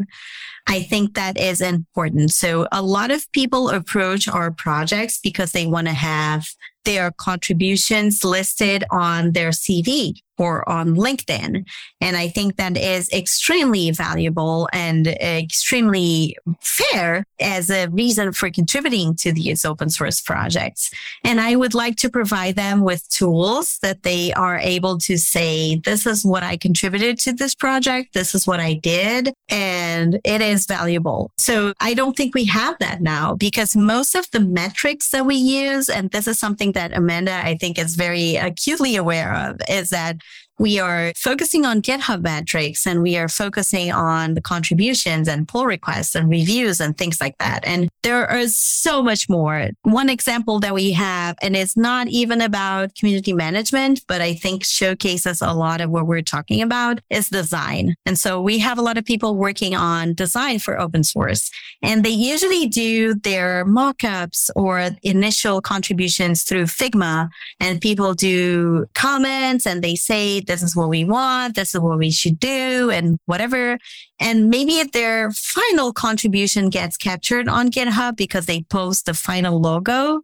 I 0.68 0.82
think 0.82 1.14
that 1.14 1.38
is 1.38 1.62
important. 1.62 2.30
So 2.30 2.68
a 2.70 2.82
lot 2.82 3.10
of 3.10 3.30
people 3.32 3.70
approach 3.70 4.28
our 4.28 4.50
projects 4.50 5.18
because 5.18 5.52
they 5.52 5.66
want 5.66 5.86
to 5.86 5.94
have 5.94 6.46
their 6.84 7.10
contributions 7.10 8.22
listed 8.22 8.84
on 8.90 9.32
their 9.32 9.50
CV 9.50 10.20
or 10.38 10.68
on 10.68 10.94
LinkedIn. 10.94 11.66
And 12.00 12.16
I 12.16 12.28
think 12.28 12.56
that 12.56 12.76
is 12.76 13.10
extremely 13.12 13.90
valuable 13.90 14.68
and 14.72 15.06
extremely 15.06 16.36
fair 16.60 17.24
as 17.40 17.70
a 17.70 17.88
reason 17.88 18.32
for 18.32 18.50
contributing 18.50 19.14
to 19.16 19.32
these 19.32 19.64
open 19.64 19.90
source 19.90 20.20
projects. 20.20 20.90
And 21.24 21.40
I 21.40 21.56
would 21.56 21.74
like 21.74 21.96
to 21.96 22.10
provide 22.10 22.56
them 22.56 22.82
with 22.82 23.08
tools 23.08 23.78
that 23.82 24.02
they 24.02 24.32
are 24.32 24.58
able 24.58 24.98
to 24.98 25.18
say, 25.18 25.76
this 25.84 26.06
is 26.06 26.24
what 26.24 26.42
I 26.42 26.56
contributed 26.56 27.18
to 27.20 27.32
this 27.32 27.54
project. 27.54 28.14
This 28.14 28.34
is 28.34 28.46
what 28.46 28.60
I 28.60 28.74
did. 28.74 29.32
And 29.48 30.20
it 30.24 30.40
is 30.40 30.66
valuable. 30.66 31.30
So 31.38 31.72
I 31.80 31.94
don't 31.94 32.16
think 32.16 32.34
we 32.34 32.44
have 32.46 32.78
that 32.78 33.00
now 33.00 33.34
because 33.34 33.76
most 33.76 34.14
of 34.14 34.30
the 34.30 34.40
metrics 34.40 35.10
that 35.10 35.26
we 35.26 35.36
use, 35.36 35.88
and 35.88 36.10
this 36.10 36.26
is 36.26 36.38
something 36.38 36.72
that 36.72 36.96
Amanda, 36.96 37.34
I 37.44 37.56
think 37.56 37.78
is 37.78 37.96
very 37.96 38.36
acutely 38.36 38.96
aware 38.96 39.34
of, 39.34 39.60
is 39.68 39.90
that 39.90 40.18
we 40.58 40.78
are 40.78 41.12
focusing 41.16 41.64
on 41.64 41.82
GitHub 41.82 42.22
metrics 42.22 42.86
and 42.86 43.02
we 43.02 43.16
are 43.16 43.28
focusing 43.28 43.92
on 43.92 44.34
the 44.34 44.40
contributions 44.40 45.28
and 45.28 45.46
pull 45.46 45.66
requests 45.66 46.14
and 46.14 46.28
reviews 46.28 46.80
and 46.80 46.96
things 46.96 47.20
like 47.20 47.38
that. 47.38 47.64
And 47.64 47.88
there 48.02 48.36
is 48.36 48.56
so 48.56 49.02
much 49.02 49.28
more. 49.28 49.70
One 49.82 50.08
example 50.08 50.60
that 50.60 50.74
we 50.74 50.92
have, 50.92 51.36
and 51.42 51.56
it's 51.56 51.76
not 51.76 52.08
even 52.08 52.40
about 52.40 52.94
community 52.96 53.32
management, 53.32 54.02
but 54.08 54.20
I 54.20 54.34
think 54.34 54.64
showcases 54.64 55.40
a 55.40 55.52
lot 55.52 55.80
of 55.80 55.90
what 55.90 56.06
we're 56.06 56.22
talking 56.22 56.62
about 56.62 57.00
is 57.10 57.28
design. 57.28 57.94
And 58.04 58.18
so 58.18 58.40
we 58.40 58.58
have 58.58 58.78
a 58.78 58.82
lot 58.82 58.98
of 58.98 59.04
people 59.04 59.36
working 59.36 59.76
on 59.76 60.14
design 60.14 60.58
for 60.58 60.80
open 60.80 61.04
source 61.04 61.50
and 61.82 62.04
they 62.04 62.10
usually 62.10 62.66
do 62.66 63.14
their 63.14 63.64
mockups 63.64 64.50
or 64.56 64.90
initial 65.02 65.60
contributions 65.60 66.42
through 66.42 66.64
Figma 66.64 67.28
and 67.60 67.80
people 67.80 68.14
do 68.14 68.86
comments 68.94 69.66
and 69.66 69.82
they 69.82 69.94
say 69.94 70.40
this 70.48 70.62
is 70.62 70.74
what 70.74 70.88
we 70.88 71.04
want. 71.04 71.54
This 71.54 71.74
is 71.74 71.80
what 71.80 71.98
we 71.98 72.10
should 72.10 72.40
do 72.40 72.90
and 72.90 73.20
whatever. 73.26 73.78
And 74.18 74.50
maybe 74.50 74.80
if 74.80 74.90
their 74.90 75.30
final 75.30 75.92
contribution 75.92 76.70
gets 76.70 76.96
captured 76.96 77.48
on 77.48 77.70
GitHub 77.70 78.16
because 78.16 78.46
they 78.46 78.62
post 78.62 79.06
the 79.06 79.14
final 79.14 79.60
logo, 79.60 80.22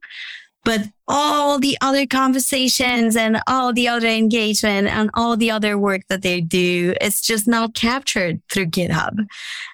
but 0.65 0.81
all 1.07 1.59
the 1.59 1.77
other 1.81 2.07
conversations 2.07 3.14
and 3.17 3.40
all 3.47 3.73
the 3.73 3.88
other 3.88 4.09
engagement 4.09 4.88
and 4.88 5.11
all 5.14 5.37
the 5.37 5.51
other 5.51 5.77
work 5.79 6.03
that 6.09 6.23
they 6.23 6.40
do 6.40 6.95
is 7.01 7.21
just 7.21 7.47
not 7.47 7.75
captured 7.75 8.40
through 8.51 8.67
GitHub. 8.67 9.27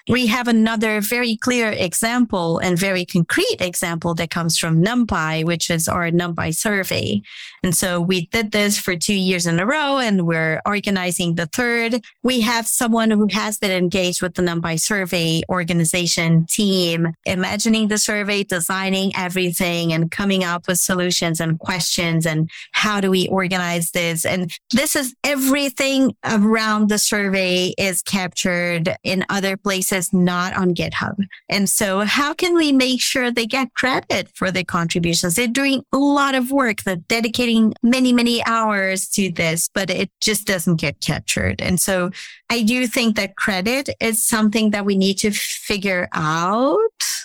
We 0.08 0.26
have 0.26 0.48
another 0.48 1.00
very 1.00 1.36
clear 1.36 1.70
example 1.70 2.58
and 2.58 2.76
very 2.76 3.04
concrete 3.04 3.60
example 3.60 4.14
that 4.14 4.30
comes 4.30 4.58
from 4.58 4.82
NumPy, 4.82 5.44
which 5.44 5.70
is 5.70 5.86
our 5.86 6.10
NumPy 6.10 6.54
survey. 6.54 7.22
And 7.62 7.76
so 7.76 8.00
we 8.00 8.26
did 8.26 8.50
this 8.50 8.76
for 8.76 8.96
two 8.96 9.14
years 9.14 9.46
in 9.46 9.60
a 9.60 9.66
row 9.66 9.98
and 9.98 10.26
we're 10.26 10.60
organizing 10.66 11.36
the 11.36 11.46
third. 11.46 12.02
We 12.24 12.40
have 12.40 12.66
someone 12.66 13.10
who 13.12 13.28
has 13.30 13.56
been 13.58 13.70
engaged 13.70 14.20
with 14.20 14.34
the 14.34 14.42
NumPy 14.42 14.80
survey 14.80 15.42
organization 15.48 16.46
team, 16.46 17.14
imagining 17.24 17.86
the 17.86 17.98
survey, 17.98 18.42
designing 18.42 19.12
everything 19.16 19.92
and 19.92 20.10
coming 20.10 20.42
up 20.42 20.66
with 20.66 20.78
solutions 20.78 21.19
and 21.22 21.58
questions 21.58 22.26
and 22.26 22.50
how 22.72 23.00
do 23.00 23.10
we 23.10 23.28
organize 23.28 23.90
this? 23.90 24.24
And 24.24 24.50
this 24.72 24.96
is 24.96 25.14
everything 25.24 26.14
around 26.24 26.88
the 26.88 26.98
survey 26.98 27.74
is 27.78 28.02
captured 28.02 28.96
in 29.02 29.24
other 29.28 29.56
places, 29.56 30.12
not 30.12 30.56
on 30.56 30.74
GitHub. 30.74 31.16
And 31.48 31.68
so 31.68 32.00
how 32.00 32.32
can 32.34 32.54
we 32.54 32.72
make 32.72 33.00
sure 33.00 33.30
they 33.30 33.46
get 33.46 33.74
credit 33.74 34.28
for 34.34 34.50
their 34.50 34.64
contributions? 34.64 35.34
They're 35.34 35.46
doing 35.46 35.84
a 35.92 35.98
lot 35.98 36.34
of 36.34 36.50
work. 36.50 36.82
They're 36.82 36.96
dedicating 36.96 37.74
many, 37.82 38.12
many 38.12 38.44
hours 38.46 39.08
to 39.10 39.30
this, 39.30 39.68
but 39.72 39.90
it 39.90 40.10
just 40.20 40.46
doesn't 40.46 40.76
get 40.76 41.00
captured. 41.00 41.60
And 41.60 41.80
so 41.80 42.10
I 42.48 42.62
do 42.62 42.86
think 42.86 43.16
that 43.16 43.36
credit 43.36 43.90
is 44.00 44.24
something 44.24 44.70
that 44.70 44.84
we 44.84 44.96
need 44.96 45.18
to 45.18 45.30
figure 45.30 46.08
out. 46.12 46.78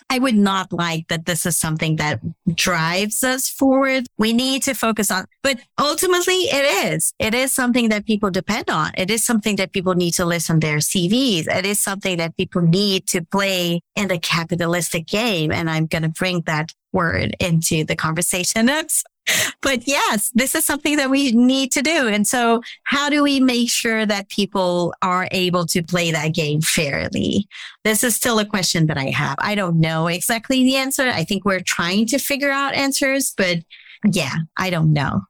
I 0.09 0.19
would 0.19 0.35
not 0.35 0.71
like 0.71 1.07
that 1.07 1.25
this 1.25 1.45
is 1.45 1.57
something 1.57 1.95
that 1.95 2.19
drives 2.53 3.23
us 3.23 3.49
forward. 3.49 3.84
We 4.17 4.33
need 4.33 4.63
to 4.63 4.73
focus 4.73 5.11
on, 5.11 5.25
but 5.43 5.59
ultimately 5.79 6.33
it 6.33 6.93
is. 6.93 7.13
It 7.19 7.33
is 7.33 7.53
something 7.53 7.89
that 7.89 8.05
people 8.05 8.31
depend 8.31 8.69
on. 8.69 8.91
It 8.97 9.09
is 9.11 9.25
something 9.25 9.55
that 9.57 9.73
people 9.73 9.95
need 9.95 10.11
to 10.15 10.25
list 10.25 10.49
on 10.49 10.59
their 10.59 10.77
CVs. 10.77 11.47
It 11.47 11.65
is 11.65 11.79
something 11.79 12.17
that 12.17 12.35
people 12.37 12.61
need 12.61 13.07
to 13.07 13.23
play 13.23 13.81
in 13.95 14.07
the 14.07 14.19
capitalistic 14.19 15.07
game. 15.07 15.51
And 15.51 15.69
I'm 15.69 15.85
going 15.85 16.03
to 16.03 16.09
bring 16.09 16.41
that 16.41 16.71
word 16.91 17.35
into 17.39 17.83
the 17.83 17.95
conversation. 17.95 18.69
but 19.61 19.87
yes, 19.87 20.31
this 20.33 20.55
is 20.55 20.65
something 20.65 20.97
that 20.97 21.09
we 21.09 21.31
need 21.31 21.71
to 21.73 21.81
do. 21.81 22.07
And 22.07 22.27
so 22.27 22.61
how 22.83 23.09
do 23.09 23.23
we 23.23 23.39
make 23.39 23.69
sure 23.69 24.05
that 24.05 24.29
people 24.29 24.93
are 25.01 25.27
able 25.31 25.65
to 25.67 25.83
play 25.83 26.11
that 26.11 26.33
game 26.33 26.61
fairly? 26.61 27.47
This 27.83 28.03
is 28.03 28.15
still 28.15 28.39
a 28.39 28.45
question 28.45 28.87
that 28.87 28.97
I 28.97 29.05
have. 29.05 29.35
I 29.39 29.55
don't 29.55 29.79
know 29.79 30.07
exactly 30.07 30.63
the 30.63 30.75
answer. 30.75 31.03
I 31.03 31.23
think 31.23 31.45
we're 31.45 31.61
trying 31.61 32.05
to 32.07 32.17
figure 32.17 32.51
out 32.51 32.73
answers, 32.73 33.33
but 33.35 33.59
yeah, 34.11 34.35
I 34.57 34.69
don't 34.69 34.93
know. 34.93 35.21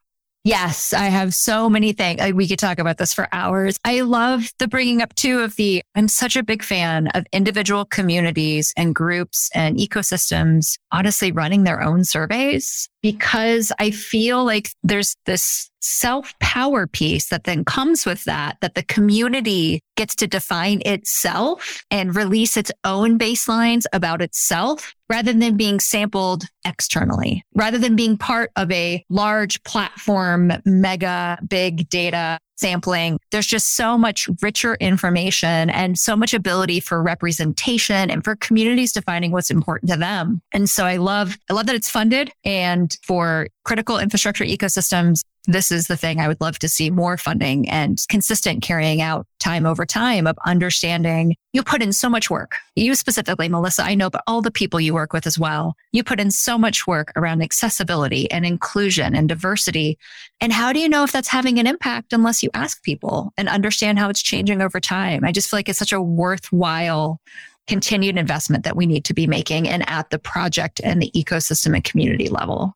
Yes, 0.46 0.94
I 0.94 1.06
have 1.06 1.34
so 1.34 1.72
many 1.72 1.92
things. 1.92 2.22
We 2.34 2.48
could 2.48 2.60
talk 2.60 2.78
about 2.78 3.00
this 3.00 3.16
for 3.16 3.28
hours. 3.32 3.80
I 3.84 4.02
love 4.02 4.54
the 4.60 4.68
bringing 4.68 5.02
up 5.02 5.16
too 5.16 5.40
of 5.40 5.56
the, 5.56 5.82
I'm 5.96 6.08
such 6.08 6.36
a 6.36 6.44
big 6.44 6.62
fan 6.62 7.08
of 7.16 7.26
individual 7.34 7.84
communities 7.84 8.72
and 8.78 8.94
groups 8.94 9.50
and 9.56 9.76
ecosystems, 9.78 10.78
honestly 10.92 11.32
running 11.32 11.64
their 11.64 11.82
own 11.82 12.04
surveys 12.04 12.88
because 13.02 13.72
I 13.80 13.90
feel 13.90 14.46
like 14.46 14.70
there's 14.84 15.16
this 15.26 15.72
self 15.86 16.38
power 16.40 16.88
piece 16.88 17.30
that 17.30 17.44
then 17.44 17.64
comes 17.64 18.06
with 18.06 18.24
that, 18.26 18.58
that 18.62 18.76
the 18.76 18.84
community 18.84 19.82
gets 19.96 20.16
to 20.16 20.28
define 20.28 20.82
itself 20.86 21.84
and 21.92 22.16
release 22.16 22.58
its 22.58 22.72
own 22.84 23.20
baselines 23.20 23.84
about 23.94 24.22
itself 24.22 24.94
rather 25.10 25.32
than 25.32 25.56
being 25.56 25.80
sampled 25.80 26.46
externally, 26.66 27.44
rather 27.54 27.78
than 27.78 27.96
being 27.96 28.18
part 28.18 28.52
of 28.56 28.72
a 28.72 29.04
large 29.10 29.62
platform, 29.64 30.52
mega 30.66 31.38
big 31.48 31.88
data 31.90 32.40
sampling. 32.56 33.20
There's 33.32 33.48
just 33.48 33.76
so 33.76 33.98
much 33.98 34.30
richer 34.42 34.76
information 34.76 35.70
and 35.70 35.98
so 35.98 36.16
much 36.16 36.34
ability 36.34 36.80
for 36.80 37.02
representation 37.02 38.10
and 38.10 38.24
for 38.24 38.36
communities 38.36 38.94
defining 38.94 39.32
what's 39.32 39.52
important 39.52 39.92
to 39.92 39.98
them. 39.98 40.42
And 40.52 40.70
so 40.70 40.86
I 40.86 40.98
love, 40.98 41.38
I 41.50 41.54
love 41.54 41.66
that 41.68 41.76
it's 41.76 41.90
funded 41.90 42.32
and 42.44 42.96
for 43.04 43.48
critical 43.64 43.98
infrastructure 43.98 44.46
ecosystems, 44.46 45.22
this 45.48 45.72
is 45.72 45.88
the 45.88 45.98
thing 45.98 46.20
I 46.20 46.28
would 46.28 46.42
love 46.42 46.60
to 46.60 46.70
see 46.70 46.90
more 46.90 47.18
funding 47.18 47.70
and 47.70 48.00
consistent 48.10 48.64
carrying 48.64 49.02
out 49.02 49.28
time 49.40 49.66
over 49.66 49.86
time 49.86 50.28
of 50.28 50.38
understanding. 50.46 51.36
You 51.56 51.64
put 51.64 51.82
in 51.82 51.94
so 51.94 52.10
much 52.10 52.30
work. 52.30 52.58
You 52.76 52.96
specifically, 52.96 53.48
Melissa, 53.48 53.84
I 53.84 53.96
know, 53.96 54.10
but 54.10 54.24
all 54.28 54.42
the 54.42 54.52
people 54.52 54.82
you 54.82 54.94
work 54.94 55.14
with 55.14 55.26
as 55.26 55.40
well. 55.40 55.78
You 55.94 56.04
put 56.04 56.20
in 56.20 56.30
so 56.30 56.58
much 56.58 56.86
work 56.86 57.14
around 57.16 57.42
accessibility 57.42 58.30
and 58.30 58.46
inclusion 58.46 59.16
and 59.16 59.30
diversity. 59.30 59.98
And 60.42 60.52
how 60.52 60.74
do 60.74 60.82
you 60.82 60.90
know 60.90 61.06
if 61.06 61.14
that's 61.14 61.30
having 61.30 61.58
an 61.58 61.66
impact 61.66 62.12
unless 62.12 62.44
you 62.44 62.50
ask 62.54 62.84
people 62.84 63.32
and 63.38 63.48
understand 63.48 64.00
how 64.00 64.10
it's 64.10 64.22
changing 64.22 64.62
over 64.62 64.82
time? 64.82 65.24
I 65.24 65.32
just 65.32 65.50
feel 65.50 65.58
like 65.58 65.70
it's 65.70 65.80
such 65.80 65.94
a 65.94 66.02
worthwhile 66.02 67.22
continued 67.68 68.18
investment 68.18 68.66
that 68.66 68.76
we 68.76 68.86
need 68.86 69.06
to 69.06 69.14
be 69.14 69.26
making 69.26 69.70
and 69.70 69.90
at 69.90 70.10
the 70.10 70.20
project 70.20 70.82
and 70.84 71.02
the 71.02 71.12
ecosystem 71.12 71.74
and 71.74 71.86
community 71.86 72.28
level. 72.28 72.76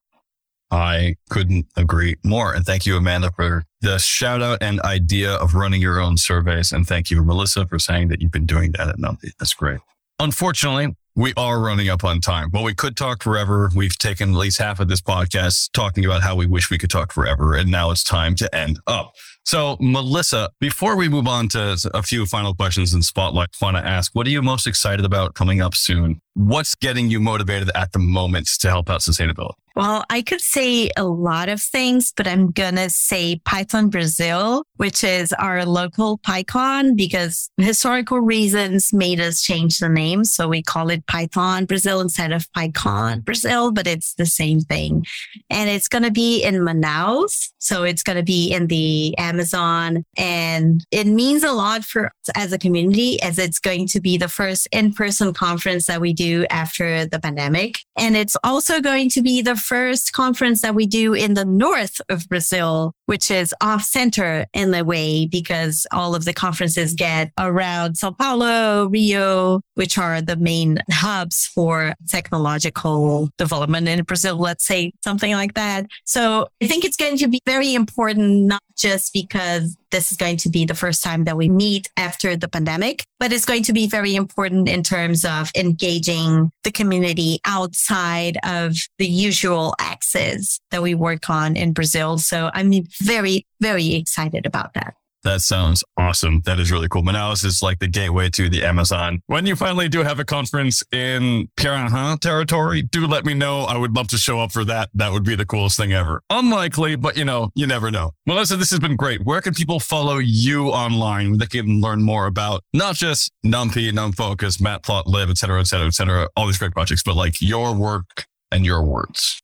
I 0.72 1.15
couldn't 1.30 1.67
agree 1.76 2.15
more. 2.24 2.53
And 2.53 2.65
thank 2.65 2.86
you, 2.86 2.97
Amanda, 2.97 3.32
for 3.32 3.63
the 3.82 3.97
shout 3.97 4.41
out 4.41 4.61
and 4.61 4.80
idea 4.82 5.34
of 5.34 5.55
running 5.55 5.82
your 5.82 5.99
own 5.99 6.17
surveys. 6.17 6.72
And 6.72 6.88
thank 6.88 7.09
you, 7.09 7.24
Melissa, 7.24 7.65
for 7.65 7.80
saying 7.80 8.09
that 8.09 8.22
you've 8.22 8.32
been 8.32 8.45
doing 8.45 8.74
that 8.74 8.88
at 8.88 8.97
NumPy. 8.97 9.32
That's 9.39 9.53
great. 9.53 9.80
Unfortunately, 10.20 10.95
we 11.15 11.34
are 11.36 11.59
running 11.59 11.89
up 11.89 12.03
on 12.03 12.22
time. 12.22 12.49
Well, 12.53 12.63
we 12.63 12.74
could 12.74 12.95
talk 12.95 13.24
forever. 13.24 13.70
We've 13.76 13.97
taken 13.97 14.30
at 14.30 14.36
least 14.36 14.57
half 14.57 14.80
of 14.80 14.88
this 14.88 15.01
podcast 15.01 15.72
talking 15.74 16.05
about 16.05 16.22
how 16.22 16.36
we 16.36 16.45
wish 16.45 16.70
we 16.70 16.78
could 16.78 16.89
talk 16.89 17.11
forever. 17.11 17.55
And 17.55 17.72
now 17.72 17.91
it's 17.91 18.03
time 18.03 18.36
to 18.36 18.55
end 18.55 18.80
up. 18.88 19.13
So, 19.43 19.78
Melissa, 19.80 20.49
before 20.59 20.95
we 20.95 21.09
move 21.09 21.28
on 21.28 21.47
to 21.49 21.76
a 21.93 22.03
few 22.03 22.26
final 22.26 22.53
questions 22.53 22.93
in 22.93 23.01
Spotlight, 23.01 23.49
I 23.61 23.65
want 23.65 23.78
to 23.78 23.86
ask, 23.86 24.13
what 24.13 24.28
are 24.28 24.30
you 24.30 24.41
most 24.41 24.67
excited 24.67 25.03
about 25.03 25.34
coming 25.34 25.59
up 25.59 25.74
soon? 25.74 26.22
What's 26.36 26.76
getting 26.76 27.09
you 27.09 27.20
motivated 27.20 27.72
at 27.76 27.91
the 27.91 27.99
moment 27.99 28.47
to 28.59 28.70
help 28.70 28.89
out 28.89 29.01
sustainability? 29.01 29.55
Well, 29.80 30.04
I 30.10 30.24
could 30.24 30.42
say 30.42 30.90
a 30.98 31.06
lot 31.06 31.48
of 31.48 31.62
things, 31.62 32.12
but 32.12 32.28
I'm 32.28 32.52
going 32.52 32.76
to 32.76 32.90
say 32.90 33.40
Python 33.46 33.90
Brazil, 33.90 34.66
which 34.76 35.06
is 35.06 35.32
our 35.32 35.64
local 35.64 36.18
PyCon 36.18 36.98
because 36.98 37.50
historical 37.56 38.20
reasons 38.20 38.92
made 38.92 39.22
us 39.22 39.42
change 39.42 39.78
the 39.78 39.88
name. 39.88 40.26
So 40.26 40.50
we 40.50 40.62
call 40.62 40.90
it 40.90 41.08
Python 41.08 41.64
Brazil 41.64 42.02
instead 42.02 42.34
of 42.34 42.52
PyCon 42.52 43.24
Brazil, 43.24 43.72
but 43.72 43.88
it's 43.88 44.16
the 44.16 44.26
same 44.26 44.60
thing. 44.60 45.06
And 45.50 45.70
it's 45.70 45.88
going 45.88 46.04
to 46.04 46.12
be 46.12 46.44
in 46.44 46.56
Manaus. 46.56 47.50
So 47.60 47.84
it's 47.84 48.04
going 48.04 48.18
to 48.18 48.24
be 48.24 48.52
in 48.52 48.68
the 48.68 49.18
Amazon 49.18 50.04
and 50.18 50.86
it 50.92 51.08
means 51.08 51.42
a 51.42 51.54
lot 51.54 51.86
for 51.86 52.08
us 52.08 52.12
as 52.36 52.52
a 52.52 52.60
community 52.60 53.22
as 53.22 53.40
it's 53.40 53.60
going 53.60 53.88
to 53.88 54.02
be 54.02 54.18
the 54.18 54.28
first 54.28 54.68
in-person 54.74 55.34
conference 55.34 55.86
that 55.86 56.02
we 56.02 56.12
do 56.12 56.46
after 56.50 57.06
the 57.06 57.20
pandemic. 57.20 57.78
And 57.98 58.18
it's 58.18 58.36
also 58.44 58.82
going 58.82 59.10
to 59.12 59.22
be 59.22 59.42
the 59.42 59.56
first 59.70 60.13
conference 60.13 60.63
that 60.63 60.74
we 60.74 60.88
do 60.88 61.13
in 61.13 61.36
the 61.36 61.45
north 61.45 62.01
of 62.09 62.28
Brazil, 62.28 62.91
which 63.05 63.30
is 63.30 63.53
off 63.61 63.84
center 63.84 64.47
in 64.51 64.74
a 64.74 64.84
way 64.84 65.28
because 65.28 65.86
all 65.91 66.15
of 66.15 66.26
the 66.26 66.34
conferences 66.34 66.95
get 66.95 67.32
around 67.38 67.95
Sao 67.95 68.09
Paulo, 68.09 68.88
Rio, 68.88 69.61
which 69.76 69.99
are 69.99 70.24
the 70.24 70.38
main 70.38 70.80
hubs 70.89 71.45
for 71.53 71.93
technological 72.07 73.30
development 73.38 73.88
in 73.88 74.01
Brazil, 74.03 74.38
let's 74.38 74.65
say 74.65 74.91
something 75.03 75.34
like 75.34 75.53
that. 75.53 75.86
So 76.03 76.47
I 76.63 76.67
think 76.67 76.84
it's 76.84 76.97
going 76.97 77.17
to 77.17 77.28
be 77.28 77.39
very 77.45 77.76
important, 77.76 78.47
not 78.47 78.63
just 78.76 79.13
because 79.13 79.78
this 79.92 80.12
is 80.12 80.18
going 80.18 80.38
to 80.38 80.50
be 80.50 80.66
the 80.66 80.76
first 80.76 81.04
time 81.04 81.24
that 81.26 81.38
we 81.38 81.50
meet 81.50 81.90
after 81.98 82.36
the 82.36 82.48
pandemic, 82.48 83.04
but 83.20 83.32
it's 83.32 83.46
going 83.46 83.64
to 83.64 83.74
be 83.74 83.88
very 83.88 84.16
important 84.16 84.70
in 84.70 84.84
terms 84.84 85.26
of 85.26 85.52
engaging 85.56 86.52
the 86.64 86.72
community 86.72 87.40
outside 87.46 88.38
of 88.44 88.76
the 88.98 89.08
usual 89.08 89.76
axes 89.80 90.60
that 90.72 90.82
we 90.82 90.96
work 90.96 91.30
on 91.30 91.56
in 91.56 91.74
Brazil. 91.74 92.18
So 92.18 92.52
I'm 92.54 92.72
very, 93.02 93.46
very 93.60 93.96
excited 93.96 94.46
about 94.46 94.74
that. 94.74 94.96
That 95.24 95.41
sounds 95.41 95.84
awesome. 95.97 96.41
That 96.45 96.59
is 96.59 96.72
really 96.72 96.88
cool. 96.88 97.03
Manaus 97.03 97.43
is 97.43 97.61
like 97.61 97.80
the 97.80 97.88
gateway 97.88 98.30
to 98.30 98.49
the 98.49 98.63
Amazon. 98.63 99.22
When 99.28 99.45
you 99.45 99.55
finally 99.55 99.89
do 99.89 100.03
have 100.03 100.20
a 100.20 100.26
conference 100.26 100.82
in 100.91 101.49
Piranha 101.57 102.17
territory, 102.22 102.84
do 102.84 103.05
let 103.05 103.26
me 103.26 103.34
know. 103.34 103.61
I 103.61 103.78
would 103.78 103.95
love 103.95 104.07
to 104.09 104.17
show 104.17 104.39
up 104.39 104.51
for 104.51 104.63
that. 104.65 104.89
That 104.93 105.11
would 105.11 105.24
be 105.24 105.36
the 105.36 105.45
coolest 105.45 105.78
thing 105.78 105.91
ever. 105.91 106.22
Unlikely, 106.30 106.95
but 106.95 107.17
you 107.17 107.26
know, 107.26 107.51
you 107.53 107.67
never 107.67 107.91
know. 107.91 108.11
Melissa, 108.26 108.55
this 108.55 108.70
has 108.72 108.80
been 108.80 108.95
great. 108.95 109.26
Where 109.26 109.41
can 109.41 109.53
people 109.53 109.80
follow 109.80 110.17
you 110.17 110.70
online? 110.70 111.38
They 111.38 111.47
can 111.47 111.82
learn 111.82 112.01
more 112.01 112.26
about 112.26 112.63
not 112.74 112.95
just 112.95 113.32
NumPy, 113.45 113.91
NumFocus, 113.91 114.61
Matplotlib, 114.61 115.30
et 115.30 115.38
cetera, 115.38 115.59
et 115.59 115.67
cetera, 115.67 115.88
et 115.88 115.93
cetera, 115.93 116.30
all 116.38 116.47
these 116.47 116.57
great 116.57 116.72
projects, 116.72 117.03
but 117.03 117.15
like 117.15 117.41
your 117.41 117.76
work 117.76 118.26
and 118.51 118.65
your 118.65 118.84
words. 118.84 119.41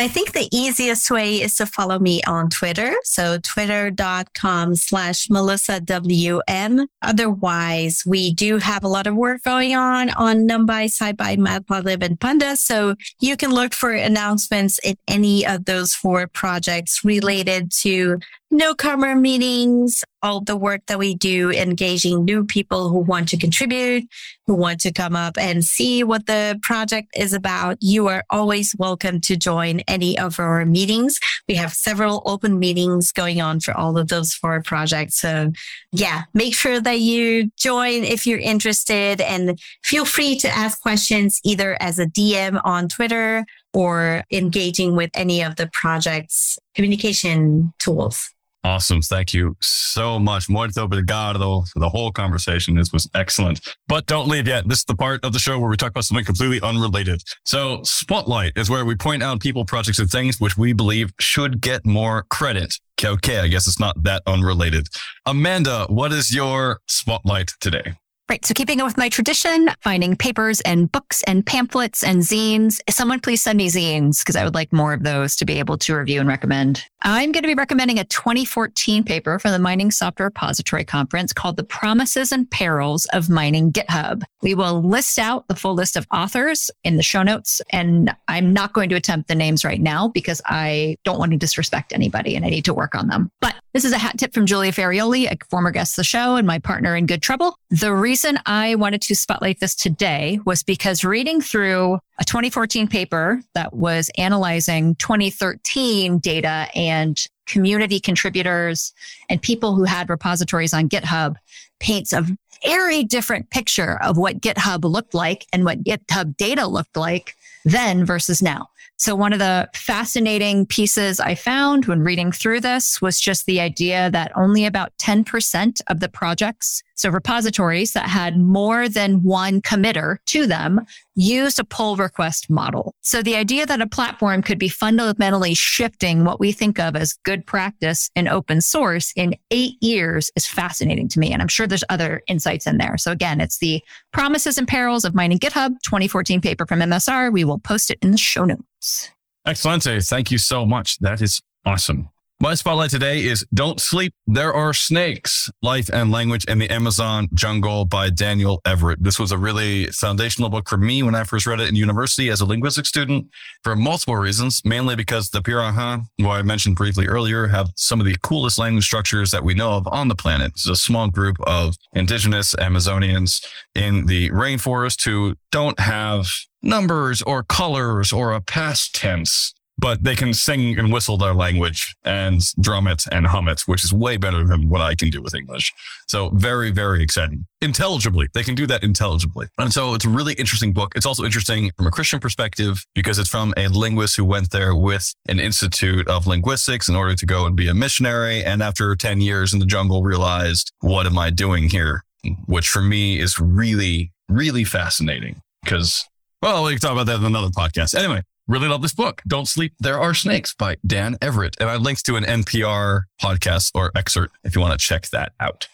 I 0.00 0.08
think 0.08 0.32
the 0.32 0.48
easiest 0.50 1.10
way 1.10 1.42
is 1.42 1.56
to 1.56 1.66
follow 1.66 1.98
me 1.98 2.22
on 2.26 2.48
Twitter. 2.48 2.94
So 3.02 3.38
twitter.com 3.38 4.76
slash 4.76 5.28
Melissa 5.28 5.80
WM. 5.80 6.86
Otherwise, 7.02 8.02
we 8.06 8.32
do 8.32 8.58
have 8.58 8.82
a 8.82 8.88
lot 8.88 9.06
of 9.06 9.14
work 9.14 9.42
going 9.42 9.74
on 9.74 10.10
on 10.10 10.48
NumPy, 10.48 10.86
SciPy, 10.86 11.36
Matplotlib, 11.36 12.02
and 12.02 12.18
Panda. 12.18 12.56
So 12.56 12.94
you 13.20 13.36
can 13.36 13.52
look 13.52 13.74
for 13.74 13.90
announcements 13.90 14.78
in 14.82 14.96
any 15.06 15.46
of 15.46 15.66
those 15.66 15.92
four 15.92 16.26
projects 16.28 17.04
related 17.04 17.70
to 17.80 18.20
newcomer 18.50 19.14
meetings, 19.14 20.02
all 20.22 20.40
the 20.40 20.56
work 20.56 20.82
that 20.86 20.98
we 20.98 21.14
do 21.14 21.50
engaging 21.50 22.24
new 22.24 22.44
people 22.44 22.88
who 22.88 22.98
want 22.98 23.28
to 23.28 23.36
contribute, 23.36 24.04
who 24.46 24.54
want 24.54 24.80
to 24.80 24.92
come 24.92 25.14
up 25.14 25.38
and 25.38 25.64
see 25.64 26.02
what 26.02 26.26
the 26.26 26.58
project 26.62 27.08
is 27.16 27.32
about. 27.32 27.76
You 27.80 28.08
are 28.08 28.24
always 28.28 28.74
welcome 28.76 29.20
to 29.22 29.36
join 29.36 29.80
any 29.86 30.18
of 30.18 30.40
our 30.40 30.66
meetings. 30.66 31.20
We 31.48 31.54
have 31.54 31.72
several 31.72 32.22
open 32.26 32.58
meetings 32.58 33.12
going 33.12 33.40
on 33.40 33.60
for 33.60 33.72
all 33.76 33.96
of 33.96 34.08
those 34.08 34.34
four 34.34 34.62
projects. 34.62 35.20
So 35.20 35.52
yeah, 35.92 36.22
make 36.34 36.54
sure 36.54 36.80
that 36.80 37.00
you 37.00 37.50
join 37.56 38.02
if 38.04 38.26
you're 38.26 38.38
interested 38.38 39.20
and 39.20 39.58
feel 39.84 40.04
free 40.04 40.36
to 40.40 40.48
ask 40.48 40.80
questions 40.80 41.40
either 41.44 41.76
as 41.80 41.98
a 41.98 42.06
DM 42.06 42.60
on 42.64 42.88
Twitter 42.88 43.44
or 43.72 44.24
engaging 44.32 44.96
with 44.96 45.10
any 45.14 45.42
of 45.42 45.54
the 45.56 45.70
project's 45.72 46.58
communication 46.74 47.72
tools. 47.78 48.34
Awesome. 48.62 49.00
Thank 49.00 49.32
you 49.32 49.56
so 49.62 50.18
much. 50.18 50.48
Muito 50.48 50.76
obrigado 50.86 51.66
for 51.72 51.78
the 51.78 51.88
whole 51.88 52.12
conversation. 52.12 52.74
This 52.74 52.92
was 52.92 53.08
excellent. 53.14 53.60
But 53.88 54.04
don't 54.04 54.28
leave 54.28 54.46
yet. 54.46 54.68
This 54.68 54.80
is 54.80 54.84
the 54.84 54.94
part 54.94 55.24
of 55.24 55.32
the 55.32 55.38
show 55.38 55.58
where 55.58 55.70
we 55.70 55.76
talk 55.76 55.90
about 55.90 56.04
something 56.04 56.26
completely 56.26 56.60
unrelated. 56.60 57.22
So 57.46 57.80
Spotlight 57.84 58.52
is 58.56 58.68
where 58.68 58.84
we 58.84 58.96
point 58.96 59.22
out 59.22 59.40
people, 59.40 59.64
projects, 59.64 59.98
and 59.98 60.10
things 60.10 60.40
which 60.40 60.58
we 60.58 60.74
believe 60.74 61.10
should 61.18 61.62
get 61.62 61.86
more 61.86 62.26
credit. 62.28 62.74
Okay, 63.00 63.08
okay. 63.08 63.38
I 63.38 63.48
guess 63.48 63.66
it's 63.66 63.80
not 63.80 64.02
that 64.02 64.22
unrelated. 64.26 64.88
Amanda, 65.24 65.86
what 65.88 66.12
is 66.12 66.34
your 66.34 66.80
spotlight 66.86 67.52
today? 67.60 67.94
Right. 68.30 68.46
So 68.46 68.54
keeping 68.54 68.80
up 68.80 68.86
with 68.86 68.96
my 68.96 69.08
tradition, 69.08 69.70
finding 69.80 70.14
papers 70.14 70.60
and 70.60 70.90
books 70.92 71.24
and 71.24 71.44
pamphlets 71.44 72.04
and 72.04 72.20
zines. 72.22 72.78
Someone 72.88 73.18
please 73.18 73.42
send 73.42 73.56
me 73.56 73.68
zines 73.68 74.20
because 74.20 74.36
I 74.36 74.44
would 74.44 74.54
like 74.54 74.72
more 74.72 74.92
of 74.92 75.02
those 75.02 75.34
to 75.34 75.44
be 75.44 75.58
able 75.58 75.76
to 75.78 75.96
review 75.96 76.20
and 76.20 76.28
recommend. 76.28 76.84
I'm 77.02 77.32
going 77.32 77.42
to 77.42 77.48
be 77.48 77.54
recommending 77.54 77.98
a 77.98 78.04
2014 78.04 79.02
paper 79.02 79.40
from 79.40 79.50
the 79.50 79.58
Mining 79.58 79.90
Software 79.90 80.28
Repository 80.28 80.84
Conference 80.84 81.32
called 81.32 81.56
The 81.56 81.64
Promises 81.64 82.30
and 82.30 82.48
Perils 82.48 83.06
of 83.06 83.28
Mining 83.28 83.72
GitHub. 83.72 84.22
We 84.42 84.54
will 84.54 84.80
list 84.80 85.18
out 85.18 85.48
the 85.48 85.56
full 85.56 85.74
list 85.74 85.96
of 85.96 86.06
authors 86.12 86.70
in 86.84 86.98
the 86.98 87.02
show 87.02 87.24
notes. 87.24 87.60
And 87.70 88.14
I'm 88.28 88.52
not 88.52 88.74
going 88.74 88.90
to 88.90 88.96
attempt 88.96 89.26
the 89.26 89.34
names 89.34 89.64
right 89.64 89.80
now 89.80 90.06
because 90.06 90.40
I 90.46 90.98
don't 91.02 91.18
want 91.18 91.32
to 91.32 91.38
disrespect 91.38 91.92
anybody 91.92 92.36
and 92.36 92.44
I 92.44 92.50
need 92.50 92.66
to 92.66 92.74
work 92.74 92.94
on 92.94 93.08
them. 93.08 93.32
But 93.40 93.56
this 93.72 93.84
is 93.84 93.92
a 93.92 93.98
hat 93.98 94.18
tip 94.18 94.34
from 94.34 94.46
Julia 94.46 94.72
Ferraioli, 94.72 95.30
a 95.30 95.36
former 95.48 95.70
guest 95.70 95.92
of 95.92 95.96
the 95.96 96.04
show 96.04 96.36
and 96.36 96.46
my 96.46 96.58
partner 96.58 96.96
in 96.96 97.06
Good 97.06 97.22
Trouble. 97.22 97.56
The 97.70 97.94
reason 97.94 98.38
I 98.46 98.74
wanted 98.74 99.02
to 99.02 99.14
spotlight 99.14 99.60
this 99.60 99.74
today 99.74 100.40
was 100.44 100.62
because 100.62 101.04
reading 101.04 101.40
through 101.40 101.98
a 102.18 102.24
2014 102.24 102.88
paper 102.88 103.40
that 103.54 103.72
was 103.72 104.10
analyzing 104.18 104.96
2013 104.96 106.18
data 106.18 106.68
and 106.74 107.22
community 107.46 108.00
contributors 108.00 108.92
and 109.28 109.40
people 109.40 109.74
who 109.74 109.84
had 109.84 110.08
repositories 110.08 110.74
on 110.74 110.88
GitHub 110.88 111.36
paints 111.78 112.12
a 112.12 112.26
very 112.64 113.04
different 113.04 113.50
picture 113.50 114.00
of 114.02 114.18
what 114.18 114.40
GitHub 114.40 114.84
looked 114.84 115.14
like 115.14 115.46
and 115.52 115.64
what 115.64 115.82
GitHub 115.82 116.36
data 116.36 116.66
looked 116.66 116.96
like 116.96 117.34
then 117.64 118.04
versus 118.04 118.42
now. 118.42 118.68
So 119.00 119.14
one 119.14 119.32
of 119.32 119.38
the 119.38 119.66
fascinating 119.72 120.66
pieces 120.66 121.20
I 121.20 121.34
found 121.34 121.86
when 121.86 122.00
reading 122.00 122.32
through 122.32 122.60
this 122.60 123.00
was 123.00 123.18
just 123.18 123.46
the 123.46 123.58
idea 123.58 124.10
that 124.10 124.30
only 124.36 124.66
about 124.66 124.92
10% 124.98 125.80
of 125.86 126.00
the 126.00 126.08
projects, 126.10 126.82
so 127.00 127.08
repositories 127.08 127.92
that 127.92 128.08
had 128.08 128.38
more 128.38 128.88
than 128.88 129.22
one 129.22 129.62
committer 129.62 130.18
to 130.26 130.46
them 130.46 130.80
used 131.14 131.58
a 131.58 131.64
pull 131.64 131.96
request 131.96 132.50
model. 132.50 132.94
So 133.00 133.22
the 133.22 133.36
idea 133.36 133.66
that 133.66 133.80
a 133.80 133.86
platform 133.86 134.42
could 134.42 134.58
be 134.58 134.68
fundamentally 134.68 135.54
shifting 135.54 136.24
what 136.24 136.40
we 136.40 136.52
think 136.52 136.78
of 136.78 136.96
as 136.96 137.14
good 137.24 137.46
practice 137.46 138.10
in 138.14 138.28
open 138.28 138.60
source 138.60 139.12
in 139.16 139.34
eight 139.50 139.82
years 139.82 140.30
is 140.36 140.46
fascinating 140.46 141.08
to 141.08 141.18
me. 141.18 141.32
And 141.32 141.40
I'm 141.40 141.48
sure 141.48 141.66
there's 141.66 141.84
other 141.88 142.22
insights 142.26 142.66
in 142.66 142.78
there. 142.78 142.98
So 142.98 143.12
again, 143.12 143.40
it's 143.40 143.58
the 143.58 143.82
promises 144.12 144.58
and 144.58 144.68
perils 144.68 145.04
of 145.04 145.14
mining 145.14 145.38
GitHub 145.38 145.70
2014 145.82 146.40
paper 146.40 146.66
from 146.66 146.80
MSR. 146.80 147.32
We 147.32 147.44
will 147.44 147.58
post 147.58 147.90
it 147.90 147.98
in 148.02 148.10
the 148.10 148.18
show 148.18 148.44
notes. 148.44 149.10
Excellent. 149.46 149.84
Thank 149.84 150.30
you 150.30 150.38
so 150.38 150.66
much. 150.66 150.98
That 150.98 151.22
is 151.22 151.40
awesome. 151.64 152.10
My 152.42 152.54
spotlight 152.54 152.88
today 152.88 153.22
is 153.22 153.44
Don't 153.52 153.78
Sleep, 153.78 154.14
There 154.26 154.54
Are 154.54 154.72
Snakes 154.72 155.50
Life 155.60 155.90
and 155.92 156.10
Language 156.10 156.46
in 156.46 156.58
the 156.58 156.70
Amazon 156.70 157.28
Jungle 157.34 157.84
by 157.84 158.08
Daniel 158.08 158.62
Everett. 158.64 159.04
This 159.04 159.18
was 159.18 159.30
a 159.30 159.36
really 159.36 159.88
foundational 159.88 160.48
book 160.48 160.66
for 160.66 160.78
me 160.78 161.02
when 161.02 161.14
I 161.14 161.24
first 161.24 161.46
read 161.46 161.60
it 161.60 161.68
in 161.68 161.76
university 161.76 162.30
as 162.30 162.40
a 162.40 162.46
linguistics 162.46 162.88
student 162.88 163.26
for 163.62 163.76
multiple 163.76 164.16
reasons, 164.16 164.62
mainly 164.64 164.96
because 164.96 165.28
the 165.28 165.42
Pirahã, 165.42 166.06
who 166.16 166.30
I 166.30 166.40
mentioned 166.40 166.76
briefly 166.76 167.06
earlier, 167.06 167.46
have 167.48 167.72
some 167.76 168.00
of 168.00 168.06
the 168.06 168.16
coolest 168.22 168.58
language 168.58 168.86
structures 168.86 169.32
that 169.32 169.44
we 169.44 169.52
know 169.52 169.72
of 169.72 169.86
on 169.88 170.08
the 170.08 170.14
planet. 170.14 170.52
It's 170.52 170.66
a 170.66 170.76
small 170.76 171.10
group 171.10 171.36
of 171.42 171.76
indigenous 171.92 172.54
Amazonians 172.54 173.44
in 173.74 174.06
the 174.06 174.30
rainforest 174.30 175.04
who 175.04 175.34
don't 175.52 175.78
have 175.78 176.26
numbers 176.62 177.20
or 177.20 177.42
colors 177.42 178.14
or 178.14 178.32
a 178.32 178.40
past 178.40 178.94
tense, 178.94 179.52
but 179.80 180.04
they 180.04 180.14
can 180.14 180.34
sing 180.34 180.78
and 180.78 180.92
whistle 180.92 181.16
their 181.16 181.32
language 181.32 181.96
and 182.04 182.42
drum 182.60 182.86
it 182.86 183.04
and 183.10 183.26
hum 183.26 183.48
it, 183.48 183.62
which 183.62 183.82
is 183.82 183.92
way 183.92 184.18
better 184.18 184.44
than 184.44 184.68
what 184.68 184.82
I 184.82 184.94
can 184.94 185.08
do 185.08 185.22
with 185.22 185.34
English. 185.34 185.72
So 186.06 186.28
very, 186.30 186.70
very 186.70 187.02
exciting. 187.02 187.46
Intelligibly. 187.62 188.28
They 188.34 188.42
can 188.42 188.54
do 188.54 188.66
that 188.66 188.82
intelligibly. 188.82 189.48
And 189.58 189.72
so 189.72 189.94
it's 189.94 190.04
a 190.04 190.10
really 190.10 190.34
interesting 190.34 190.72
book. 190.72 190.92
It's 190.96 191.06
also 191.06 191.24
interesting 191.24 191.70
from 191.76 191.86
a 191.86 191.90
Christian 191.90 192.20
perspective 192.20 192.84
because 192.94 193.18
it's 193.18 193.30
from 193.30 193.54
a 193.56 193.68
linguist 193.68 194.16
who 194.16 194.24
went 194.24 194.50
there 194.50 194.74
with 194.74 195.14
an 195.28 195.40
institute 195.40 196.06
of 196.08 196.26
linguistics 196.26 196.88
in 196.88 196.94
order 196.94 197.14
to 197.14 197.26
go 197.26 197.46
and 197.46 197.56
be 197.56 197.68
a 197.68 197.74
missionary. 197.74 198.44
And 198.44 198.62
after 198.62 198.94
10 198.94 199.22
years 199.22 199.54
in 199.54 199.60
the 199.60 199.66
jungle 199.66 200.02
realized, 200.02 200.72
what 200.80 201.06
am 201.06 201.18
I 201.18 201.30
doing 201.30 201.70
here? 201.70 202.04
Which 202.44 202.68
for 202.68 202.82
me 202.82 203.18
is 203.18 203.40
really, 203.40 204.12
really 204.28 204.64
fascinating 204.64 205.40
because 205.64 206.04
well, 206.42 206.64
we 206.64 206.72
can 206.72 206.80
talk 206.80 206.92
about 206.92 207.06
that 207.06 207.16
in 207.16 207.24
another 207.26 207.48
podcast. 207.48 207.94
Anyway, 207.94 208.22
really 208.48 208.68
love 208.68 208.82
this 208.82 208.94
book. 208.94 209.22
Don't 209.26 209.46
Sleep, 209.46 209.72
There 209.78 209.98
Are 209.98 210.14
Snakes 210.14 210.54
by 210.54 210.76
Dan 210.86 211.16
Everett. 211.22 211.56
And 211.60 211.68
I 211.68 211.76
linked 211.76 212.04
to 212.06 212.16
an 212.16 212.24
NPR 212.24 213.02
podcast 213.20 213.70
or 213.74 213.90
excerpt 213.94 214.34
if 214.44 214.54
you 214.54 214.60
want 214.60 214.78
to 214.78 214.84
check 214.84 215.08
that 215.10 215.32
out. 215.40 215.68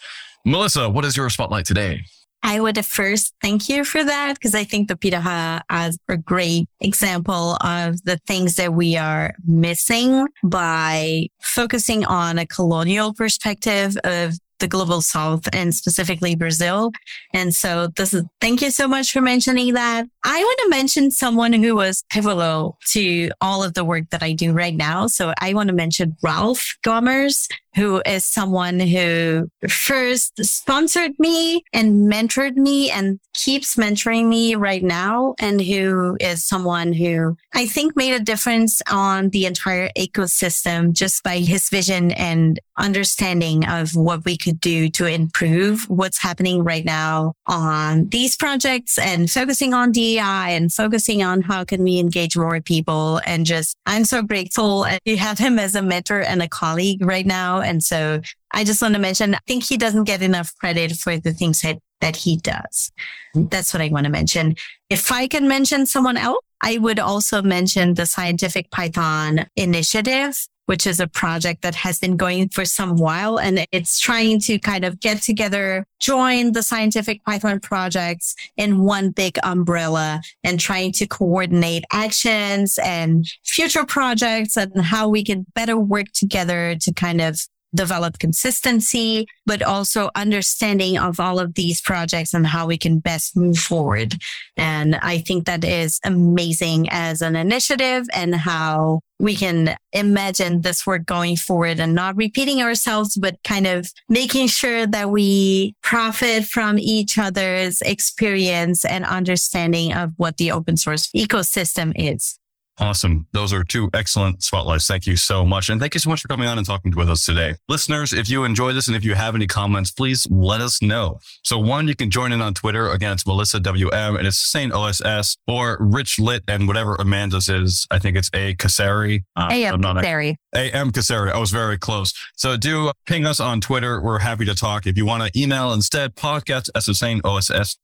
Melissa, 0.45 0.89
what 0.89 1.05
is 1.05 1.17
your 1.17 1.31
spotlight 1.31 1.67
today? 1.67 2.03
I 2.43 2.61
would 2.61 2.85
first 2.87 3.35
thank 3.43 3.69
you 3.69 3.85
for 3.85 4.05
that 4.05 4.35
because 4.35 4.55
I 4.55 4.63
think 4.63 4.87
the 4.87 4.95
Pirahã 4.95 5.63
is 5.89 5.99
a 6.09 6.17
great 6.17 6.69
example 6.81 7.57
of 7.61 8.01
the 8.05 8.19
things 8.27 8.55
that 8.55 8.73
we 8.73 8.97
are 8.97 9.35
missing 9.47 10.29
by 10.45 11.29
focusing 11.41 12.05
on 12.05 12.39
a 12.39 12.47
colonial 12.47 13.13
perspective 13.13 13.97
of 14.05 14.35
the 14.59 14.69
global 14.69 15.03
south 15.03 15.49
and 15.53 15.75
specifically 15.75 16.35
Brazil. 16.35 16.93
And 17.35 17.55
so 17.55 17.89
this 17.89 18.15
is, 18.15 18.25
thank 18.41 18.63
you 18.63 18.71
so 18.71 18.89
much 18.89 19.13
for 19.13 19.21
mentioning 19.21 19.75
that. 19.75 20.07
I 20.29 20.41
want 20.41 20.59
to 20.65 20.69
mention 20.71 21.13
someone 21.13 21.53
who 21.53 21.77
was 21.77 22.03
pivotal 22.11 22.79
to 22.89 23.31
all 23.41 23.63
of 23.63 23.75
the 23.75 23.85
work 23.85 24.11
that 24.11 24.25
I 24.25 24.33
do 24.33 24.53
right 24.53 24.75
now. 24.75 25.07
So 25.07 25.33
I 25.41 25.55
want 25.55 25.69
to 25.69 25.75
mention 25.75 26.17
Ralph 26.21 26.77
Gommers, 26.85 27.47
who 27.77 28.03
is 28.05 28.25
someone 28.25 28.81
who 28.81 29.49
first 29.69 30.33
sponsored 30.45 31.13
me 31.21 31.63
and 31.73 32.11
mentored 32.11 32.57
me 32.57 32.91
and 32.91 33.21
keeps 33.35 33.77
mentoring 33.77 34.27
me 34.27 34.57
right 34.57 34.83
now. 34.83 35.35
And 35.39 35.61
who 35.61 36.17
is 36.19 36.45
someone 36.45 36.93
who 36.93 37.37
I 37.55 37.67
think 37.67 37.95
made 37.95 38.15
a 38.15 38.25
difference 38.25 38.83
on 38.91 39.29
the 39.29 39.47
entire 39.47 39.91
ecosystem 39.97 40.93
just 40.93 41.23
by 41.23 41.39
his 41.39 41.69
vision 41.69 42.11
and 42.13 42.59
understanding 42.79 43.67
of 43.67 43.95
what 43.95 44.25
we 44.25 44.37
could 44.37 44.61
do 44.61 44.89
to 44.91 45.07
improve 45.07 45.89
what's 45.89 46.21
happening 46.21 46.65
right 46.65 46.85
now 46.85 47.35
on 47.47 48.09
these 48.09 48.37
projects 48.37 48.99
and 48.99 49.31
focusing 49.31 49.73
on 49.73 49.93
DEI 50.17 50.55
and 50.55 50.73
focusing 50.73 51.23
on 51.23 51.43
how 51.43 51.65
can 51.65 51.83
we 51.83 51.99
engage 51.99 52.37
more 52.37 52.61
people 52.61 53.21
and 53.27 53.47
just, 53.47 53.77
I'm 53.87 54.05
so 54.05 54.23
grateful 54.23 54.87
to 55.05 55.17
have 55.17 55.39
him 55.39 55.59
as 55.59 55.75
a 55.75 55.83
mentor 55.83 56.21
and 56.21 56.43
a 56.43 56.49
colleague 56.49 57.05
right 57.05 57.27
now. 57.27 57.61
And 57.61 57.83
so 57.83 58.21
I 58.53 58.65
just 58.65 58.83
want 58.83 58.95
to 58.95 59.01
mention, 59.01 59.35
I 59.35 59.41
think 59.47 59.65
he 59.65 59.77
doesn't 59.77 60.05
get 60.05 60.23
enough 60.23 60.55
credit 60.57 60.93
for 60.93 61.17
the 61.19 61.33
things 61.33 61.61
that, 61.63 61.79
that 62.01 62.17
he 62.17 62.37
does. 62.37 62.93
Hmm. 63.35 63.47
That's 63.47 63.73
what 63.73 63.83
I 63.83 63.89
want 63.89 64.05
to 64.05 64.11
mention. 64.11 64.57
If 64.91 65.13
I 65.13 65.29
can 65.29 65.49
mention 65.49 65.87
someone 65.87 66.17
else, 66.17 66.41
I 66.61 66.79
would 66.79 66.99
also 66.99 67.43
mention 67.43 67.95
the 67.95 68.07
Scientific 68.07 68.71
Python 68.71 69.47
initiative 69.57 70.47
which 70.67 70.87
is 70.87 71.01
a 71.01 71.07
project 71.07 71.63
that 71.63 71.75
has 71.75 71.99
been 71.99 72.17
going 72.17 72.49
for 72.49 72.65
some 72.65 72.97
while 72.97 73.39
and 73.39 73.67
it's 73.73 73.99
trying 73.99 74.39
to 74.41 74.59
kind 74.59 74.85
of 74.85 75.01
get 75.01 75.23
together, 75.23 75.87
join 76.01 76.53
the 76.53 76.63
scientific 76.63 77.25
Python 77.25 77.59
projects 77.61 78.35
in 78.57 78.83
one 78.83 79.11
big 79.11 79.39
umbrella 79.43 80.21
and 80.45 80.61
trying 80.61 80.93
to 80.93 81.07
coordinate 81.07 81.85
actions 81.93 82.79
and 82.85 83.27
future 83.45 83.85
projects 83.85 84.57
and 84.57 84.83
how 84.83 85.09
we 85.09 85.25
can 85.25 85.47
better 85.55 85.77
work 85.77 86.07
together 86.13 86.77
to 86.81 86.93
kind 86.93 87.21
of 87.21 87.41
develop 87.77 88.19
consistency, 88.19 89.27
but 89.45 89.63
also 89.63 90.11
understanding 90.15 90.99
of 90.99 91.21
all 91.21 91.39
of 91.39 91.55
these 91.55 91.81
projects 91.81 92.35
and 92.35 92.47
how 92.47 92.67
we 92.67 92.77
can 92.79 92.99
best 92.99 93.37
move 93.37 93.59
forward. 93.59 94.17
And 94.57 94.97
I 94.97 95.19
think 95.19 95.47
that 95.47 95.65
is 95.65 96.01
amazing 96.05 96.89
as 96.91 97.23
an 97.23 97.37
initiative 97.37 98.07
and 98.13 98.35
how 98.35 99.01
we 99.19 99.35
can 99.35 99.77
imagine 99.93 100.61
this 100.61 100.87
work 100.87 101.07
going 101.07 101.37
forward 101.37 101.81
and 101.81 101.95
not 101.95 102.17
repeating 102.17 102.61
ourselves, 102.61 103.17
but 103.17 103.37
kind 103.45 103.67
of 103.67 103.91
making 104.09 104.49
sure 104.49 104.87
that 104.87 105.11
we 105.11 105.75
profit 105.83 106.45
from 106.45 106.79
each 106.79 107.19
other's 107.19 107.81
experience 107.83 108.85
and 108.85 109.05
understanding 109.05 109.93
of 109.93 110.13
what 110.17 110.37
the 110.37 110.51
open 110.51 110.77
source 110.77 111.09
ecosystem 111.17 111.93
is. 111.97 112.39
Awesome. 112.79 113.27
Those 113.33 113.53
are 113.53 113.65
two 113.65 113.89
excellent 113.95 114.43
spotlights. 114.43 114.87
Thank 114.87 115.07
you 115.07 115.17
so 115.17 115.47
much. 115.47 115.71
And 115.71 115.81
thank 115.81 115.95
you 115.95 116.01
so 116.01 116.11
much 116.11 116.21
for 116.21 116.29
coming 116.29 116.47
on 116.47 116.59
and 116.59 116.67
talking 116.67 116.93
with 116.95 117.09
us 117.09 117.25
today. 117.25 117.55
Listeners, 117.69 118.13
if 118.13 118.29
you 118.29 118.45
enjoy 118.45 118.73
this 118.75 118.87
and 118.87 118.97
if 118.97 119.03
you 119.05 119.15
have 119.15 119.35
any 119.35 119.47
comments, 119.47 119.91
please 119.91 120.27
let 120.31 120.61
us 120.61 120.83
know. 120.83 121.19
So 121.43 121.59
one, 121.59 121.89
you 121.89 121.95
can 121.95 122.11
join 122.11 122.33
in 122.33 122.43
on 122.43 122.53
Twitter. 122.53 122.91
Again, 122.91 123.13
it's 123.13 123.27
Melissa 123.27 123.61
WM 123.61 124.17
and 124.17 124.27
it's 124.27 124.39
Sustain 124.39 124.73
OSS 124.73 125.39
or 125.47 125.79
Rich 125.81 126.19
Lit 126.19 126.43
and 126.49 126.69
whatever 126.69 126.97
Amanda's 126.97 127.49
is. 127.49 127.87
I 127.91 127.99
think 127.99 128.17
it's 128.17 128.31
A 128.35 128.55
Casari. 128.55 129.25
Uh, 129.35 129.49
A.M. 129.51 129.81
Casari. 129.81 130.37
A.M. 130.55 130.93
Casari. 130.93 131.33
I 131.33 131.39
was 131.39 131.51
very 131.51 131.79
close. 131.79 132.13
So 132.35 132.59
do 132.59 132.93
ping 133.07 133.25
us 133.25 133.41
on 133.41 133.63
Twitter. 133.63 134.03
We're 134.03 134.19
happy 134.19 134.45
to 134.45 134.55
talk. 134.55 134.87
If 134.87 134.99
you 134.99 135.07
want 135.07 135.23
to 135.23 135.41
email 135.41 135.73
instead, 135.73 136.15
podcast 136.15 136.69
at 136.75 137.77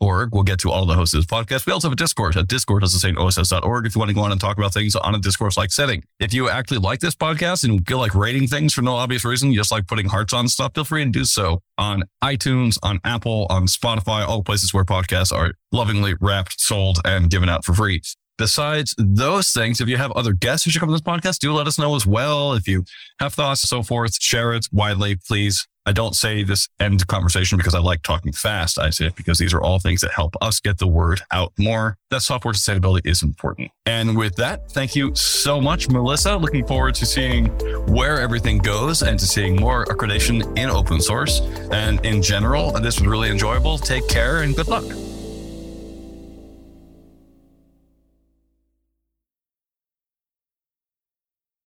Org. 0.00 0.30
We'll 0.32 0.42
get 0.42 0.58
to 0.60 0.70
all 0.70 0.86
the 0.86 0.94
hosts 0.94 1.14
of 1.14 1.20
this 1.20 1.26
podcast. 1.26 1.66
We 1.66 1.72
also 1.72 1.88
have 1.88 1.92
a 1.92 1.96
Discord 1.96 2.36
at 2.36 2.48
discord 2.48 2.82
the 2.82 3.08
at 3.08 3.16
oss.org 3.16 3.86
if 3.86 3.94
you 3.94 3.98
want 3.98 4.08
to 4.08 4.14
go 4.14 4.22
on 4.22 4.32
and 4.32 4.40
talk 4.40 4.56
about 4.56 4.72
things 4.72 4.96
on 4.96 5.14
a 5.14 5.18
discourse 5.18 5.56
like 5.56 5.70
setting. 5.70 6.04
If 6.18 6.32
you 6.32 6.48
actually 6.48 6.78
like 6.78 7.00
this 7.00 7.14
podcast 7.14 7.64
and 7.64 7.86
feel 7.86 7.98
like 7.98 8.14
rating 8.14 8.46
things 8.46 8.72
for 8.72 8.82
no 8.82 8.96
obvious 8.96 9.24
reason, 9.24 9.52
you 9.52 9.58
just 9.58 9.70
like 9.70 9.86
putting 9.86 10.08
hearts 10.08 10.32
on 10.32 10.48
stuff, 10.48 10.72
feel 10.74 10.84
free 10.84 11.04
to 11.04 11.10
do 11.10 11.24
so 11.24 11.60
on 11.76 12.04
iTunes, 12.22 12.78
on 12.82 13.00
Apple, 13.04 13.46
on 13.50 13.66
Spotify, 13.66 14.26
all 14.26 14.42
places 14.42 14.72
where 14.72 14.84
podcasts 14.84 15.32
are 15.32 15.52
lovingly 15.72 16.14
wrapped, 16.20 16.60
sold, 16.60 17.00
and 17.04 17.30
given 17.30 17.48
out 17.48 17.64
for 17.64 17.74
free. 17.74 18.02
Besides 18.38 18.94
those 18.96 19.50
things, 19.50 19.80
if 19.80 19.88
you 19.88 19.96
have 19.96 20.12
other 20.12 20.32
guests 20.32 20.64
who 20.64 20.70
should 20.70 20.78
come 20.78 20.88
on 20.88 20.92
this 20.92 21.00
podcast, 21.00 21.38
do 21.40 21.52
let 21.52 21.66
us 21.66 21.76
know 21.76 21.96
as 21.96 22.06
well. 22.06 22.52
If 22.52 22.68
you 22.68 22.84
have 23.18 23.34
thoughts 23.34 23.64
and 23.64 23.68
so 23.68 23.82
forth, 23.82 24.22
share 24.22 24.54
it 24.54 24.66
widely, 24.70 25.16
please. 25.16 25.66
I 25.88 25.92
don't 25.92 26.14
say 26.14 26.42
this 26.42 26.68
end 26.78 27.06
conversation 27.06 27.56
because 27.56 27.74
I 27.74 27.78
like 27.78 28.02
talking 28.02 28.30
fast. 28.30 28.78
I 28.78 28.90
say 28.90 29.06
it 29.06 29.16
because 29.16 29.38
these 29.38 29.54
are 29.54 29.62
all 29.62 29.78
things 29.78 30.02
that 30.02 30.10
help 30.10 30.36
us 30.42 30.60
get 30.60 30.76
the 30.76 30.86
word 30.86 31.22
out 31.32 31.54
more. 31.58 31.96
That 32.10 32.20
software 32.20 32.52
sustainability 32.52 33.06
is 33.06 33.22
important. 33.22 33.70
And 33.86 34.14
with 34.14 34.36
that, 34.36 34.70
thank 34.70 34.94
you 34.94 35.14
so 35.14 35.62
much, 35.62 35.88
Melissa. 35.88 36.36
Looking 36.36 36.66
forward 36.66 36.94
to 36.96 37.06
seeing 37.06 37.46
where 37.86 38.20
everything 38.20 38.58
goes 38.58 39.02
and 39.02 39.18
to 39.18 39.24
seeing 39.24 39.56
more 39.56 39.86
accreditation 39.86 40.58
in 40.58 40.68
open 40.68 41.00
source 41.00 41.40
and 41.72 42.04
in 42.04 42.20
general. 42.20 42.76
And 42.76 42.84
this 42.84 43.00
was 43.00 43.08
really 43.08 43.30
enjoyable. 43.30 43.78
Take 43.78 44.06
care 44.08 44.42
and 44.42 44.54
good 44.54 44.68
luck. 44.68 44.84